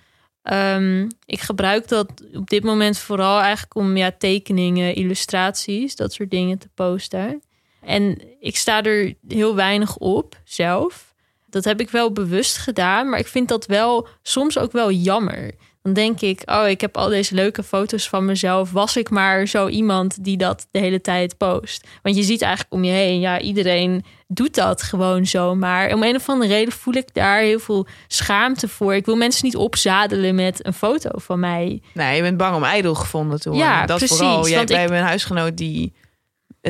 Ehm, 0.43 1.09
ik 1.25 1.41
gebruik 1.41 1.89
dat 1.89 2.13
op 2.35 2.51
dit 2.51 2.65
moment 2.65 2.99
vooral 2.99 3.41
eigenlijk 3.41 3.75
om 3.75 3.97
ja, 3.97 4.13
tekeningen, 4.19 4.95
illustraties, 4.95 5.97
dat 5.97 6.13
soort 6.13 6.31
dingen 6.31 6.59
te 6.59 6.69
posten. 6.75 7.43
En 7.81 8.23
ik 8.41 8.57
sta 8.57 8.83
er 8.83 9.15
heel 9.29 9.55
weinig 9.55 9.97
op 9.97 10.41
zelf. 10.45 11.08
Dat 11.51 11.65
heb 11.65 11.81
ik 11.81 11.91
wel 11.91 12.13
bewust 12.13 12.57
gedaan, 12.57 13.09
maar 13.09 13.19
ik 13.19 13.27
vind 13.27 13.49
dat 13.49 13.67
wel 13.67 14.09
soms 14.23 14.59
ook 14.59 14.73
wel 14.73 14.91
jammer. 14.91 15.51
Dan 15.83 15.93
denk 15.93 16.21
ik, 16.21 16.43
oh, 16.45 16.69
ik 16.69 16.81
heb 16.81 16.97
al 16.97 17.09
deze 17.09 17.35
leuke 17.35 17.63
foto's 17.63 18.09
van 18.09 18.25
mezelf. 18.25 18.71
Was 18.73 18.97
ik 18.97 19.11
maar 19.11 19.47
zo 19.47 19.69
iemand 19.69 20.25
die 20.25 20.37
dat 20.37 20.67
de 20.71 20.79
hele 20.79 21.01
tijd 21.01 21.37
post? 21.37 21.87
Want 22.03 22.17
je 22.17 22.23
ziet 22.23 22.43
eigenlijk 22.43 22.73
om 22.75 22.85
je 22.85 22.91
heen, 22.93 23.21
ja, 23.21 23.41
iedereen 23.41 24.05
doet 24.27 24.55
dat 24.55 24.83
gewoon 24.83 25.27
zomaar. 25.27 25.93
Om 25.95 26.03
een 26.03 26.17
of 26.17 26.29
andere 26.29 26.53
reden 26.53 26.73
voel 26.73 26.95
ik 26.95 27.15
daar 27.15 27.41
heel 27.41 27.59
veel 27.59 27.87
schaamte 28.07 28.69
voor. 28.69 28.95
Ik 28.95 29.07
wil 29.07 29.17
mensen 29.17 29.45
niet 29.45 29.57
opzadelen 29.57 30.35
met 30.35 30.67
een 30.67 30.75
foto 30.75 31.11
van 31.15 31.41
mij. 31.41 31.83
Nee, 31.95 32.17
je 32.17 32.23
bent 32.23 32.37
bang 32.37 32.57
om 32.57 32.65
ijdel 32.65 32.95
gevonden 32.95 33.41
te 33.41 33.49
worden. 33.51 33.67
Ja, 33.69 33.87
dat 33.87 33.99
precies, 33.99 34.17
vooral. 34.17 34.47
Jij, 34.49 34.57
want 34.57 34.69
wij 34.69 34.77
ik- 34.77 34.83
hebben 34.83 34.99
een 35.03 35.09
huisgenoot 35.09 35.57
die 35.57 35.93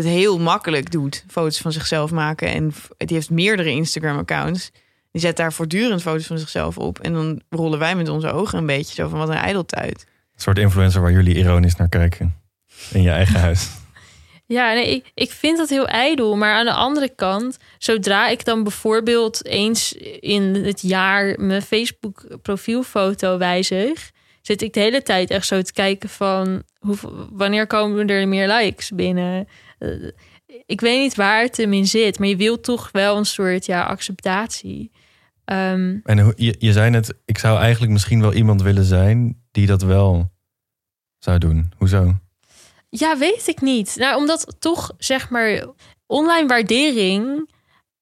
het 0.05 0.13
heel 0.13 0.39
makkelijk 0.39 0.91
doet. 0.91 1.25
Foto's 1.29 1.59
van 1.59 1.73
zichzelf 1.73 2.11
maken. 2.11 2.49
En 2.49 2.73
die 2.97 3.17
heeft 3.17 3.31
meerdere 3.31 3.71
Instagram-accounts. 3.71 4.71
Die 5.11 5.21
zet 5.21 5.37
daar 5.37 5.53
voortdurend 5.53 6.03
foto's 6.03 6.27
van 6.27 6.39
zichzelf 6.39 6.79
op. 6.79 6.99
En 6.99 7.13
dan 7.13 7.43
rollen 7.51 7.79
wij 7.79 7.95
met 7.95 8.09
onze 8.09 8.33
ogen 8.33 8.59
een 8.59 8.67
beetje 8.67 8.95
zo 8.95 9.09
van 9.09 9.19
wat 9.19 9.29
een 9.29 9.35
ijdeltuit. 9.35 10.07
Een 10.35 10.41
soort 10.41 10.59
influencer 10.59 11.01
waar 11.01 11.13
jullie 11.13 11.35
ironisch 11.35 11.77
naar 11.77 11.89
kijken. 11.89 12.37
In 12.93 13.03
je 13.03 13.11
eigen 13.11 13.41
huis. 13.41 13.69
Ja, 14.47 14.73
nee, 14.73 14.95
ik, 14.95 15.11
ik 15.15 15.31
vind 15.31 15.59
dat 15.59 15.69
heel 15.69 15.87
ijdel. 15.87 16.37
Maar 16.37 16.55
aan 16.55 16.65
de 16.65 16.73
andere 16.73 17.09
kant, 17.15 17.57
zodra 17.79 18.29
ik 18.29 18.45
dan 18.45 18.63
bijvoorbeeld 18.63 19.47
eens 19.47 19.93
in 20.21 20.43
het 20.55 20.83
jaar 20.83 21.41
mijn 21.41 21.63
Facebook 21.63 22.25
profielfoto 22.43 23.39
wijzig, 23.39 24.11
zit 24.43 24.63
ik 24.63 24.73
de 24.73 24.81
hele 24.81 25.03
tijd 25.03 25.31
echt 25.31 25.47
zo 25.47 25.63
te 25.63 25.73
kijken 25.73 26.09
van 26.09 26.63
hoe, 26.79 26.97
wanneer 27.31 27.67
komen 27.67 28.09
er 28.09 28.29
meer 28.29 28.47
likes 28.47 28.91
binnen. 28.91 29.49
Eh, 29.79 30.11
ik 30.67 30.81
weet 30.81 31.01
niet 31.01 31.15
waar 31.15 31.43
het 31.43 31.57
hem 31.57 31.73
in 31.73 31.87
zit, 31.87 32.19
maar 32.19 32.29
je 32.29 32.37
wilt 32.37 32.65
toch 32.65 32.91
wel 32.93 33.17
een 33.17 33.27
soort 33.27 33.67
ja, 33.67 33.83
acceptatie. 33.83 34.91
Ehm, 35.45 35.99
En 36.03 36.33
je, 36.37 36.55
je 36.59 36.73
zei 36.73 36.91
net, 36.91 37.15
ik 37.25 37.39
zou 37.39 37.59
eigenlijk 37.59 37.93
misschien 37.93 38.21
wel 38.21 38.33
iemand 38.33 38.63
willen 38.63 38.85
zijn 38.85 39.43
die 39.51 39.67
dat 39.67 39.83
wel 39.83 40.31
zou 41.19 41.39
doen. 41.39 41.73
Hoezo? 41.77 42.19
Ja, 42.89 43.19
weet 43.19 43.49
ik 43.49 43.61
niet. 43.61 43.97
Nou, 43.97 44.17
omdat 44.17 44.57
toch, 44.59 44.93
zeg 44.99 45.31
maar, 45.31 45.67
online 46.07 46.47
waardering 46.47 47.51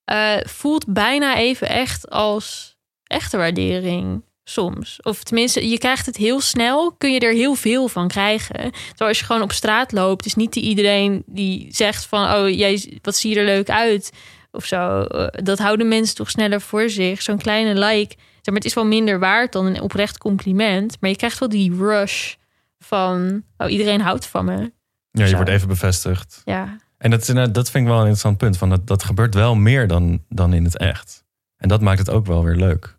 eh, 0.05 0.37
voelt 0.45 0.93
bijna 0.93 1.37
even 1.37 1.69
echt 1.69 2.11
als 2.11 2.77
echte 3.03 3.37
waardering 3.37 4.23
soms. 4.49 4.99
Of 5.03 5.23
tenminste, 5.23 5.69
je 5.69 5.79
krijgt 5.79 6.07
het 6.07 6.17
heel 6.17 6.41
snel, 6.41 6.93
kun 6.99 7.13
je 7.13 7.21
er 7.21 7.33
heel 7.33 7.55
veel 7.55 7.89
van 7.89 8.09
krijgen. 8.09 8.55
Terwijl 8.89 9.09
als 9.11 9.19
je 9.19 9.25
gewoon 9.25 9.43
op 9.43 9.53
straat 9.53 9.93
loopt, 9.93 10.27
is 10.27 10.35
niet 10.35 10.57
iedereen 10.57 11.23
die 11.27 11.67
zegt 11.71 12.07
van, 12.07 12.33
oh, 12.35 12.49
jij, 12.49 12.99
wat 13.03 13.17
zie 13.17 13.31
je 13.31 13.39
er 13.39 13.45
leuk 13.45 13.71
uit? 13.71 14.13
Of 14.51 14.65
zo. 14.65 15.03
Eh, 15.03 15.45
Dat 15.45 15.59
houden 15.59 15.89
mensen 15.89 16.15
toch 16.15 16.31
sneller 16.31 16.61
voor 16.61 16.89
zich. 16.91 17.23
Zo'n 17.23 17.39
kleine 17.39 17.75
like, 17.75 18.15
zeg 18.17 18.45
maar, 18.45 18.55
het 18.55 18.65
is 18.65 18.75
wel 18.75 18.87
minder 18.87 19.19
waard 19.19 19.53
dan 19.53 19.67
een 19.67 19.81
oprecht 19.81 20.19
compliment. 20.19 20.97
Maar 21.01 21.11
je 21.11 21.17
krijgt 21.17 21.39
wel 21.39 21.49
die 21.49 21.75
rush 21.77 22.35
van, 22.79 23.43
oh, 23.57 23.71
iedereen 23.71 24.01
houdt 24.01 24.27
van 24.27 24.45
me. 24.45 24.73
Ja, 25.11 25.23
je 25.23 25.29
Zo. 25.29 25.35
wordt 25.37 25.51
even 25.51 25.69
bevestigd. 25.69 26.43
Ja, 26.45 26.77
En 26.99 27.11
dat, 27.11 27.21
is 27.21 27.27
dat 27.53 27.71
vind 27.71 27.75
ik 27.85 27.91
wel 27.91 27.95
een 27.95 27.99
interessant 28.01 28.39
punt. 28.39 28.57
Van 28.59 28.69
dat, 28.69 28.87
dat 28.87 29.05
gebeurt 29.05 29.35
wel 29.35 29.55
meer 29.55 29.87
dan, 29.87 30.23
dan 30.29 30.53
in 30.53 30.65
het 30.65 30.77
echt. 30.77 31.25
En 31.57 31.69
dat 31.69 31.81
maakt 31.81 31.99
het 31.99 32.11
ook 32.11 32.27
wel 32.27 32.45
weer 32.45 32.57
leuk. 32.57 32.99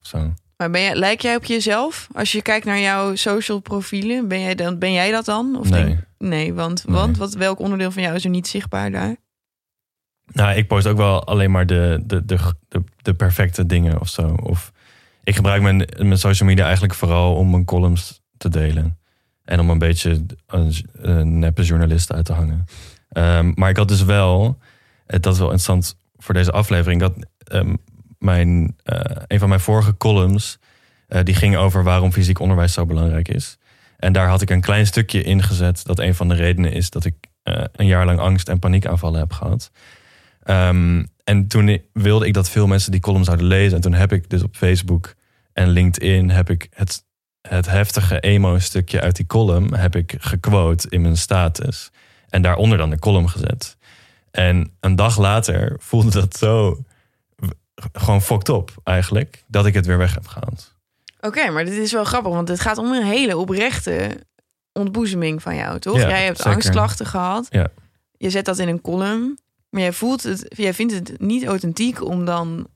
Of 0.00 0.06
Zo. 0.06 0.32
Maar 0.60 0.70
ben 0.70 0.80
jij, 0.80 0.94
lijk 0.94 1.20
jij 1.20 1.36
op 1.36 1.44
jezelf? 1.44 2.08
Als 2.12 2.32
je 2.32 2.42
kijkt 2.42 2.64
naar 2.66 2.78
jouw 2.80 3.14
social 3.14 3.60
profielen, 3.60 4.28
ben 4.28 4.40
jij, 4.40 4.54
dan, 4.54 4.78
ben 4.78 4.92
jij 4.92 5.10
dat 5.10 5.24
dan? 5.24 5.56
Of 5.58 5.70
Nee. 5.70 5.84
denk- 5.84 5.98
nee, 6.18 6.54
want, 6.54 6.86
Nee. 6.86 6.96
want 6.96 7.16
wat, 7.16 7.32
welk 7.34 7.58
onderdeel 7.58 7.90
van 7.90 8.02
jou 8.02 8.14
is 8.14 8.24
er 8.24 8.30
niet 8.30 8.48
zichtbaar 8.48 8.90
daar? 8.90 9.16
Nou, 10.32 10.56
ik 10.56 10.66
post 10.66 10.86
ook 10.86 10.96
wel 10.96 11.24
alleen 11.24 11.50
maar 11.50 11.66
de, 11.66 12.00
de, 12.04 12.24
de, 12.24 12.38
de, 12.68 12.82
de 13.02 13.14
perfecte 13.14 13.66
dingen 13.66 14.00
of 14.00 14.08
zo. 14.08 14.34
Of 14.42 14.72
ik 15.24 15.34
gebruik 15.34 15.62
mijn, 15.62 15.88
mijn 15.98 16.18
social 16.18 16.48
media 16.48 16.64
eigenlijk 16.64 16.94
vooral 16.94 17.34
om 17.34 17.50
mijn 17.50 17.64
columns 17.64 18.20
te 18.36 18.48
delen. 18.48 18.98
En 19.44 19.60
om 19.60 19.70
een 19.70 19.78
beetje 19.78 20.24
een, 20.46 20.72
een 20.92 21.38
neppe 21.38 21.62
journalist 21.62 22.12
uit 22.12 22.24
te 22.24 22.32
hangen. 22.32 22.64
Ehm, 23.08 23.52
maar 23.54 23.70
ik 23.70 23.76
had 23.76 23.88
dus 23.88 24.04
wel, 24.04 24.58
dat 25.06 25.26
is 25.32 25.38
wel 25.38 25.50
interessant 25.50 25.96
voor 26.16 26.34
deze 26.34 26.52
aflevering, 26.52 27.00
dat 27.00 27.12
ehm, 27.44 27.74
mijn, 28.20 28.76
eh, 28.84 29.22
een 29.26 29.38
van 29.38 29.48
mijn 29.48 29.60
vorige 29.60 29.96
columns, 29.96 30.58
eh, 31.08 31.22
die 31.22 31.34
ging 31.34 31.56
over 31.56 31.82
waarom 31.82 32.12
fysiek 32.12 32.38
onderwijs 32.38 32.72
zo 32.72 32.86
belangrijk 32.86 33.28
is. 33.28 33.58
En 33.96 34.12
daar 34.12 34.28
had 34.28 34.42
ik 34.42 34.50
een 34.50 34.60
klein 34.60 34.86
stukje 34.86 35.22
in 35.22 35.42
gezet 35.42 35.84
dat 35.84 35.98
een 35.98 36.14
van 36.14 36.28
de 36.28 36.34
redenen 36.34 36.72
is 36.72 36.90
dat 36.90 37.04
ik 37.04 37.14
eh, 37.42 37.64
een 37.72 37.86
jaar 37.86 38.06
lang 38.06 38.18
angst- 38.18 38.48
en 38.48 38.58
paniekaanvallen 38.58 39.20
heb 39.20 39.32
gehad. 39.32 39.70
Ehm, 40.42 41.04
en 41.24 41.46
toen 41.46 41.82
wilde 41.92 42.26
ik 42.26 42.34
dat 42.34 42.50
veel 42.50 42.66
mensen 42.66 42.92
die 42.92 43.00
column 43.00 43.24
zouden 43.24 43.46
lezen. 43.46 43.74
En 43.74 43.80
toen 43.80 43.94
heb 43.94 44.12
ik 44.12 44.30
dus 44.30 44.42
op 44.42 44.56
Facebook 44.56 45.14
en 45.52 45.68
LinkedIn 45.68 46.30
heb 46.30 46.50
ik 46.50 46.68
het, 46.70 47.04
het 47.48 47.66
heftige 47.66 48.20
emo-stukje 48.20 49.00
uit 49.00 49.16
die 49.16 49.26
column 49.26 49.74
heb 49.74 49.96
ik 49.96 50.14
gequote 50.18 50.88
in 50.88 51.00
mijn 51.00 51.16
status. 51.16 51.90
En 52.28 52.42
daaronder 52.42 52.78
dan 52.78 52.90
de 52.90 52.98
column 52.98 53.30
gezet. 53.30 53.76
En 54.30 54.72
een 54.80 54.96
dag 54.96 55.18
later 55.18 55.76
voelde 55.78 56.10
dat 56.10 56.36
zo 56.36 56.84
gewoon 57.92 58.22
fucked 58.22 58.48
op 58.48 58.70
eigenlijk, 58.84 59.44
dat 59.46 59.66
ik 59.66 59.74
het 59.74 59.86
weer 59.86 59.98
weg 59.98 60.14
heb 60.14 60.26
gehaald. 60.26 60.74
Oké, 61.20 61.50
maar 61.50 61.64
dit 61.64 61.74
is 61.74 61.92
wel 61.92 62.04
grappig, 62.04 62.32
want 62.32 62.48
het 62.48 62.60
gaat 62.60 62.78
om 62.78 62.92
een 62.92 63.04
hele 63.06 63.36
oprechte 63.36 64.26
ontboezeming 64.72 65.42
van 65.42 65.56
jou, 65.56 65.78
toch? 65.78 65.96
Ja, 65.96 66.08
jij 66.08 66.24
hebt 66.24 66.36
zeker. 66.36 66.52
angstklachten 66.52 67.06
gehad. 67.06 67.46
Ja. 67.50 67.70
Je 68.16 68.30
zet 68.30 68.44
dat 68.44 68.58
in 68.58 68.68
een 68.68 68.80
column, 68.80 69.38
maar 69.70 69.80
jij 69.80 69.92
voelt 69.92 70.22
het, 70.22 70.54
jij 70.56 70.74
vindt 70.74 70.92
het 70.92 71.20
niet 71.20 71.44
authentiek 71.44 72.04
om 72.04 72.24
dan 72.24 72.68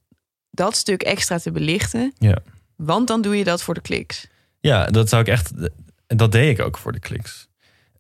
dat 0.51 0.77
stuk 0.77 1.03
extra 1.03 1.39
te 1.39 1.51
belichten. 1.51 2.13
Ja. 2.19 2.39
Want 2.77 3.07
dan 3.07 3.23
doe 3.23 3.39
je 3.39 3.45
dat 3.45 3.63
voor 3.63 3.75
de 3.75 3.81
kliks. 3.81 4.27
Ja, 4.61 4.87
dat 4.87 5.09
zou 5.09 5.23
ik 5.23 5.29
echt. 5.29 5.53
Dat 6.07 6.33
deed 6.33 6.59
ik 6.59 6.65
ook 6.65 6.79
voor 6.79 6.93
de 6.93 7.01
kliks. 7.01 7.49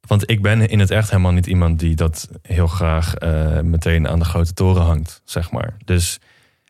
Want 0.07 0.31
ik 0.31 0.43
ben 0.43 0.69
in 0.69 0.79
het 0.79 0.91
echt 0.91 1.11
helemaal 1.11 1.33
niet 1.33 1.47
iemand 1.47 1.79
die 1.79 1.95
dat 1.95 2.29
heel 2.43 2.67
graag 2.67 3.15
eh, 3.15 3.61
meteen 3.61 4.09
aan 4.09 4.19
de 4.19 4.25
grote 4.25 4.53
toren 4.53 4.83
hangt, 4.83 5.21
zeg 5.25 5.51
maar. 5.51 5.77
Dus 5.85 6.19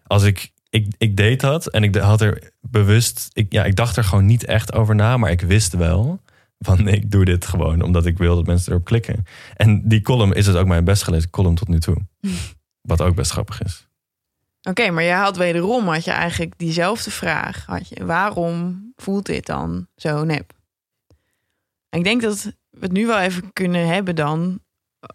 als 0.06 0.22
ik. 0.22 0.52
Ik, 0.70 0.94
ik 0.98 1.16
deed 1.16 1.40
dat 1.40 1.66
en 1.66 1.82
ik 1.82 1.96
had 1.96 2.20
er 2.20 2.50
bewust. 2.60 3.30
Ik, 3.32 3.52
ja, 3.52 3.64
ik 3.64 3.76
dacht 3.76 3.96
er 3.96 4.04
gewoon 4.04 4.26
niet 4.26 4.44
echt 4.44 4.72
over 4.72 4.94
na, 4.94 5.16
maar 5.16 5.30
ik 5.30 5.40
wist 5.40 5.72
wel. 5.72 6.20
Van 6.58 6.88
ik 6.98 7.10
doe 7.10 7.24
dit 7.24 7.46
gewoon 7.46 7.82
omdat 7.82 8.06
ik 8.06 8.18
wil 8.18 8.36
dat 8.36 8.46
mensen 8.46 8.72
erop 8.72 8.84
klikken. 8.84 9.24
En 9.56 9.88
die 9.88 10.02
column 10.02 10.32
is 10.32 10.46
het 10.46 10.56
ook 10.56 10.66
mijn 10.66 10.84
best 10.84 11.02
gelezen 11.02 11.30
column 11.30 11.54
tot 11.54 11.68
nu 11.68 11.80
toe. 11.80 11.96
Wat 12.80 13.02
ook 13.02 13.14
best 13.14 13.30
grappig 13.30 13.62
is. 13.62 13.86
Oké, 14.62 14.90
maar 14.90 15.04
jij 15.04 15.16
had 15.16 15.36
wederom 15.36 15.88
had 15.88 16.04
je 16.04 16.10
eigenlijk 16.10 16.52
diezelfde 16.56 17.10
vraag. 17.10 17.66
Had 17.66 17.88
je, 17.88 18.04
waarom 18.04 18.82
voelt 18.96 19.26
dit 19.26 19.46
dan 19.46 19.86
zo 19.96 20.24
nep? 20.24 20.52
En 21.88 21.98
ik 21.98 22.04
denk 22.04 22.22
dat 22.22 22.42
we 22.70 22.80
het 22.80 22.92
nu 22.92 23.06
wel 23.06 23.18
even 23.18 23.52
kunnen 23.52 23.86
hebben 23.86 24.16
dan 24.16 24.60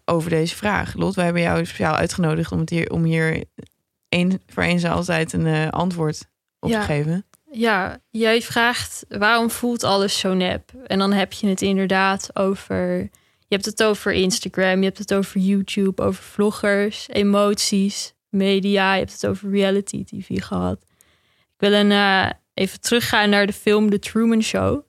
over 0.04 0.30
deze 0.30 0.56
vraag. 0.56 0.94
Lot, 0.94 1.14
wij 1.14 1.24
hebben 1.24 1.42
jou 1.42 1.64
speciaal 1.64 1.94
uitgenodigd 1.94 2.52
om, 2.52 2.58
het 2.58 2.70
hier, 2.70 2.90
om 2.90 3.04
hier 3.04 3.44
een, 4.10 4.40
voor 4.46 4.62
en 4.62 4.84
altijd 4.84 5.32
een 5.32 5.46
eh, 5.46 5.68
antwoord 5.68 6.28
op 6.58 6.70
Ja. 6.70 6.80
te 6.80 6.86
geven. 6.86 7.24
Ja, 7.52 7.98
jij 8.10 8.42
vraagt 8.42 9.04
waarom 9.08 9.50
voelt 9.50 9.84
alles 9.84 10.18
zo 10.18 10.34
nep? 10.34 10.72
En 10.86 10.98
dan 10.98 11.12
heb 11.12 11.32
je 11.32 11.46
het 11.46 11.62
inderdaad 11.62 12.30
over. 12.36 12.98
Je 13.38 13.56
hebt 13.56 13.64
het 13.64 13.82
over 13.82 14.12
Instagram, 14.12 14.78
je 14.78 14.84
hebt 14.84 14.98
het 14.98 15.14
over 15.14 15.40
YouTube, 15.40 16.02
over 16.02 16.22
vloggers, 16.22 17.08
emoties, 17.08 18.14
media. 18.28 18.92
Je 18.92 18.98
hebt 18.98 19.12
het 19.12 19.26
over 19.26 19.50
reality 19.50 20.04
TV 20.04 20.42
gehad. 20.42 20.78
Ik 21.56 21.68
wil 21.68 21.72
een, 21.72 21.92
eh, 21.92 22.30
even 22.54 22.80
teruggaan 22.80 23.30
naar 23.30 23.46
de 23.46 23.52
film 23.52 23.90
The 23.90 23.98
Truman 23.98 24.42
Show. 24.42 24.80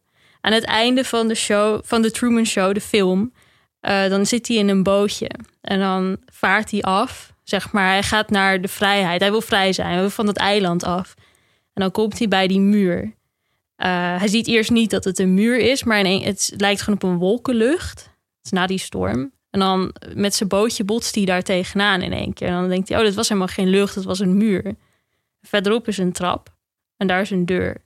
Aan 0.42 0.54
het 0.54 0.64
einde 0.64 1.04
van 1.04 1.28
de 1.28 1.36
show, 1.36 1.80
van 1.84 2.02
de 2.02 2.12
Truman 2.12 2.46
Show, 2.46 2.74
de 2.74 2.82
film, 2.82 3.34
eh, 3.80 4.08
dan 4.10 4.26
zit 4.26 4.48
hij 4.48 4.58
in 4.58 4.68
een 4.68 4.84
bootje 4.84 5.30
en 5.62 5.80
dan 5.80 6.18
vaart 6.26 6.72
hij 6.72 6.82
af. 6.82 7.31
Zeg 7.52 7.72
maar, 7.72 7.88
hij 7.88 8.04
gaat 8.04 8.30
naar 8.30 8.62
de 8.62 8.68
vrijheid. 8.68 9.22
Hij 9.22 9.32
wil 9.32 9.42
vrij 9.42 9.74
zijn, 9.74 9.92
hij 9.92 10.00
wil 10.00 10.10
van 10.10 10.26
dat 10.26 10.38
eiland 10.38 10.84
af. 10.84 11.14
En 11.74 11.82
dan 11.82 11.92
komt 11.92 12.18
hij 12.18 12.28
bij 12.28 12.48
die 12.48 12.60
muur. 12.60 13.16
Eh, 13.76 14.18
hij 14.18 14.28
ziet 14.28 14.48
eerst 14.48 14.72
niet 14.72 14.90
dat 14.90 15.04
het 15.04 15.20
een 15.20 15.34
muur 15.34 15.58
is, 15.58 15.84
maar 15.84 16.06
het 16.06 16.54
lijkt 16.58 16.82
gewoon 16.82 17.02
op 17.02 17.10
een 17.10 17.18
wolkenlucht. 17.18 18.10
Na 18.50 18.68
die 18.68 18.78
storm. 18.78 19.32
En 19.50 19.60
dan 19.60 19.94
met 20.16 20.36
zijn 20.36 20.50
bootje 20.50 20.84
botst 20.84 21.16
hij 21.16 21.26
daar 21.26 21.42
tegenaan 21.42 22.02
in 22.02 22.14
één 22.14 22.34
keer. 22.34 22.48
En 22.48 22.54
dan 22.54 22.70
denkt 22.70 22.90
hij, 22.90 22.98
oh, 22.98 23.04
dit 23.04 23.16
was 23.16 23.28
helemaal 23.28 23.48
geen 23.48 23.70
lucht, 23.70 23.96
het 23.96 24.04
was 24.04 24.20
een 24.20 24.38
muur. 24.38 24.76
Verderop 25.42 25.88
is 25.88 25.98
een 25.98 26.12
trap 26.12 26.56
en 26.98 27.08
daar 27.08 27.22
is 27.22 27.30
een 27.30 27.46
deur. 27.46 27.78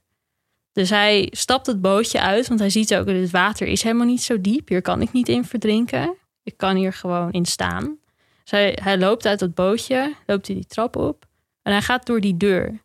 Dus 0.72 0.90
hij 0.90 1.28
stapt 1.30 1.66
het 1.66 1.80
bootje 1.80 2.20
uit, 2.20 2.48
want 2.48 2.60
hij 2.60 2.70
ziet 2.70 2.94
ook 2.94 3.06
dat 3.06 3.16
het 3.16 3.30
water 3.30 3.66
is 3.66 3.82
helemaal 3.82 4.06
niet 4.06 4.22
zo 4.22 4.40
diep. 4.40 4.68
Hier 4.68 4.82
kan 4.82 5.00
ik 5.00 5.12
niet 5.12 5.28
in 5.28 5.44
verdrinken. 5.44 6.14
Ik 6.42 6.56
kan 6.56 6.76
hier 6.76 6.92
gewoon 6.92 7.32
in 7.32 7.44
staan. 7.44 7.98
Dus 8.46 8.58
hij, 8.58 8.78
hij 8.82 8.98
loopt 8.98 9.26
uit 9.26 9.38
dat 9.38 9.54
bootje, 9.54 10.14
loopt 10.26 10.46
hij 10.46 10.56
die 10.56 10.66
trap 10.66 10.96
op 10.96 11.26
en 11.62 11.72
hij 11.72 11.82
gaat 11.82 12.06
door 12.06 12.20
die 12.20 12.36
deur. 12.36 12.84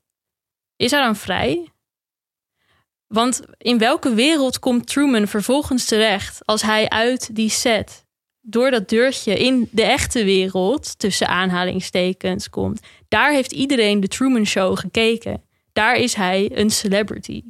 Is 0.76 0.92
hij 0.92 1.02
dan 1.02 1.16
vrij? 1.16 1.70
Want 3.08 3.42
in 3.58 3.78
welke 3.78 4.14
wereld 4.14 4.60
komt 4.60 4.88
Truman 4.88 5.28
vervolgens 5.28 5.86
terecht 5.86 6.46
als 6.46 6.62
hij 6.62 6.90
uit 6.90 7.36
die 7.36 7.50
set 7.50 8.06
door 8.42 8.72
dat 8.72 8.90
deurtje 8.90 9.38
in 9.38 9.70
de 9.72 9.84
echte 9.84 10.24
wereld 10.24 11.00
tussen 11.00 11.28
aanhalingstekens 11.28 12.50
komt? 12.50 12.80
Daar 13.08 13.32
heeft 13.32 13.52
iedereen 13.52 14.00
de 14.00 14.08
Truman 14.08 14.46
Show 14.46 14.78
gekeken. 14.78 15.44
Daar 15.74 15.96
is 15.96 16.14
hij 16.14 16.52
een 16.54 16.70
celebrity. 16.70 17.44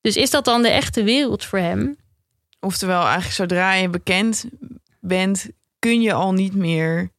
Dus 0.00 0.16
is 0.16 0.30
dat 0.30 0.44
dan 0.44 0.62
de 0.62 0.70
echte 0.70 1.02
wereld 1.02 1.44
voor 1.44 1.58
hem? 1.58 1.96
Oftewel, 2.60 3.02
eigenlijk 3.02 3.32
zodra 3.32 3.72
je 3.72 3.88
bekend 3.88 4.44
bent, 5.00 5.48
kun 5.78 6.00
je 6.00 6.12
al 6.12 6.32
niet 6.32 6.54
meer. 6.54 7.10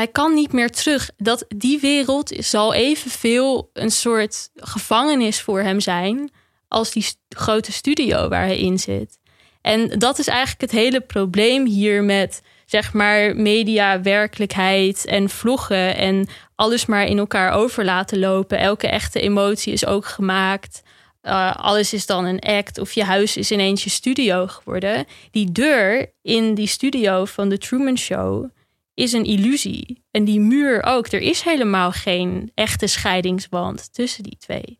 Hij 0.00 0.08
kan 0.08 0.34
niet 0.34 0.52
meer 0.52 0.70
terug. 0.70 1.10
Dat, 1.16 1.44
die 1.48 1.80
wereld 1.80 2.32
zal 2.38 2.74
evenveel 2.74 3.70
een 3.72 3.90
soort 3.90 4.50
gevangenis 4.54 5.40
voor 5.40 5.60
hem 5.60 5.80
zijn 5.80 6.30
als 6.68 6.92
die 6.92 7.06
grote 7.28 7.72
studio 7.72 8.28
waar 8.28 8.44
hij 8.44 8.58
in 8.58 8.78
zit. 8.78 9.18
En 9.60 9.98
dat 9.98 10.18
is 10.18 10.26
eigenlijk 10.26 10.60
het 10.60 10.70
hele 10.70 11.00
probleem 11.00 11.66
hier 11.66 12.02
met 12.04 12.42
zeg 12.66 12.92
maar 12.92 13.36
media, 13.36 14.00
werkelijkheid 14.02 15.04
en 15.06 15.28
vloggen 15.28 15.96
en 15.96 16.28
alles 16.54 16.86
maar 16.86 17.06
in 17.06 17.18
elkaar 17.18 17.52
over 17.52 17.84
laten 17.84 18.18
lopen. 18.18 18.58
Elke 18.58 18.86
echte 18.86 19.20
emotie 19.20 19.72
is 19.72 19.86
ook 19.86 20.06
gemaakt. 20.06 20.82
Uh, 21.22 21.56
alles 21.56 21.92
is 21.92 22.06
dan 22.06 22.24
een 22.24 22.40
act 22.40 22.78
of 22.78 22.92
je 22.92 23.04
huis 23.04 23.36
is 23.36 23.50
ineens 23.50 23.84
je 23.84 23.90
studio 23.90 24.46
geworden. 24.46 25.06
Die 25.30 25.52
deur 25.52 26.12
in 26.22 26.54
die 26.54 26.68
studio 26.68 27.24
van 27.24 27.48
de 27.48 27.58
Truman 27.58 27.98
Show 27.98 28.50
is 28.94 29.12
een 29.12 29.24
illusie. 29.24 30.04
En 30.10 30.24
die 30.24 30.40
muur 30.40 30.82
ook. 30.82 31.06
Er 31.06 31.20
is 31.20 31.40
helemaal 31.40 31.92
geen 31.92 32.50
echte 32.54 32.86
scheidingswand 32.86 33.94
tussen 33.94 34.22
die 34.22 34.36
twee. 34.38 34.78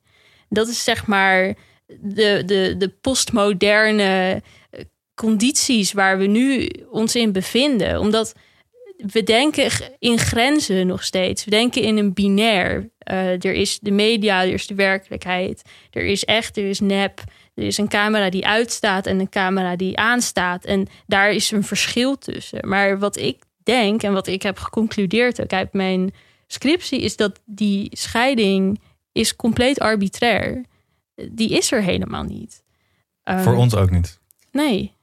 Dat 0.48 0.68
is 0.68 0.84
zeg 0.84 1.06
maar 1.06 1.56
de, 1.86 2.42
de, 2.46 2.74
de 2.78 2.88
postmoderne 2.88 4.42
condities 5.14 5.92
waar 5.92 6.18
we 6.18 6.26
nu 6.26 6.68
ons 6.90 7.14
in 7.14 7.32
bevinden. 7.32 8.00
Omdat 8.00 8.34
we 8.96 9.22
denken 9.22 9.70
in 9.98 10.18
grenzen 10.18 10.86
nog 10.86 11.04
steeds. 11.04 11.44
We 11.44 11.50
denken 11.50 11.82
in 11.82 11.96
een 11.96 12.12
binair. 12.12 12.90
Uh, 13.10 13.44
er 13.44 13.52
is 13.52 13.78
de 13.78 13.90
media, 13.90 14.42
er 14.42 14.52
is 14.52 14.66
de 14.66 14.74
werkelijkheid. 14.74 15.62
Er 15.90 16.04
is 16.04 16.24
echt, 16.24 16.56
er 16.56 16.68
is 16.68 16.80
nep. 16.80 17.22
Er 17.54 17.64
is 17.64 17.78
een 17.78 17.88
camera 17.88 18.30
die 18.30 18.46
uitstaat 18.46 19.06
en 19.06 19.20
een 19.20 19.28
camera 19.28 19.76
die 19.76 19.98
aanstaat. 19.98 20.64
En 20.64 20.86
daar 21.06 21.32
is 21.32 21.50
een 21.50 21.64
verschil 21.64 22.18
tussen. 22.18 22.68
Maar 22.68 22.98
wat 22.98 23.16
ik 23.16 23.42
denk 23.70 24.02
en 24.02 24.12
wat 24.12 24.26
ik 24.26 24.42
heb 24.42 24.58
geconcludeerd 24.58 25.40
ook 25.40 25.52
uit 25.52 25.72
mijn 25.72 26.14
scriptie... 26.46 27.00
is 27.00 27.16
dat 27.16 27.40
die 27.44 27.88
scheiding 27.92 28.80
is 29.12 29.36
compleet 29.36 29.80
arbitrair. 29.80 30.64
Die 31.30 31.50
is 31.50 31.72
er 31.72 31.82
helemaal 31.82 32.22
niet. 32.22 32.62
Voor 33.24 33.52
um, 33.52 33.58
ons 33.58 33.74
ook 33.74 33.90
niet. 33.90 34.18
Nee. 34.52 34.94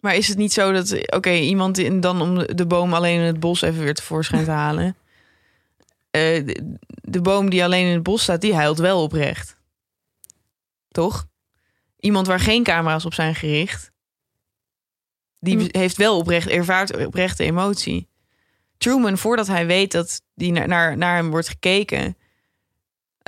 Maar 0.00 0.14
is 0.14 0.28
het 0.28 0.38
niet 0.38 0.52
zo 0.52 0.72
dat, 0.72 1.14
oké, 1.14 1.32
iemand 1.32 1.78
in, 1.78 2.00
dan 2.00 2.20
om 2.20 2.56
de 2.56 2.66
boom 2.66 2.94
alleen 2.94 3.18
in 3.18 3.26
het 3.26 3.40
bos 3.40 3.62
even 3.62 3.82
weer 3.82 3.94
tevoorschijn 3.94 4.44
te 4.44 4.50
halen. 4.50 4.84
Uh, 4.86 6.46
de, 6.46 6.76
de, 6.86 7.20
boom 7.20 7.50
die 7.50 7.64
alleen 7.64 7.86
in 7.86 7.94
het 7.94 8.02
bos 8.02 8.22
staat, 8.22 8.40
die 8.40 8.54
huilt 8.54 8.78
wel 8.78 9.02
oprecht. 9.02 9.56
Toch? 10.88 11.26
Iemand 11.98 12.26
waar 12.26 12.40
geen 12.40 12.62
camera's 12.62 13.04
op 13.04 13.14
zijn 13.14 13.34
gericht, 13.34 13.90
die 15.40 15.58
hm. 15.58 15.66
heeft 15.70 15.96
wel 15.96 16.18
oprecht, 16.18 16.48
ervaart 16.48 17.06
oprechte 17.06 17.44
emotie. 17.44 18.08
Truman, 18.78 19.18
voordat 19.18 19.46
hij 19.46 19.66
weet 19.66 19.92
dat 19.92 20.22
die 20.34 20.52
naar, 20.52 20.68
naar, 20.68 20.96
naar 20.96 21.16
hem 21.16 21.30
wordt 21.30 21.48
gekeken, 21.48 22.16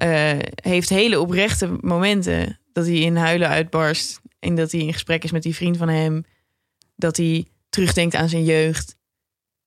uh, 0.02 0.38
heeft 0.54 0.88
hele 0.88 1.20
oprechte 1.20 1.76
momenten 1.80 2.60
dat 2.72 2.86
hij 2.86 2.98
in 2.98 3.16
huilen 3.16 3.48
uitbarst 3.48 4.20
en 4.38 4.54
dat 4.54 4.72
hij 4.72 4.80
in 4.80 4.92
gesprek 4.92 5.24
is 5.24 5.30
met 5.30 5.42
die 5.42 5.54
vriend 5.54 5.76
van 5.76 5.88
hem 5.88 6.24
dat 6.96 7.16
hij 7.16 7.46
terugdenkt 7.68 8.14
aan 8.14 8.28
zijn 8.28 8.44
jeugd. 8.44 8.96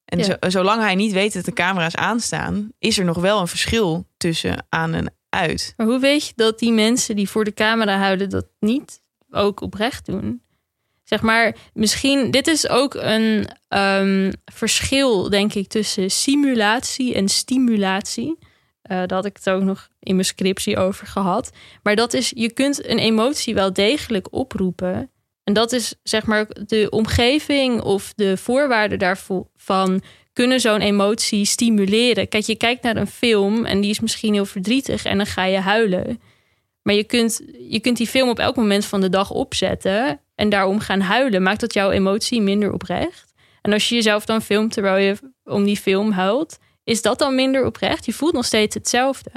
En 0.06 0.24
zo, 0.24 0.36
zolang 0.40 0.82
hij 0.82 0.96
niet 0.96 1.12
weet 1.12 1.34
dat 1.34 1.46
de 1.46 1.54
camera's 1.54 1.96
aanstaan, 1.96 2.72
is 2.80 2.98
er 2.98 3.06
nog 3.06 3.18
wel 3.18 3.40
een 3.40 3.48
verschil 3.48 4.08
tussen 4.18 4.66
aan 4.70 4.94
en 4.94 5.14
uit. 5.30 5.74
Maar 5.78 5.88
hoe 5.88 6.00
weet 6.00 6.28
je 6.28 6.34
dat 6.36 6.60
die 6.60 6.72
mensen 6.72 7.16
die 7.16 7.30
voor 7.30 7.44
de 7.44 7.54
camera 7.54 7.98
houden 7.98 8.30
dat 8.30 8.48
niet 8.60 9.02
ook 9.30 9.62
oprecht 9.62 10.06
doen? 10.06 10.42
Zeg 11.12 11.22
maar, 11.22 11.56
misschien, 11.74 12.32
dit 12.32 12.48
is 12.48 12.70
ook 12.70 12.94
een 12.94 13.48
um, 13.70 14.32
verschil, 14.46 15.30
denk 15.30 15.54
ik, 15.54 15.68
tussen 15.68 16.12
simulatie 16.12 17.14
en 17.14 17.28
stimulatie. 17.28 18.38
Uh, 18.38 18.48
daar 18.84 19.14
had 19.14 19.26
ik 19.26 19.36
het 19.36 19.50
ook 19.50 19.62
nog 19.62 19.90
in 20.00 20.14
mijn 20.14 20.26
scriptie 20.26 20.78
over 20.78 21.08
gehad. 21.08 21.52
Maar 21.84 21.96
dat 21.96 22.14
is, 22.14 22.32
je 22.36 22.52
kunt 22.52 22.88
een 22.88 23.00
emotie 23.00 23.54
wel 23.54 23.74
degelijk 23.74 24.28
oproepen. 24.34 25.12
En 25.44 25.54
dat 25.54 25.72
is 25.72 25.96
zeg 26.04 26.26
maar 26.26 26.48
de 26.66 26.88
omgeving 26.90 27.82
of 27.82 28.14
de 28.16 28.38
voorwaarden 28.38 29.00
daarvan 29.00 30.02
kunnen 30.34 30.60
zo'n 30.60 30.82
emotie 30.82 31.46
stimuleren. 31.46 32.28
Kijk, 32.28 32.44
je 32.44 32.56
kijkt 32.56 32.84
naar 32.84 32.98
een 32.98 33.08
film 33.08 33.66
en 33.66 33.82
die 33.82 33.90
is 33.90 34.00
misschien 34.00 34.34
heel 34.34 34.46
verdrietig 34.46 35.06
en 35.06 35.18
dan 35.18 35.26
ga 35.26 35.46
je 35.46 35.60
huilen. 35.60 36.22
Maar 36.82 36.96
je 36.96 37.04
kunt, 37.04 37.42
je 37.70 37.80
kunt 37.80 37.98
die 37.98 38.08
film 38.08 38.30
op 38.30 38.40
elk 38.40 38.56
moment 38.56 38.86
van 38.86 39.02
de 39.02 39.10
dag 39.10 39.32
opzetten 39.32 40.20
en 40.42 40.50
daarom 40.50 40.80
gaan 40.80 41.00
huilen. 41.00 41.42
Maakt 41.42 41.60
dat 41.60 41.74
jouw 41.74 41.92
emotie 41.92 42.42
minder 42.42 42.74
oprecht? 42.74 43.34
En 43.62 43.74
als 43.74 43.90
je 43.90 43.96
jezelf 43.96 44.26
dan 44.26 44.42
filmt 44.42 44.74
terwijl 44.74 44.98
je 44.98 45.18
om 45.44 45.64
die 45.64 45.78
film 45.78 46.12
huilt, 46.12 46.58
is 46.84 47.02
dat 47.02 47.20
dan 47.20 47.36
minder 47.36 47.66
oprecht? 47.66 48.06
Je 48.06 48.14
voelt 48.14 48.34
nog 48.34 48.46
steeds 48.46 48.76
hetzelfde. 48.76 49.32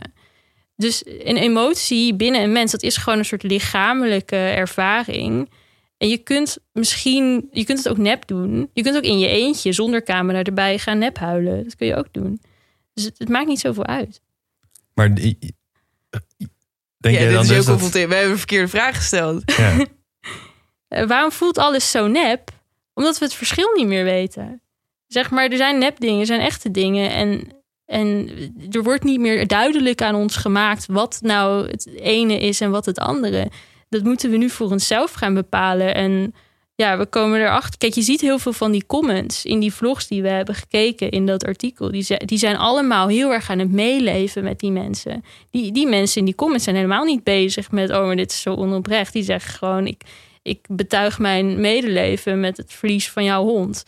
Dus 0.76 1.02
een 1.06 1.36
emotie 1.36 2.14
binnen 2.14 2.42
een 2.42 2.52
mens, 2.52 2.70
dat 2.70 2.82
is 2.82 2.96
gewoon 2.96 3.18
een 3.18 3.24
soort 3.24 3.42
lichamelijke 3.42 4.36
ervaring 4.36 5.50
en 5.96 6.08
je 6.08 6.18
kunt 6.18 6.58
misschien, 6.72 7.48
je 7.52 7.64
kunt 7.64 7.78
het 7.78 7.88
ook 7.88 7.98
nep 7.98 8.26
doen. 8.26 8.70
Je 8.72 8.82
kunt 8.82 8.96
ook 8.96 9.02
in 9.02 9.18
je 9.18 9.28
eentje 9.28 9.72
zonder 9.72 10.02
camera 10.02 10.42
erbij 10.42 10.78
gaan 10.78 10.98
nep 10.98 11.18
huilen. 11.18 11.64
Dat 11.64 11.76
kun 11.76 11.86
je 11.86 11.96
ook 11.96 12.12
doen. 12.12 12.40
Dus 12.94 13.04
het, 13.04 13.28
maakt 13.28 13.46
niet 13.46 13.60
zoveel 13.60 13.86
uit. 13.86 14.20
Maar 14.94 15.14
die, 15.14 15.38
denk 16.96 17.16
ja, 17.16 17.22
je 17.22 17.32
dan 17.32 17.42
is 17.42 17.48
dus 17.48 17.64
dat... 17.64 17.90
We 17.90 17.98
hebben 17.98 18.30
een 18.30 18.38
verkeerde 18.38 18.68
vraag 18.68 18.96
gesteld. 18.96 19.42
Ja. 19.56 19.76
Eh, 20.94 21.06
waarom 21.06 21.32
voelt 21.32 21.58
alles 21.58 21.90
zo 21.90 22.06
nep? 22.06 22.50
Omdat 22.94 23.18
we 23.18 23.24
het 23.24 23.34
verschil 23.34 23.72
niet 23.74 23.86
meer 23.86 24.04
weten. 24.04 24.62
Zeg 25.06 25.30
maar, 25.30 25.48
er 25.48 25.56
zijn 25.56 25.78
nepdingen, 25.78 26.20
er 26.20 26.26
zijn 26.26 26.40
echte 26.40 26.70
dingen. 26.70 27.10
En, 27.10 27.48
en 27.86 28.30
er 28.70 28.82
wordt 28.82 29.04
niet 29.04 29.20
meer 29.20 29.46
duidelijk 29.46 30.02
aan 30.02 30.14
ons 30.14 30.36
gemaakt 30.36 30.86
wat 30.86 31.18
nou 31.22 31.68
het 31.68 31.88
ene 31.96 32.38
is 32.38 32.60
en 32.60 32.70
wat 32.70 32.86
het 32.86 32.98
andere 32.98 33.50
dat 33.94 34.04
moeten 34.04 34.30
we 34.30 34.36
nu 34.36 34.50
voor 34.50 34.70
onszelf 34.70 35.12
gaan 35.12 35.34
bepalen. 35.34 35.94
En 35.94 36.34
ja, 36.74 36.98
we 36.98 37.06
komen 37.06 37.40
erachter. 37.40 37.78
Kijk, 37.78 37.94
je 37.94 38.02
ziet 38.02 38.20
heel 38.20 38.38
veel 38.38 38.52
van 38.52 38.72
die 38.72 38.86
comments 38.86 39.44
in 39.44 39.60
die 39.60 39.72
vlogs 39.72 40.08
die 40.08 40.22
we 40.22 40.28
hebben 40.28 40.54
gekeken 40.54 41.10
in 41.10 41.26
dat 41.26 41.44
artikel. 41.44 41.90
Die, 41.90 42.24
die 42.24 42.38
zijn 42.38 42.56
allemaal 42.56 43.08
heel 43.08 43.32
erg 43.32 43.50
aan 43.50 43.58
het 43.58 43.72
meeleven 43.72 44.44
met 44.44 44.58
die 44.58 44.70
mensen. 44.70 45.24
Die, 45.50 45.72
die 45.72 45.86
mensen 45.86 46.18
in 46.18 46.24
die 46.24 46.34
comments 46.34 46.64
zijn 46.64 46.76
helemaal 46.76 47.04
niet 47.04 47.24
bezig 47.24 47.70
met: 47.70 47.90
oh, 47.90 48.06
maar 48.06 48.16
dit 48.16 48.30
is 48.30 48.40
zo 48.40 48.54
onoprecht. 48.54 49.12
Die 49.12 49.22
zeggen 49.22 49.52
gewoon: 49.52 49.86
ik, 49.86 50.02
ik 50.44 50.66
betuig 50.68 51.18
mijn 51.18 51.60
medeleven 51.60 52.40
met 52.40 52.56
het 52.56 52.72
verlies 52.72 53.10
van 53.10 53.24
jouw 53.24 53.44
hond. 53.44 53.84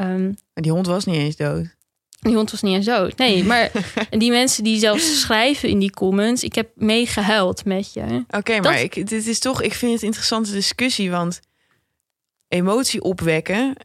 Um, 0.00 0.34
die 0.54 0.72
hond 0.72 0.86
was 0.86 1.04
niet 1.04 1.16
eens 1.16 1.36
dood. 1.36 1.76
Die 2.20 2.34
hond 2.34 2.50
was 2.50 2.62
niet 2.62 2.74
eens 2.74 2.86
dood. 2.86 3.16
Nee, 3.16 3.44
maar 3.50 3.70
die 4.10 4.30
mensen 4.30 4.64
die 4.64 4.78
zelfs 4.78 5.20
schrijven 5.20 5.68
in 5.68 5.78
die 5.78 5.90
comments... 5.90 6.44
ik 6.44 6.54
heb 6.54 6.70
meegehuild 6.74 7.64
met 7.64 7.92
je. 7.92 8.24
Oké, 8.30 8.60
maar 8.60 8.80
ik, 8.80 8.94
dit 9.08 9.26
is 9.26 9.38
toch... 9.38 9.62
ik 9.62 9.74
vind 9.74 9.92
het 9.92 10.00
een 10.00 10.06
interessante 10.06 10.52
discussie, 10.52 11.10
want... 11.10 11.40
emotie 12.48 13.02
opwekken... 13.02 13.76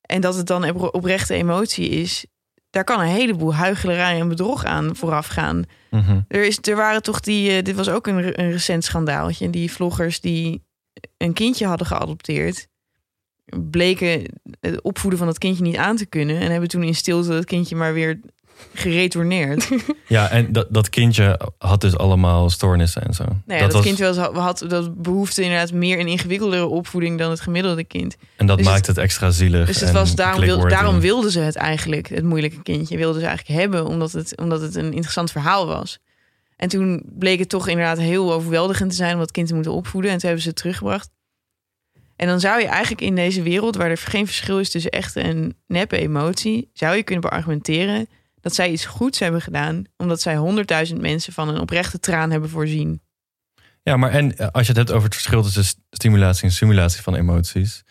en 0.00 0.20
dat 0.20 0.34
het 0.34 0.46
dan 0.46 0.90
oprechte 0.92 1.34
emotie 1.34 1.88
is... 1.88 2.26
daar 2.70 2.84
kan 2.84 3.00
een 3.00 3.06
heleboel 3.06 3.54
huichelarij 3.54 4.20
en 4.20 4.28
bedrog 4.28 4.64
aan 4.64 4.96
vooraf 4.96 5.26
gaan. 5.26 5.64
Mhm. 5.90 6.20
er, 6.28 6.44
is, 6.44 6.58
er 6.62 6.76
waren 6.76 7.02
toch 7.02 7.20
die... 7.20 7.56
Uh, 7.56 7.62
dit 7.62 7.74
was 7.74 7.88
ook 7.88 8.06
een, 8.06 8.40
een 8.40 8.50
recent 8.50 8.84
schandaaltje. 8.84 9.50
Die 9.50 9.72
vloggers 9.72 10.20
die 10.20 10.66
een 11.16 11.32
kindje 11.32 11.66
hadden 11.66 11.86
geadopteerd 11.86 12.68
bleken 13.70 14.22
het 14.60 14.82
opvoeden 14.82 15.18
van 15.18 15.28
dat 15.28 15.38
kindje 15.38 15.62
niet 15.62 15.76
aan 15.76 15.96
te 15.96 16.06
kunnen. 16.06 16.40
En 16.40 16.50
hebben 16.50 16.68
toen 16.68 16.82
in 16.82 16.94
stilte 16.94 17.28
dat 17.28 17.44
kindje 17.44 17.76
maar 17.76 17.92
weer 17.92 18.20
geretourneerd. 18.74 19.68
Ja, 20.06 20.30
en 20.30 20.52
dat, 20.52 20.66
dat 20.70 20.88
kindje 20.88 21.40
had 21.58 21.80
dus 21.80 21.96
allemaal 21.96 22.50
stoornissen 22.50 23.02
en 23.02 23.14
zo. 23.14 23.24
Nee, 23.46 23.60
dat, 23.60 23.70
dat 23.70 23.82
kindje 23.82 24.04
was, 24.04 24.16
had 24.16 24.64
dat 24.68 25.02
behoefte 25.02 25.42
inderdaad 25.42 25.72
meer 25.72 26.00
een 26.00 26.06
ingewikkeldere 26.06 26.66
opvoeding 26.66 27.18
dan 27.18 27.30
het 27.30 27.40
gemiddelde 27.40 27.84
kind. 27.84 28.16
En 28.36 28.46
dat 28.46 28.56
dus 28.56 28.66
maakt 28.66 28.86
het, 28.86 28.98
extra 28.98 29.30
zielig. 29.30 29.66
Dus 29.66 29.80
het 29.80 29.90
was, 29.90 30.14
daarom, 30.14 30.40
wil, 30.40 30.68
daarom 30.68 31.00
wilden 31.00 31.30
ze 31.30 31.40
het 31.40 31.56
eigenlijk, 31.56 32.08
het 32.08 32.24
moeilijke 32.24 32.62
kindje, 32.62 32.96
wilden 32.96 33.20
ze 33.20 33.26
eigenlijk 33.26 33.60
hebben, 33.60 33.86
omdat 33.86 34.12
het, 34.12 34.36
omdat 34.36 34.60
het 34.60 34.74
een 34.74 34.92
interessant 34.92 35.30
verhaal 35.30 35.66
was. 35.66 35.98
En 36.58 36.68
toen 36.68 37.02
bleek 37.04 37.38
het 37.38 37.48
toch 37.48 37.68
inderdaad 37.68 37.98
heel 37.98 38.32
overweldigend 38.32 38.90
te 38.90 38.96
zijn 38.96 39.12
om 39.12 39.18
dat 39.18 39.30
kind 39.30 39.48
te 39.48 39.54
moeten 39.54 39.72
opvoeden. 39.72 40.10
En 40.10 40.16
toen 40.16 40.26
hebben 40.26 40.42
ze 40.42 40.48
het 40.48 40.58
teruggebracht. 40.58 41.10
En 42.16 42.26
dan 42.26 42.40
zou 42.40 42.60
je 42.60 42.66
eigenlijk 42.66 43.00
in 43.00 43.14
deze 43.14 43.42
wereld, 43.42 43.76
waar 43.76 43.90
er 43.90 43.98
geen 43.98 44.26
verschil 44.26 44.58
is 44.58 44.70
tussen 44.70 44.90
echte 44.90 45.20
en 45.20 45.56
neppe 45.66 45.98
emotie, 45.98 46.70
zou 46.72 46.96
je 46.96 47.02
kunnen 47.02 47.30
beargumenteren 47.30 48.08
dat 48.40 48.54
zij 48.54 48.70
iets 48.70 48.84
goeds 48.84 49.18
hebben 49.18 49.40
gedaan, 49.40 49.84
omdat 49.96 50.20
zij 50.20 50.36
honderdduizend 50.36 51.00
mensen 51.00 51.32
van 51.32 51.48
een 51.48 51.60
oprechte 51.60 52.00
traan 52.00 52.30
hebben 52.30 52.50
voorzien. 52.50 53.00
Ja, 53.82 53.96
maar 53.96 54.10
en 54.10 54.36
eh, 54.36 54.48
als 54.52 54.62
je 54.62 54.68
het 54.68 54.76
hebt 54.76 54.90
over 54.90 55.04
het 55.04 55.14
verschil 55.14 55.42
tussen 55.42 55.82
stimulatie 55.90 56.44
en 56.44 56.52
simulatie 56.52 57.02
van 57.02 57.14
emoties, 57.14 57.84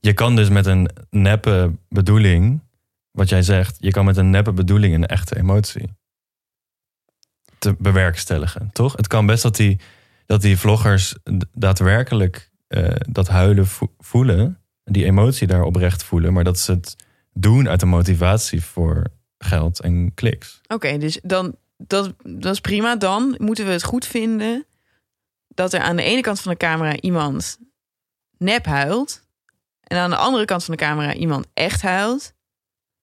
je 0.00 0.12
kan 0.12 0.36
dus 0.36 0.48
met 0.48 0.66
een 0.66 0.90
neppe 1.10 1.72
bedoeling, 1.88 2.62
wat 3.10 3.28
jij 3.28 3.42
zegt, 3.42 3.76
je 3.78 3.90
kan 3.90 4.04
met 4.04 4.16
een 4.16 4.30
neppe 4.30 4.52
bedoeling 4.52 4.94
een 4.94 5.06
echte 5.06 5.36
emotie 5.36 5.98
te 7.60 7.74
bewerkstelligen, 7.78 8.70
toch? 8.72 8.96
Het 8.96 9.06
kan 9.06 9.26
best 9.26 9.42
dat 9.42 9.56
die, 9.56 9.80
dat 10.26 10.42
die 10.42 10.58
vloggers 10.58 11.14
daadwerkelijk 11.52 12.50
uh, 12.68 12.88
dat 13.08 13.28
huilen 13.28 13.66
voelen, 13.98 14.58
die 14.84 15.04
emotie 15.04 15.46
daar 15.46 15.62
oprecht 15.62 16.02
voelen, 16.02 16.32
maar 16.32 16.44
dat 16.44 16.58
ze 16.58 16.72
het 16.72 16.96
doen 17.32 17.68
uit 17.68 17.80
de 17.80 17.86
motivatie 17.86 18.64
voor 18.64 19.06
geld 19.38 19.80
en 19.80 20.14
kliks. 20.14 20.60
Oké, 20.68 20.98
dus 20.98 21.20
dan 21.22 21.56
dat, 21.76 22.14
dat 22.22 22.52
is 22.52 22.60
prima. 22.60 22.96
Dan 22.96 23.34
moeten 23.38 23.66
we 23.66 23.72
het 23.72 23.82
goed 23.82 24.06
vinden 24.06 24.66
dat 25.48 25.72
er 25.72 25.80
aan 25.80 25.96
de 25.96 26.02
ene 26.02 26.20
kant 26.20 26.40
van 26.40 26.52
de 26.52 26.58
camera 26.58 26.96
iemand 27.00 27.58
nep 28.38 28.64
huilt 28.64 29.22
en 29.82 29.98
aan 29.98 30.10
de 30.10 30.16
andere 30.16 30.44
kant 30.44 30.64
van 30.64 30.74
de 30.74 30.84
camera 30.84 31.14
iemand 31.14 31.46
echt 31.54 31.82
huilt. 31.82 32.32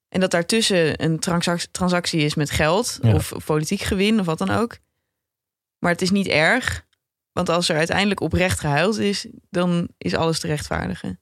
En 0.08 0.20
dat 0.20 0.30
daartussen 0.30 1.04
een 1.04 1.18
transac- 1.18 1.66
transactie 1.70 2.20
is 2.20 2.34
met 2.34 2.50
geld 2.50 2.98
Ja. 3.02 3.14
of 3.14 3.32
politiek 3.44 3.80
gewin 3.80 4.20
of 4.20 4.26
wat 4.26 4.38
dan 4.38 4.50
ook. 4.50 4.78
Maar 5.78 5.92
het 5.92 6.02
is 6.02 6.10
niet 6.10 6.26
erg, 6.26 6.84
want 7.32 7.48
als 7.48 7.68
er 7.68 7.76
uiteindelijk 7.76 8.20
oprecht 8.20 8.60
gehuild 8.60 8.98
is, 8.98 9.26
dan 9.50 9.88
is 9.98 10.14
alles 10.14 10.40
te 10.40 10.46
rechtvaardigen. 10.46 11.20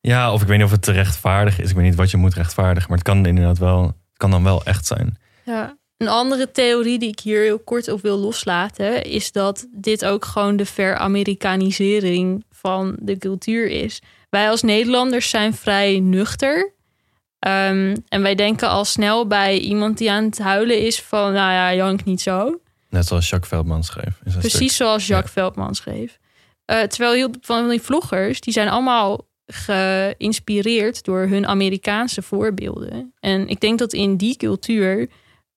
Ja, 0.00 0.32
of 0.32 0.42
ik 0.42 0.46
weet 0.48 0.56
niet 0.56 0.66
of 0.66 0.72
het 0.72 0.82
te 0.82 0.92
rechtvaardigen 0.92 1.62
is. 1.64 1.70
Ik 1.70 1.76
weet 1.76 1.84
niet 1.84 1.94
wat 1.94 2.10
je 2.10 2.16
moet 2.16 2.34
rechtvaardigen. 2.34 2.88
Maar 2.88 2.98
het 2.98 3.06
kan 3.06 3.26
inderdaad 3.26 3.58
wel, 3.58 3.82
het 3.82 3.94
kan 4.16 4.30
dan 4.30 4.44
wel 4.44 4.64
echt 4.64 4.86
zijn. 4.86 5.16
Ja. 5.44 5.76
Een 5.96 6.08
andere 6.08 6.50
theorie 6.50 6.98
die 6.98 7.08
ik 7.10 7.20
hier 7.20 7.42
heel 7.42 7.58
kort 7.58 7.88
op 7.88 8.00
wil 8.02 8.18
loslaten, 8.18 9.04
is 9.04 9.32
dat 9.32 9.66
dit 9.72 10.04
ook 10.04 10.24
gewoon 10.24 10.56
de 10.56 10.66
ver-Amerikanisering 10.66 12.44
van 12.50 12.96
de 13.00 13.18
cultuur 13.18 13.66
is. 13.68 14.02
Wij 14.30 14.50
als 14.50 14.62
Nederlanders 14.62 15.30
zijn 15.30 15.54
vrij 15.54 16.00
nuchter. 16.00 16.72
Ehm, 17.42 17.96
en 18.08 18.22
wij 18.22 18.34
denken 18.34 18.68
al 18.68 18.84
snel 18.84 19.26
bij 19.26 19.58
iemand 19.58 19.98
die 19.98 20.10
aan 20.10 20.24
het 20.24 20.38
huilen 20.38 20.78
is 20.78 21.00
van, 21.00 21.32
nou 21.32 21.52
ja, 21.52 21.74
jank 21.74 22.04
niet 22.04 22.20
zo. 22.20 22.60
Net 22.88 23.06
zoals 23.06 23.28
Jacques 23.28 23.50
Veldman 23.50 23.84
schreef. 23.84 24.18
Precies 24.22 24.56
stuk. 24.56 24.70
zoals 24.70 25.06
Jacques 25.06 25.32
Veldman 25.32 25.74
schreef. 25.74 26.18
Eh, 26.64 26.82
terwijl 26.82 27.12
heel 27.12 27.30
van 27.40 27.68
die 27.68 27.82
vloggers, 27.82 28.40
die 28.40 28.52
zijn 28.52 28.68
allemaal 28.68 29.26
geïnspireerd 29.46 31.04
door 31.04 31.20
hun 31.20 31.46
Amerikaanse 31.46 32.22
voorbeelden. 32.22 33.14
En 33.20 33.48
ik 33.48 33.60
denk 33.60 33.78
dat 33.78 33.92
in 33.92 34.16
die 34.16 34.36
cultuur, 34.36 35.08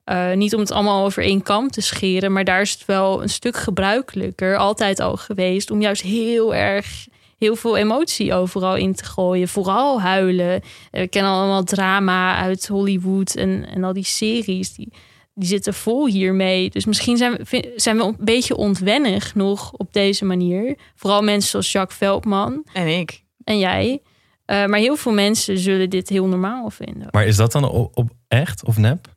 eh, 0.03 0.33
niet 0.33 0.53
om 0.53 0.59
het 0.59 0.71
allemaal 0.71 1.05
over 1.05 1.23
één 1.23 1.43
kam 1.43 1.69
te 1.69 1.81
scheren, 1.81 2.31
maar 2.31 2.43
daar 2.43 2.61
is 2.61 2.71
het 2.71 2.86
wel 2.86 3.21
een 3.21 3.29
stuk 3.29 3.57
gebruikelijker, 3.57 4.57
altijd 4.57 4.99
al 4.99 5.17
geweest, 5.17 5.71
om 5.71 5.81
juist 5.81 6.01
heel 6.01 6.55
erg 6.55 7.07
heel 7.38 7.55
veel 7.55 7.77
emotie 7.77 8.33
overal 8.33 8.75
in 8.75 8.93
te 8.93 9.03
gooien. 9.03 9.47
Vooral 9.47 10.01
huilen. 10.01 10.61
Eh, 10.91 11.01
We 11.01 11.07
kennen 11.07 11.31
allemaal 11.31 11.63
drama 11.63 12.36
uit 12.36 12.67
Hollywood 12.67 13.36
en, 13.36 13.65
en 13.69 13.83
al 13.83 13.93
die 13.93 14.03
series. 14.05 14.73
Die, 14.73 14.93
die 15.33 15.47
zitten 15.47 15.73
vol 15.73 16.07
hiermee. 16.07 16.69
Dus 16.69 16.86
misschien 16.86 17.17
zijn 17.17 17.33
we, 17.49 17.73
zijn 17.75 17.97
we 17.97 18.03
een 18.03 18.17
beetje 18.19 18.55
ontwennig 18.55 19.36
nog 19.36 19.71
op 19.71 19.93
deze 19.93 20.25
manier. 20.25 20.77
Vooral 20.95 21.21
mensen 21.21 21.49
zoals 21.49 21.71
Jacques 21.71 21.97
Veldman 21.97 22.65
En 22.73 22.88
ik. 22.99 23.23
en 23.43 23.59
jij. 23.59 24.01
Eh, 24.45 24.65
maar 24.65 24.79
heel 24.79 24.95
veel 24.95 25.11
mensen 25.13 25.57
zullen 25.57 25.89
dit 25.89 26.09
heel 26.09 26.27
normaal 26.27 26.69
vinden. 26.69 27.07
Maar 27.11 27.25
is 27.25 27.36
dat 27.36 27.51
dan 27.51 27.69
op, 27.69 27.97
op 27.97 28.09
echt 28.27 28.65
of 28.65 28.77
nep? 28.77 29.14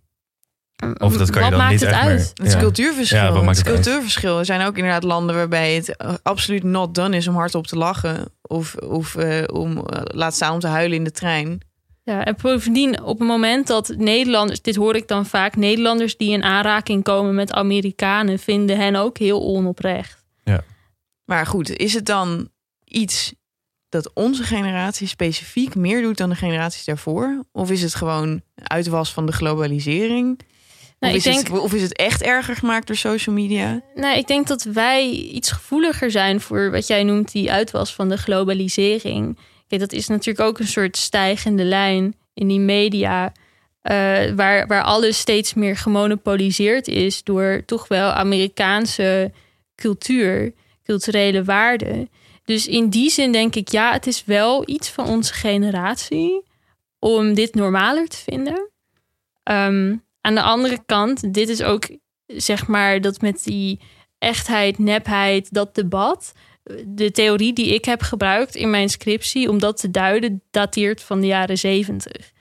Of 0.98 1.16
dat 1.16 1.30
kan 1.30 1.42
je 1.44 1.50
Wat 1.50 1.50
dan 1.50 1.58
maakt 1.58 1.70
niet 1.70 1.80
het 1.80 1.88
echt 1.90 1.98
uit? 2.00 2.08
meer- 2.18 2.28
Het 2.34 2.46
is 2.46 2.52
Ja. 2.52 2.58
cultuurverschil. 2.58 3.18
Ja, 3.18 3.32
wat 3.32 3.42
maakt 3.44 3.58
het 3.58 3.66
uit? 3.66 3.74
cultuurverschil. 3.74 4.38
Er 4.38 4.44
zijn 4.44 4.66
ook 4.66 4.76
inderdaad 4.76 5.02
landen 5.02 5.36
waarbij 5.36 5.74
het 5.74 5.96
eh, 5.96 6.14
absoluut 6.22 6.62
not 6.62 6.94
done 6.94 7.16
is 7.16 7.28
om 7.28 7.34
hardop 7.34 7.66
te 7.66 7.76
lachen. 7.76 8.32
Of, 8.42 8.74
of 8.74 9.14
eh, 9.16 9.44
om, 9.56 9.78
eh, 9.86 10.00
laat 10.04 10.34
staan 10.34 10.52
om 10.52 10.60
te 10.60 10.66
huilen 10.66 10.96
in 10.96 11.04
de 11.04 11.10
trein. 11.10 11.60
Ja, 12.02 12.24
en 12.24 12.36
bovendien, 12.42 13.02
op 13.02 13.18
het 13.18 13.28
moment 13.28 13.66
dat 13.66 13.94
Nederlanders, 13.96 14.62
dit 14.62 14.76
hoor 14.76 14.94
ik 14.96 15.08
dan 15.08 15.26
vaak, 15.26 15.56
Nederlanders 15.56 16.16
die 16.16 16.30
in 16.30 16.42
aanraking 16.42 17.02
komen 17.04 17.34
met 17.34 17.52
Amerikanen, 17.52 18.38
vinden 18.38 18.76
hen 18.76 18.96
ook 18.96 19.18
heel 19.18 19.42
onoprecht. 19.42 20.16
Maar 21.24 21.46
goed, 21.46 21.70
is 21.76 21.94
het 21.94 22.06
dan 22.06 22.48
iets 22.84 23.34
dat 23.88 24.10
onze 24.14 24.42
generatie 24.42 25.06
specifiek 25.06 25.74
meer 25.74 26.02
doet 26.02 26.16
dan 26.16 26.28
de 26.28 26.34
generaties 26.36 26.84
daarvoor? 26.84 27.44
Of 27.52 27.70
is 27.70 27.82
het 27.82 27.94
gewoon 27.94 28.42
uitwas 28.62 29.12
van 29.12 29.26
de 29.26 29.32
globalisering? 29.32 30.40
Nou, 31.00 31.14
of, 31.14 31.18
ik 31.20 31.26
is 31.26 31.34
denk, 31.34 31.48
het, 31.48 31.58
of 31.58 31.72
is 31.72 31.82
het 31.82 31.96
echt 31.96 32.22
erger 32.22 32.56
gemaakt 32.56 32.86
door 32.86 32.96
social 32.96 33.34
media? 33.34 33.80
nou, 33.94 34.18
ik 34.18 34.26
denk 34.26 34.46
dat 34.46 34.62
wij 34.62 35.10
iets 35.10 35.50
gevoeliger 35.50 36.10
zijn 36.10 36.40
voor 36.40 36.70
wat 36.70 36.86
jij 36.86 37.04
noemt 37.04 37.32
die 37.32 37.52
uitwas 37.52 37.94
van 37.94 38.08
de 38.08 38.16
globalisering. 38.16 39.38
Kijk, 39.66 39.80
dat 39.80 39.92
is 39.92 40.08
natuurlijk 40.08 40.48
ook 40.48 40.58
een 40.58 40.66
soort 40.66 40.96
stijgende 40.96 41.64
lijn 41.64 42.14
in 42.34 42.48
die 42.48 42.60
media. 42.60 43.32
eh, 43.82 43.94
waar, 44.34 44.66
waar 44.66 44.82
alles 44.82 45.18
steeds 45.18 45.54
meer 45.54 45.76
gemonopoliseerd 45.76 46.88
is 46.88 47.22
door 47.22 47.62
toch 47.66 47.88
wel 47.88 48.10
Amerikaanse 48.10 49.32
cultuur, 49.74 50.52
culturele 50.84 51.44
waarden. 51.44 52.08
Dus 52.44 52.66
in 52.66 52.88
die 52.88 53.10
zin 53.10 53.32
denk 53.32 53.54
ik, 53.54 53.68
ja, 53.68 53.92
het 53.92 54.06
is 54.06 54.24
wel 54.24 54.68
iets 54.68 54.88
van 54.90 55.06
onze 55.06 55.34
generatie 55.34 56.42
om 56.98 57.34
dit 57.34 57.54
normaler 57.54 58.08
te 58.08 58.16
vinden. 58.16 58.70
Ehm, 59.42 59.96
aan 60.28 60.34
de 60.34 60.42
andere 60.42 60.78
kant, 60.86 61.34
dit 61.34 61.48
is 61.48 61.62
ook 61.62 61.88
zeg 62.26 62.66
maar 62.66 63.00
dat 63.00 63.20
met 63.20 63.44
die 63.44 63.80
echtheid, 64.18 64.78
nepheid, 64.78 65.52
dat 65.52 65.74
debat. 65.74 66.32
De 66.86 67.10
theorie 67.10 67.52
die 67.52 67.74
ik 67.74 67.84
heb 67.84 68.02
gebruikt 68.02 68.54
in 68.54 68.70
mijn 68.70 68.88
scriptie 68.88 69.48
om 69.48 69.58
dat 69.58 69.80
te 69.80 69.90
duiden, 69.90 70.42
dateert 70.50 71.02
van 71.02 71.20
de 71.20 71.26
jaren 71.26 71.58
zeventig. 71.58 72.32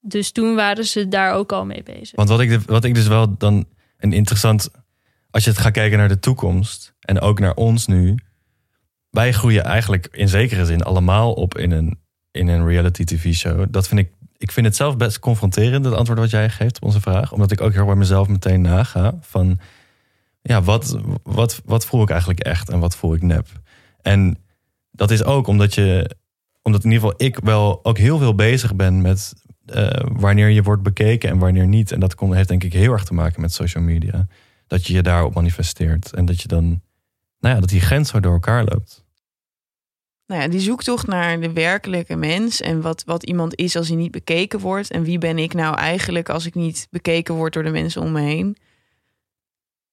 Dus 0.00 0.32
toen 0.32 0.54
waren 0.54 0.84
ze 0.84 1.08
daar 1.08 1.34
ook 1.34 1.52
al 1.52 1.64
mee 1.64 1.82
bezig. 1.82 2.16
Want 2.16 2.28
wat 2.28 2.40
ik, 2.40 2.60
wat 2.60 2.84
ik 2.84 2.94
dus 2.94 3.06
wel 3.06 3.36
dan 3.38 3.64
een 3.98 4.12
interessant... 4.12 4.70
Als 5.30 5.44
je 5.44 5.50
het 5.50 5.58
gaat 5.58 5.72
kijken 5.72 5.98
naar 5.98 6.08
de 6.08 6.18
toekomst 6.18 6.94
en 7.00 7.20
ook 7.20 7.38
naar 7.38 7.54
ons 7.54 7.86
nu. 7.86 8.14
Wij 9.10 9.32
groeien 9.32 9.64
eigenlijk 9.64 10.08
in 10.12 10.28
zekere 10.28 10.64
zin 10.64 10.82
allemaal 10.82 11.32
op 11.32 11.58
in 11.58 11.70
een, 11.70 12.00
in 12.30 12.48
een 12.48 12.66
reality 12.66 13.04
tv 13.04 13.34
show. 13.34 13.66
Dat 13.70 13.88
vind 13.88 14.00
ik, 14.00 14.12
ik 14.44 14.52
vind 14.52 14.66
het 14.66 14.76
zelf 14.76 14.96
best 14.96 15.18
confronterend, 15.18 15.84
het 15.84 15.94
antwoord 15.94 16.18
wat 16.18 16.30
jij 16.30 16.50
geeft 16.50 16.76
op 16.76 16.84
onze 16.84 17.00
vraag. 17.00 17.32
Omdat 17.32 17.50
ik 17.50 17.60
ook 17.60 17.72
heel 17.72 17.86
bij 17.86 17.94
mezelf 17.94 18.28
meteen 18.28 18.60
naga 18.60 19.14
van... 19.20 19.58
Ja, 20.42 20.62
wat, 20.62 20.98
wat, 21.22 21.62
wat 21.64 21.86
voel 21.86 22.02
ik 22.02 22.10
eigenlijk 22.10 22.40
echt 22.40 22.68
en 22.68 22.78
wat 22.78 22.96
voel 22.96 23.14
ik 23.14 23.22
nep? 23.22 23.46
En 24.02 24.38
dat 24.90 25.10
is 25.10 25.24
ook 25.24 25.46
omdat 25.46 25.74
je... 25.74 26.16
Omdat 26.62 26.84
in 26.84 26.90
ieder 26.90 27.08
geval 27.08 27.26
ik 27.26 27.38
wel 27.38 27.84
ook 27.84 27.98
heel 27.98 28.18
veel 28.18 28.34
bezig 28.34 28.74
ben 28.74 29.02
met 29.02 29.34
eh, 29.66 29.88
wanneer 30.12 30.48
je 30.48 30.62
wordt 30.62 30.82
bekeken 30.82 31.30
en 31.30 31.38
wanneer 31.38 31.66
niet. 31.66 31.92
En 31.92 32.00
dat 32.00 32.20
heeft 32.20 32.48
denk 32.48 32.64
ik 32.64 32.72
heel 32.72 32.92
erg 32.92 33.04
te 33.04 33.14
maken 33.14 33.40
met 33.40 33.52
social 33.52 33.82
media. 33.82 34.26
Dat 34.66 34.86
je 34.86 34.94
je 34.94 35.02
daarop 35.02 35.34
manifesteert. 35.34 36.12
En 36.12 36.24
dat 36.24 36.42
je 36.42 36.48
dan, 36.48 36.64
nou 37.40 37.54
ja, 37.54 37.60
dat 37.60 37.68
die 37.68 37.80
grens 37.80 38.10
zo 38.10 38.20
door 38.20 38.32
elkaar 38.32 38.64
loopt. 38.64 39.03
Nou 40.26 40.42
ja, 40.42 40.48
die 40.48 40.60
zoektocht 40.60 41.06
naar 41.06 41.40
de 41.40 41.52
werkelijke 41.52 42.16
mens 42.16 42.60
en 42.60 42.80
wat, 42.80 43.02
wat 43.06 43.22
iemand 43.22 43.54
is 43.54 43.76
als 43.76 43.88
hij 43.88 43.96
niet 43.96 44.10
bekeken 44.10 44.58
wordt. 44.58 44.90
En 44.90 45.02
wie 45.02 45.18
ben 45.18 45.38
ik 45.38 45.54
nou 45.54 45.76
eigenlijk 45.76 46.28
als 46.28 46.46
ik 46.46 46.54
niet 46.54 46.86
bekeken 46.90 47.34
word 47.34 47.52
door 47.52 47.62
de 47.62 47.70
mensen 47.70 48.02
om 48.02 48.12
me 48.12 48.20
heen. 48.20 48.56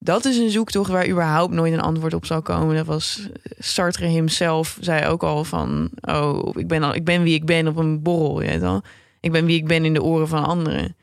Dat 0.03 0.25
is 0.25 0.37
een 0.37 0.49
zoektocht 0.49 0.89
waar 0.89 1.09
überhaupt 1.09 1.53
nooit 1.53 1.73
een 1.73 1.81
antwoord 1.81 2.13
op 2.13 2.25
zal 2.25 2.41
komen. 2.41 2.75
Dat 2.75 2.85
was 2.85 3.29
Sartre 3.57 4.05
himself, 4.05 4.77
zei 4.79 5.07
ook 5.07 5.23
al 5.23 5.43
van... 5.43 5.89
oh, 6.01 6.49
ik 6.57 6.67
ben, 6.67 6.83
al, 6.83 6.95
ik 6.95 7.05
ben 7.05 7.23
wie 7.23 7.33
ik 7.33 7.45
ben 7.45 7.67
op 7.67 7.75
een 7.75 8.01
borrel, 8.01 8.41
je. 8.41 8.81
Ik 9.19 9.31
ben 9.31 9.45
wie 9.45 9.57
ik 9.57 9.67
ben 9.67 9.85
in 9.85 9.93
de 9.93 10.03
oren 10.03 10.27
van 10.27 10.45
anderen. 10.45 10.95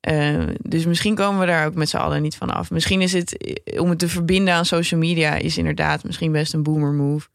Eh, 0.00 0.42
dus 0.60 0.86
misschien 0.86 1.14
komen 1.14 1.40
we 1.40 1.46
daar 1.46 1.66
ook 1.66 1.74
met 1.74 1.88
z'n 1.88 1.96
allen 1.96 2.22
niet 2.22 2.36
van 2.36 2.50
af. 2.50 2.70
Misschien 2.70 3.00
is 3.00 3.12
het, 3.12 3.36
eh, 3.36 3.80
om 3.80 3.90
het 3.90 3.98
te 3.98 4.08
verbinden 4.08 4.54
aan 4.54 4.64
social 4.64 5.00
media... 5.00 5.34
is 5.34 5.58
inderdaad 5.58 6.04
misschien 6.04 6.32
best 6.32 6.54
een 6.54 6.62
boomer 6.62 6.92
move. 6.92 7.28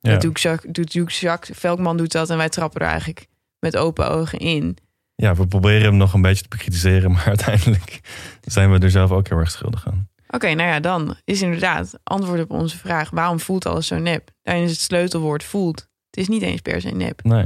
Ja. 0.00 0.10
Dat 0.12 0.20
doet 0.20 0.40
Jacques, 0.40 0.72
doet 0.72 0.92
Jacques- 0.92 1.20
Jacques 1.20 1.58
Velkman 1.58 1.96
doet 1.96 2.12
dat 2.12 2.30
en 2.30 2.36
wij 2.36 2.48
trappen 2.48 2.80
er 2.80 2.86
eigenlijk 2.86 3.26
met 3.58 3.76
open 3.76 4.10
ogen 4.10 4.38
in. 4.38 4.76
ja, 5.14 5.34
we 5.34 5.46
proberen 5.46 5.82
hem 5.82 5.96
nog 5.96 6.12
een 6.14 6.22
beetje 6.22 6.42
te 6.42 6.48
bekritiseren. 6.48 7.10
Maar 7.12 7.26
uiteindelijk 7.26 8.00
zijn 8.40 8.72
we 8.72 8.78
er 8.78 8.90
zelf 8.90 9.10
ook 9.10 9.28
heel 9.28 9.38
erg 9.38 9.50
schuldig 9.50 9.86
aan. 9.86 10.08
Oké, 10.30 10.54
nou 10.54 10.68
ja, 10.68 10.80
dan 10.80 11.16
is 11.24 11.42
inderdaad 11.42 11.98
antwoord 12.02 12.40
op 12.40 12.50
onze 12.50 12.78
vraag: 12.78 13.10
waarom 13.10 13.40
voelt 13.40 13.66
alles 13.66 13.86
zo 13.86 13.98
nep? 13.98 14.30
Daarin 14.42 14.64
is 14.64 14.70
het 14.70 14.80
sleutelwoord 14.80 15.44
voelt. 15.44 15.80
Het 16.10 16.16
is 16.20 16.28
niet 16.28 16.42
eens 16.42 16.60
per 16.60 16.80
se 16.80 16.90
nep. 16.90 17.22
Nee, 17.24 17.44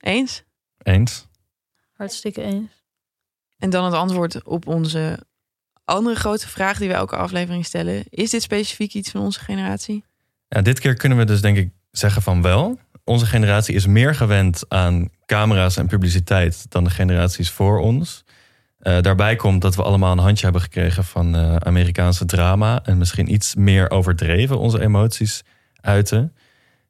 Eens? 0.00 0.42
eens. 0.82 1.28
Hartstikke 1.92 2.42
eens. 2.42 2.84
En 3.58 3.70
dan 3.70 3.84
het 3.84 3.94
antwoord 3.94 4.44
op 4.44 4.66
onze 4.66 5.26
andere 5.84 6.16
grote 6.16 6.48
vraag 6.48 6.78
die 6.78 6.88
we 6.88 6.94
elke 6.94 7.16
aflevering 7.16 7.64
stellen: 7.64 8.04
is 8.08 8.30
dit 8.30 8.42
specifiek 8.42 8.94
iets 8.94 9.10
van 9.10 9.20
onze 9.20 9.40
generatie? 9.40 10.04
Ja, 10.52 10.62
dit 10.62 10.80
keer 10.80 10.94
kunnen 10.94 11.18
we 11.18 11.24
dus 11.24 11.40
denk 11.40 11.56
ik 11.56 11.70
zeggen 11.90 12.22
van 12.22 12.42
wel. 12.42 12.78
Onze 13.04 13.26
generatie 13.26 13.74
is 13.74 13.86
meer 13.86 14.14
gewend 14.14 14.64
aan 14.68 15.08
camera's 15.26 15.76
en 15.76 15.86
publiciteit 15.86 16.70
dan 16.70 16.84
de 16.84 16.90
generaties 16.90 17.50
voor 17.50 17.78
ons. 17.78 18.24
Eh, 18.78 19.00
daarbij 19.00 19.36
komt 19.36 19.62
dat 19.62 19.76
we 19.76 19.82
allemaal 19.82 20.12
een 20.12 20.18
handje 20.18 20.44
hebben 20.44 20.62
gekregen 20.62 21.04
van 21.04 21.36
eh, 21.36 21.56
Amerikaanse 21.56 22.24
drama. 22.24 22.82
En 22.84 22.98
misschien 22.98 23.32
iets 23.32 23.54
meer 23.54 23.90
overdreven 23.90 24.58
onze 24.58 24.80
emoties 24.80 25.42
uiten. 25.80 26.34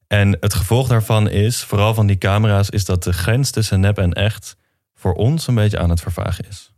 En 0.07 0.37
het 0.41 0.55
gevolg 0.55 0.89
daarvan 0.89 1.29
is, 1.29 1.63
vooral 1.63 1.95
van 1.95 2.07
die 2.07 2.19
camera's, 2.19 2.71
is 2.71 2.85
dat 2.85 3.03
de 3.03 3.13
grens 3.13 3.51
tussen 3.51 3.81
nep 3.81 3.99
en 3.99 4.13
echt 4.13 4.57
voor 4.95 5.13
ons 5.13 5.47
een 5.47 5.55
beetje 5.55 5.79
aan 5.79 5.91
het 5.91 6.01
vervagen 6.01 6.45
is. 6.49 6.73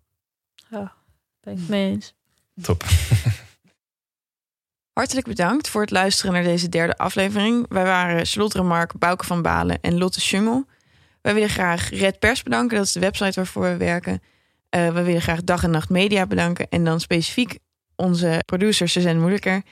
Ben 1.41 1.53
ik 1.53 1.69
mee 1.69 1.91
eens. 1.91 2.15
Top. 2.63 2.85
Hartelijk 4.93 5.27
bedankt 5.27 5.69
voor 5.69 5.81
het 5.81 5.91
luisteren 5.91 6.33
naar 6.33 6.43
deze 6.43 6.69
derde 6.69 6.97
aflevering. 6.97 7.67
Wij 7.69 7.85
waren 7.85 8.27
Charlotte 8.27 8.59
Remark, 8.59 8.99
Bouke 8.99 9.25
van 9.25 9.43
Balen 9.43 9.81
en 9.81 9.99
Lotte 9.99 10.21
Schummel. 10.21 10.67
Wij 11.23 11.35
willen 11.35 11.49
graag 11.49 11.91
Red 11.91 12.19
Pers 12.19 12.43
bedanken, 12.43 12.77
dat 12.77 12.87
is 12.87 12.93
de 12.93 13.01
website 13.01 13.33
waarvoor 13.35 13.63
we 13.63 13.77
werken. 13.77 14.23
Eh, 14.69 14.89
we 14.89 15.03
willen 15.03 15.23
graag 15.23 15.43
Dag 15.45 15.63
en 15.63 15.71
Nacht 15.71 15.89
Media 15.89 16.27
bedanken. 16.27 16.67
En 16.69 16.85
dan 16.85 17.01
specifiek 17.01 17.59
onze 17.97 18.43
producer 18.47 18.89
Suzanne 18.89 19.21
Moeilijker 19.21 19.63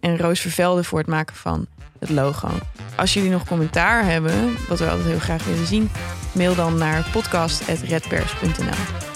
en 0.00 0.18
Roos 0.18 0.40
Vervelde 0.40 0.84
voor 0.84 0.98
het 0.98 1.08
maken 1.08 1.36
van 1.36 1.66
het 1.98 2.10
logo. 2.10 2.48
Als 2.96 3.14
jullie 3.14 3.30
nog 3.30 3.44
commentaar 3.44 4.04
hebben, 4.04 4.56
wat 4.68 4.78
we 4.78 4.88
altijd 4.88 5.06
heel 5.06 5.18
graag 5.18 5.44
willen 5.44 5.66
zien, 5.66 5.90
Mail 6.34 6.54
dan 6.54 6.78
naar 6.78 7.08
podcast.redpers.nl. 7.12 9.06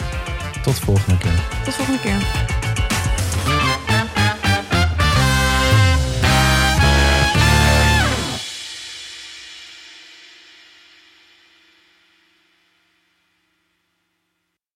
Tot 0.62 0.78
volgende 0.78 1.18
keer. 1.18 1.62
Tot 1.64 1.74
volgende 1.74 2.00
keer. 2.00 2.49